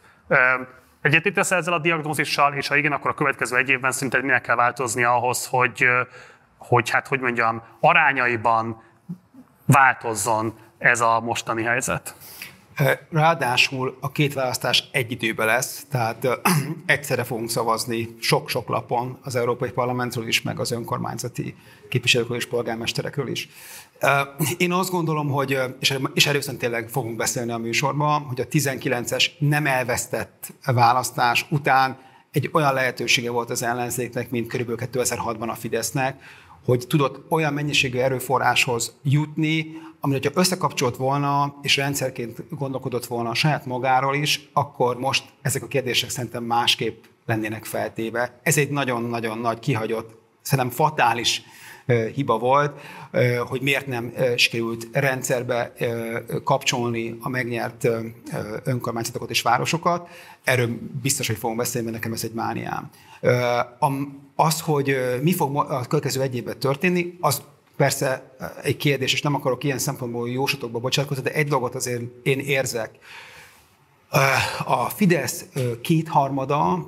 Egyetértesz 1.00 1.50
ezzel 1.50 1.72
a 1.72 1.78
diagnózissal, 1.78 2.54
és 2.54 2.68
ha 2.68 2.76
igen, 2.76 2.92
akkor 2.92 3.10
a 3.10 3.14
következő 3.14 3.56
egy 3.56 3.68
évben 3.68 3.92
szerinted 3.92 4.22
minek 4.24 4.42
kell 4.42 4.56
változni 4.56 5.04
ahhoz, 5.04 5.46
hogy, 5.46 5.86
hogy 6.58 6.90
hát, 6.90 7.06
hogy 7.06 7.20
mondjam, 7.20 7.62
arányaiban 7.80 8.82
változzon 9.66 10.58
ez 10.78 11.00
a 11.00 11.20
mostani 11.20 11.62
helyzet? 11.62 12.14
Ráadásul 13.10 13.96
a 14.00 14.12
két 14.12 14.34
választás 14.34 14.84
egy 14.92 15.12
időben 15.12 15.46
lesz, 15.46 15.86
tehát 15.90 16.26
egyszerre 16.86 17.24
fogunk 17.24 17.50
szavazni 17.50 18.16
sok-sok 18.20 18.68
lapon 18.68 19.18
az 19.22 19.36
Európai 19.36 19.70
Parlamentről 19.70 20.26
is, 20.26 20.42
meg 20.42 20.60
az 20.60 20.70
önkormányzati 20.70 21.54
képviselőkről 21.88 22.36
és 22.36 22.46
polgármesterekről 22.46 23.28
is. 23.28 23.48
Én 24.56 24.72
azt 24.72 24.90
gondolom, 24.90 25.28
hogy, 25.28 25.58
és 26.14 26.26
erről 26.26 26.42
tényleg 26.58 26.88
fogunk 26.88 27.16
beszélni 27.16 27.52
a 27.52 27.58
műsorban, 27.58 28.22
hogy 28.22 28.40
a 28.40 28.46
19-es 28.46 29.26
nem 29.38 29.66
elvesztett 29.66 30.52
választás 30.64 31.46
után 31.50 31.98
egy 32.32 32.50
olyan 32.52 32.74
lehetősége 32.74 33.30
volt 33.30 33.50
az 33.50 33.62
ellenzéknek, 33.62 34.30
mint 34.30 34.46
körülbelül 34.46 34.88
2006-ban 34.92 35.48
a 35.48 35.54
Fidesznek, 35.54 36.22
hogy 36.64 36.84
tudott 36.88 37.30
olyan 37.30 37.52
mennyiségű 37.52 37.98
erőforráshoz 37.98 38.96
jutni, 39.02 39.66
amire, 40.00 40.30
ha 40.34 40.40
összekapcsolt 40.40 40.96
volna, 40.96 41.54
és 41.62 41.76
rendszerként 41.76 42.44
gondolkodott 42.50 43.06
volna 43.06 43.30
a 43.30 43.34
saját 43.34 43.66
magáról 43.66 44.14
is, 44.14 44.48
akkor 44.52 44.98
most 44.98 45.24
ezek 45.42 45.62
a 45.62 45.66
kérdések 45.66 46.10
szerintem 46.10 46.44
másképp 46.44 47.04
lennének 47.26 47.64
feltéve. 47.64 48.40
Ez 48.42 48.56
egy 48.56 48.70
nagyon-nagyon 48.70 49.38
nagy 49.38 49.58
kihagyott, 49.58 50.21
szerintem 50.42 50.74
fatális 50.74 51.42
hiba 52.14 52.38
volt, 52.38 52.80
hogy 53.46 53.60
miért 53.60 53.86
nem 53.86 54.12
sikerült 54.36 54.88
rendszerbe 54.92 55.72
kapcsolni 56.44 57.16
a 57.20 57.28
megnyert 57.28 57.88
önkormányzatokat 58.64 59.30
és 59.30 59.42
városokat. 59.42 60.08
Erről 60.44 60.78
biztos, 61.02 61.26
hogy 61.26 61.36
fogom 61.36 61.56
beszélni, 61.56 61.90
mert 61.90 62.00
nekem 62.00 62.16
ez 62.16 62.24
egy 62.24 62.32
mániám. 62.32 62.90
Az, 64.36 64.60
hogy 64.60 64.96
mi 65.22 65.32
fog 65.32 65.56
a 65.56 65.86
következő 65.86 66.20
egy 66.20 66.36
évben 66.36 66.58
történni, 66.58 67.16
az 67.20 67.42
persze 67.76 68.34
egy 68.62 68.76
kérdés, 68.76 69.12
és 69.12 69.22
nem 69.22 69.34
akarok 69.34 69.64
ilyen 69.64 69.78
szempontból 69.78 70.30
jósatokba 70.30 70.78
bocsátkozni, 70.78 71.22
de 71.22 71.32
egy 71.32 71.48
dolgot 71.48 71.74
azért 71.74 72.02
én 72.22 72.38
érzek. 72.38 72.90
A 74.64 74.88
Fidesz 74.88 75.44
kétharmada 75.82 76.86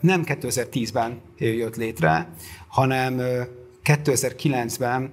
nem 0.00 0.22
2010-ben 0.26 1.20
jött 1.36 1.76
létre, 1.76 2.34
hanem 2.68 3.20
2009-ben 3.84 5.12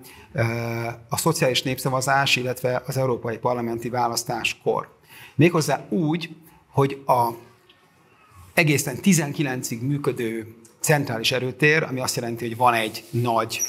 a 1.10 1.18
szociális 1.18 1.64
népszavazás, 1.64 2.36
illetve 2.36 2.84
az 2.86 2.98
európai 2.98 3.38
parlamenti 3.38 3.90
választáskor. 3.90 4.96
Méghozzá 5.36 5.86
úgy, 5.90 6.36
hogy 6.70 7.04
a 7.06 7.30
egészen 8.54 8.98
19-ig 9.04 9.82
működő 9.82 10.56
centrális 10.80 11.32
erőtér, 11.32 11.84
ami 11.84 12.00
azt 12.00 12.16
jelenti, 12.16 12.48
hogy 12.48 12.58
van 12.58 12.74
egy 12.74 13.04
nagy 13.10 13.62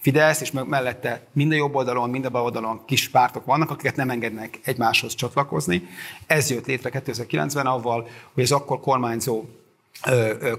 Fidesz, 0.00 0.40
és 0.40 0.50
mellette 0.50 1.26
mind 1.32 1.52
a 1.52 1.54
jobb 1.54 1.74
oldalon, 1.74 2.10
mind 2.10 2.24
a 2.24 2.30
bal 2.30 2.42
oldalon 2.42 2.84
kis 2.86 3.08
pártok 3.08 3.44
vannak, 3.44 3.70
akiket 3.70 3.96
nem 3.96 4.10
engednek 4.10 4.60
egymáshoz 4.64 5.14
csatlakozni. 5.14 5.82
Ez 6.26 6.50
jött 6.50 6.66
létre 6.66 7.02
2009-ben 7.06 7.66
avval, 7.66 8.08
hogy 8.34 8.42
az 8.42 8.52
akkor 8.52 8.80
kormányzó, 8.80 9.44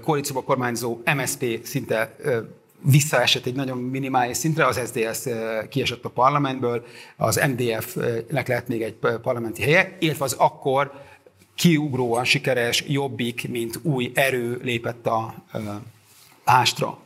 koalícióban 0.02 0.44
kormányzó 0.44 0.98
MSP 1.16 1.64
szinte 1.64 2.16
visszaesett 2.84 3.46
egy 3.46 3.54
nagyon 3.54 3.78
minimális 3.78 4.36
szintre, 4.36 4.66
az 4.66 4.80
SDS 4.86 5.28
kiesett 5.68 6.04
a 6.04 6.08
parlamentből, 6.08 6.84
az 7.16 7.40
MDF-nek 7.48 8.48
lett 8.48 8.68
még 8.68 8.82
egy 8.82 8.94
parlamenti 9.22 9.62
helye, 9.62 9.96
illetve 9.98 10.24
az 10.24 10.32
akkor 10.32 10.92
kiugróan 11.54 12.24
sikeres 12.24 12.84
Jobbik, 12.86 13.48
mint 13.48 13.78
új 13.82 14.12
erő 14.14 14.60
lépett 14.62 15.06
a 15.06 15.34
ástra. 16.44 16.98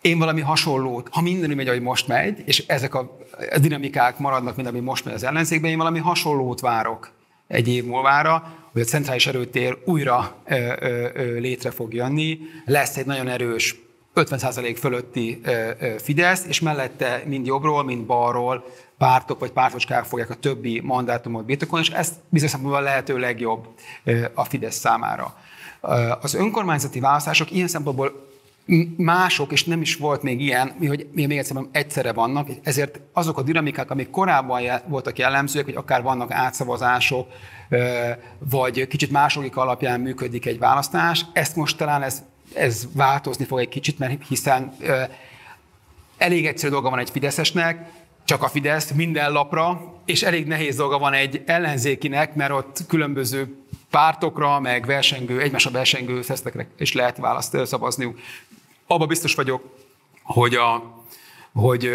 Én 0.00 0.18
valami 0.18 0.40
hasonlót, 0.40 1.08
ha 1.10 1.20
minden 1.20 1.50
megy, 1.50 1.68
ahogy 1.68 1.80
most 1.80 2.06
megy, 2.06 2.42
és 2.46 2.64
ezek 2.66 2.94
a 2.94 3.16
dinamikák 3.60 4.18
maradnak, 4.18 4.56
mint 4.56 4.68
ami 4.68 4.80
most 4.80 5.04
megy 5.04 5.14
az 5.14 5.22
ellenzékben, 5.22 5.70
én 5.70 5.76
valami 5.76 5.98
hasonlót 5.98 6.60
várok 6.60 7.10
egy 7.48 7.68
év 7.68 7.84
múlvára, 7.84 8.54
hogy 8.72 8.80
a 8.80 8.84
centrális 8.84 9.26
erőtér 9.26 9.78
újra 9.84 10.34
ö, 10.46 10.72
ö, 10.80 11.08
ö, 11.14 11.38
létre 11.38 11.70
fog 11.70 11.94
jönni, 11.94 12.38
lesz 12.64 12.96
egy 12.96 13.06
nagyon 13.06 13.28
erős 13.28 13.76
50% 14.14 14.76
fölötti 14.78 15.40
Fidesz, 15.98 16.44
és 16.48 16.60
mellette 16.60 17.22
mind 17.26 17.46
jobbról, 17.46 17.84
mind 17.84 18.06
balról 18.06 18.64
pártok 18.98 19.38
vagy 19.38 19.52
pártocskák 19.52 20.04
fogják 20.04 20.30
a 20.30 20.34
többi 20.34 20.80
mandátumot 20.80 21.44
birtokolni, 21.44 21.86
és 21.88 21.92
ez 21.92 22.12
bizonyos 22.28 22.52
szempontból 22.52 22.82
lehető 22.82 23.18
legjobb 23.18 23.68
a 24.34 24.44
Fidesz 24.44 24.76
számára. 24.76 25.34
Az 26.20 26.34
önkormányzati 26.34 27.00
választások 27.00 27.50
ilyen 27.50 27.68
szempontból 27.68 28.27
mások, 28.96 29.52
és 29.52 29.64
nem 29.64 29.80
is 29.80 29.96
volt 29.96 30.22
még 30.22 30.40
ilyen, 30.40 30.74
hogy 30.78 31.06
mi 31.12 31.26
még 31.26 31.38
egyszer 31.38 31.54
mondom, 31.54 31.72
egyszerre 31.74 32.12
vannak, 32.12 32.48
ezért 32.62 33.00
azok 33.12 33.38
a 33.38 33.42
dinamikák, 33.42 33.90
amik 33.90 34.10
korábban 34.10 34.62
voltak 34.86 35.18
jellemzőek, 35.18 35.64
hogy 35.64 35.74
akár 35.74 36.02
vannak 36.02 36.32
átszavazások, 36.32 37.28
vagy 38.38 38.86
kicsit 38.86 39.10
második 39.10 39.56
alapján 39.56 40.00
működik 40.00 40.46
egy 40.46 40.58
választás, 40.58 41.24
ezt 41.32 41.56
most 41.56 41.76
talán 41.76 42.02
ez 42.02 42.22
ez 42.54 42.86
változni 42.92 43.44
fog 43.44 43.58
egy 43.58 43.68
kicsit, 43.68 43.98
mert 43.98 44.26
hiszen 44.28 44.76
elég 46.16 46.46
egyszerű 46.46 46.72
dolga 46.72 46.90
van 46.90 46.98
egy 46.98 47.10
Fideszesnek, 47.10 47.90
csak 48.24 48.42
a 48.42 48.48
Fidesz 48.48 48.90
minden 48.90 49.32
lapra, 49.32 49.94
és 50.04 50.22
elég 50.22 50.46
nehéz 50.46 50.76
dolga 50.76 50.98
van 50.98 51.12
egy 51.12 51.42
ellenzékinek, 51.46 52.34
mert 52.34 52.50
ott 52.50 52.80
különböző 52.88 53.56
pártokra, 53.90 54.60
meg 54.60 54.86
versengő, 54.86 55.40
egymásra 55.40 55.70
versengő 55.70 56.22
szesztekre 56.22 56.66
is 56.78 56.92
lehet 56.92 57.16
választ 57.16 57.66
szavazniuk. 57.66 58.18
Abba 58.90 59.06
biztos 59.06 59.34
vagyok, 59.34 59.62
hogy, 60.22 60.54
a, 60.54 60.82
hogy 61.52 61.90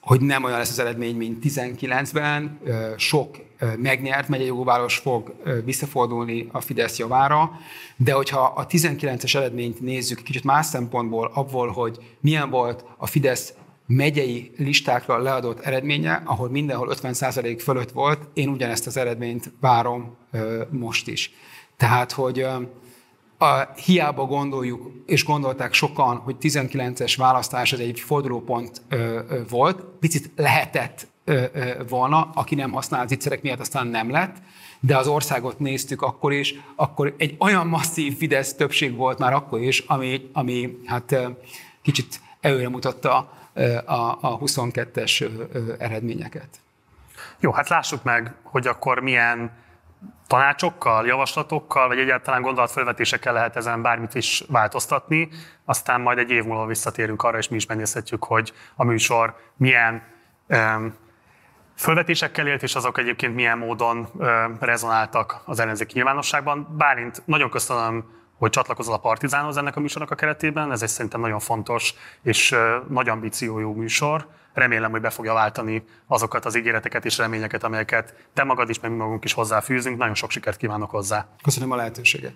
hogy 0.00 0.20
nem 0.20 0.44
olyan 0.44 0.58
lesz 0.58 0.70
az 0.70 0.78
eredmény, 0.78 1.16
mint 1.16 1.44
19-ben. 1.44 2.60
Sok 2.96 3.36
megnyert 3.76 4.28
megyei 4.28 4.46
jogváros 4.46 4.96
fog 4.96 5.34
visszafordulni 5.64 6.48
a 6.52 6.60
Fidesz 6.60 6.98
javára, 6.98 7.50
de 7.96 8.12
hogyha 8.12 8.40
a 8.40 8.66
19-es 8.66 9.34
eredményt 9.34 9.80
nézzük 9.80 10.22
kicsit 10.22 10.44
más 10.44 10.66
szempontból, 10.66 11.30
abból, 11.34 11.68
hogy 11.68 11.98
milyen 12.20 12.50
volt 12.50 12.84
a 12.96 13.06
Fidesz 13.06 13.54
megyei 13.86 14.52
listákra 14.56 15.18
leadott 15.18 15.60
eredménye, 15.60 16.22
ahol 16.24 16.50
mindenhol 16.50 16.94
50% 17.02 17.60
fölött 17.62 17.90
volt, 17.90 18.28
én 18.34 18.48
ugyanezt 18.48 18.86
az 18.86 18.96
eredményt 18.96 19.52
várom 19.60 20.16
most 20.70 21.08
is. 21.08 21.32
Tehát, 21.76 22.12
hogy 22.12 22.46
a, 23.38 23.72
hiába 23.84 24.24
gondoljuk, 24.24 24.90
és 25.06 25.24
gondolták 25.24 25.72
sokan, 25.72 26.16
hogy 26.16 26.36
19-es 26.40 27.14
választás 27.16 27.72
az 27.72 27.80
egy 27.80 28.00
fordulópont 28.00 28.82
ö, 28.88 28.96
ö, 29.28 29.40
volt, 29.48 29.80
picit 30.00 30.30
lehetett 30.36 31.06
ö, 31.24 31.44
ö, 31.52 31.70
volna, 31.88 32.30
aki 32.34 32.54
nem 32.54 32.72
használ 32.72 33.04
az 33.04 33.12
ígyszerek 33.12 33.42
miatt, 33.42 33.60
aztán 33.60 33.86
nem 33.86 34.10
lett, 34.10 34.36
de 34.80 34.96
az 34.96 35.06
országot 35.06 35.58
néztük 35.58 36.02
akkor 36.02 36.32
is, 36.32 36.54
akkor 36.76 37.14
egy 37.18 37.36
olyan 37.38 37.66
masszív 37.66 38.16
Fidesz 38.16 38.54
többség 38.54 38.96
volt 38.96 39.18
már 39.18 39.32
akkor 39.32 39.60
is, 39.60 39.78
ami, 39.78 40.30
ami 40.32 40.78
hát 40.84 41.16
kicsit 41.82 42.20
előre 42.40 42.68
mutatta 42.68 43.32
a, 43.84 43.92
a 44.20 44.38
22-es 44.38 45.30
eredményeket. 45.78 46.48
Jó, 47.40 47.50
hát 47.50 47.68
lássuk 47.68 48.02
meg, 48.02 48.34
hogy 48.42 48.66
akkor 48.66 49.00
milyen 49.00 49.50
tanácsokkal, 50.26 51.06
javaslatokkal, 51.06 51.88
vagy 51.88 51.98
egyáltalán 51.98 52.42
gondolatfelvetésekkel 52.42 53.32
lehet 53.32 53.56
ezen 53.56 53.82
bármit 53.82 54.14
is 54.14 54.44
változtatni, 54.48 55.28
aztán 55.64 56.00
majd 56.00 56.18
egy 56.18 56.30
év 56.30 56.44
múlva 56.44 56.66
visszatérünk 56.66 57.22
arra, 57.22 57.38
és 57.38 57.48
mi 57.48 57.56
is 57.56 57.66
megnézhetjük, 57.66 58.24
hogy 58.24 58.52
a 58.76 58.84
műsor 58.84 59.36
milyen 59.56 60.02
um, 60.48 60.94
fölvetésekkel 61.76 62.46
élt, 62.46 62.62
és 62.62 62.74
azok 62.74 62.98
egyébként 62.98 63.34
milyen 63.34 63.58
módon 63.58 64.08
um, 64.12 64.56
rezonáltak 64.60 65.42
az 65.44 65.60
ellenzéki 65.60 65.92
nyilvánosságban. 65.94 66.74
Bálint, 66.76 67.22
nagyon 67.24 67.50
köszönöm 67.50 68.15
hogy 68.38 68.50
csatlakozol 68.50 68.94
a 68.94 68.98
Partizánhoz 68.98 69.56
ennek 69.56 69.76
a 69.76 69.80
műsornak 69.80 70.10
a 70.10 70.14
keretében. 70.14 70.72
Ez 70.72 70.82
egy 70.82 70.88
szerintem 70.88 71.20
nagyon 71.20 71.40
fontos 71.40 71.94
és 72.22 72.56
nagy 72.88 73.08
ambíciójú 73.08 73.72
műsor. 73.72 74.26
Remélem, 74.52 74.90
hogy 74.90 75.00
be 75.00 75.10
fogja 75.10 75.32
váltani 75.32 75.84
azokat 76.06 76.44
az 76.44 76.56
ígéreteket 76.56 77.04
és 77.04 77.18
reményeket, 77.18 77.64
amelyeket 77.64 78.14
te 78.34 78.44
magad 78.44 78.68
is, 78.68 78.80
meg 78.80 78.90
mi 78.90 78.96
magunk 78.96 79.24
is 79.24 79.32
hozzáfűzünk. 79.32 79.98
Nagyon 79.98 80.14
sok 80.14 80.30
sikert 80.30 80.56
kívánok 80.56 80.90
hozzá. 80.90 81.26
Köszönöm 81.42 81.70
a 81.70 81.76
lehetőséget. 81.76 82.34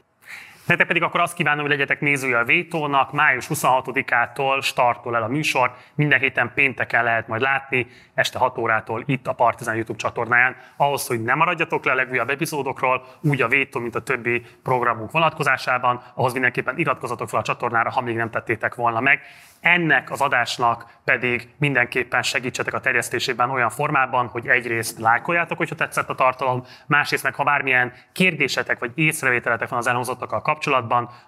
Nektek 0.71 0.87
pedig 0.89 1.03
akkor 1.03 1.21
azt 1.21 1.35
kívánom, 1.35 1.61
hogy 1.61 1.71
legyetek 1.71 2.01
nézője 2.01 2.39
a 2.39 2.45
Vétónak. 2.45 3.13
Május 3.13 3.47
26-ától 3.49 4.63
startol 4.63 5.17
el 5.17 5.23
a 5.23 5.29
műsor. 5.29 5.75
Minden 5.95 6.19
héten 6.19 6.53
pénteken 6.55 7.05
lehet 7.05 7.29
majd 7.29 7.41
látni, 7.41 7.87
este 8.15 8.39
6 8.39 8.59
órától 8.59 9.03
itt 9.07 9.27
a 9.27 9.33
Partizán 9.33 9.75
YouTube 9.75 9.99
csatornáján. 9.99 10.57
Ahhoz, 10.77 11.07
hogy 11.07 11.23
ne 11.23 11.35
maradjatok 11.35 11.85
le 11.85 11.93
a 11.93 11.95
legújabb 11.95 12.31
epizódokról, 12.31 13.05
úgy 13.21 13.43
a 13.43 13.49
Vétó, 13.49 13.81
mint 13.81 13.95
a 13.95 14.03
többi 14.03 14.43
programunk 14.63 15.11
vonatkozásában, 15.11 16.03
ahhoz 16.15 16.33
mindenképpen 16.33 16.79
iratkozzatok 16.79 17.29
fel 17.29 17.41
a 17.41 17.43
csatornára, 17.43 17.91
ha 17.91 18.01
még 18.01 18.17
nem 18.17 18.31
tettétek 18.31 18.75
volna 18.75 19.01
meg. 19.01 19.21
Ennek 19.61 20.11
az 20.11 20.21
adásnak 20.21 20.87
pedig 21.05 21.49
mindenképpen 21.59 22.23
segítsetek 22.23 22.75
a 22.75 22.81
terjesztésében 22.81 23.51
olyan 23.51 23.71
formában, 23.71 24.27
hogy 24.27 24.47
egyrészt 24.47 24.99
lájkoljátok, 24.99 25.59
hogyha 25.59 25.75
tetszett 25.75 26.09
a 26.09 26.15
tartalom, 26.15 26.65
másrészt 26.87 27.23
meg 27.23 27.35
ha 27.35 27.45
bármilyen 27.45 27.93
kérdésetek 28.13 28.79
vagy 28.79 28.93
észrevételetek 28.95 29.69
van 29.69 29.79
az 29.79 29.87
elhangzottakkal 29.87 30.43
kapcsolatban, 30.43 30.59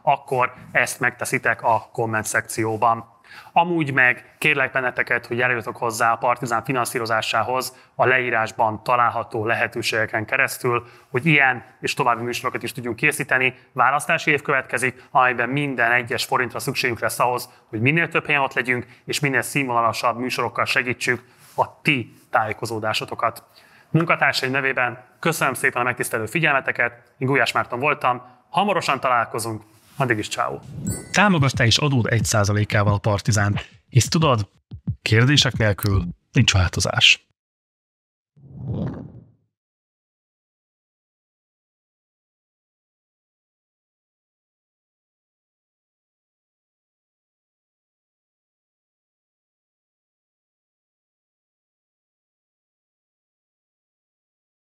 akkor 0.02 0.52
ezt 0.72 1.00
megteszitek 1.00 1.62
a 1.62 1.88
komment 1.92 2.24
szekcióban. 2.24 3.10
Amúgy 3.52 3.92
meg 3.92 4.34
kérlek 4.38 4.72
benneteket, 4.72 5.26
hogy 5.26 5.38
járjatok 5.38 5.76
hozzá 5.76 6.12
a 6.12 6.16
Partizán 6.16 6.64
finanszírozásához 6.64 7.76
a 7.94 8.06
leírásban 8.06 8.82
található 8.82 9.46
lehetőségeken 9.46 10.24
keresztül, 10.24 10.86
hogy 11.10 11.26
ilyen 11.26 11.64
és 11.80 11.94
további 11.94 12.22
műsorokat 12.22 12.62
is 12.62 12.72
tudjunk 12.72 12.96
készíteni. 12.96 13.54
Választási 13.72 14.30
év 14.30 14.42
következik, 14.42 15.04
amelyben 15.10 15.48
minden 15.48 15.92
egyes 15.92 16.24
forintra 16.24 16.58
szükségünk 16.58 17.00
lesz 17.00 17.18
ahhoz, 17.18 17.48
hogy 17.68 17.80
minél 17.80 18.08
több 18.08 18.26
helyen 18.26 18.40
ott 18.40 18.54
legyünk, 18.54 18.86
és 19.04 19.20
minél 19.20 19.42
színvonalasabb 19.42 20.18
műsorokkal 20.18 20.64
segítsük 20.64 21.24
a 21.56 21.80
ti 21.82 22.12
tájékozódásotokat. 22.30 23.44
Munkatársai 23.90 24.48
nevében 24.48 25.04
köszönöm 25.20 25.54
szépen 25.54 25.80
a 25.80 25.84
megtisztelő 25.84 26.26
figyelmeteket, 26.26 26.92
én 27.18 27.26
Gulyás 27.28 27.52
Márton 27.52 27.78
voltam, 27.78 28.22
hamarosan 28.52 29.00
találkozunk, 29.00 29.62
addig 29.96 30.18
is 30.18 30.28
ciao. 30.28 30.60
Támogass 31.12 31.52
te 31.52 31.66
is 31.66 31.78
adód 31.78 32.06
1%-ával 32.10 32.94
a 32.94 32.98
Partizánt, 32.98 33.68
és 33.88 34.04
tudod, 34.04 34.48
kérdések 35.02 35.56
nélkül 35.56 36.04
nincs 36.32 36.52
változás. 36.52 37.31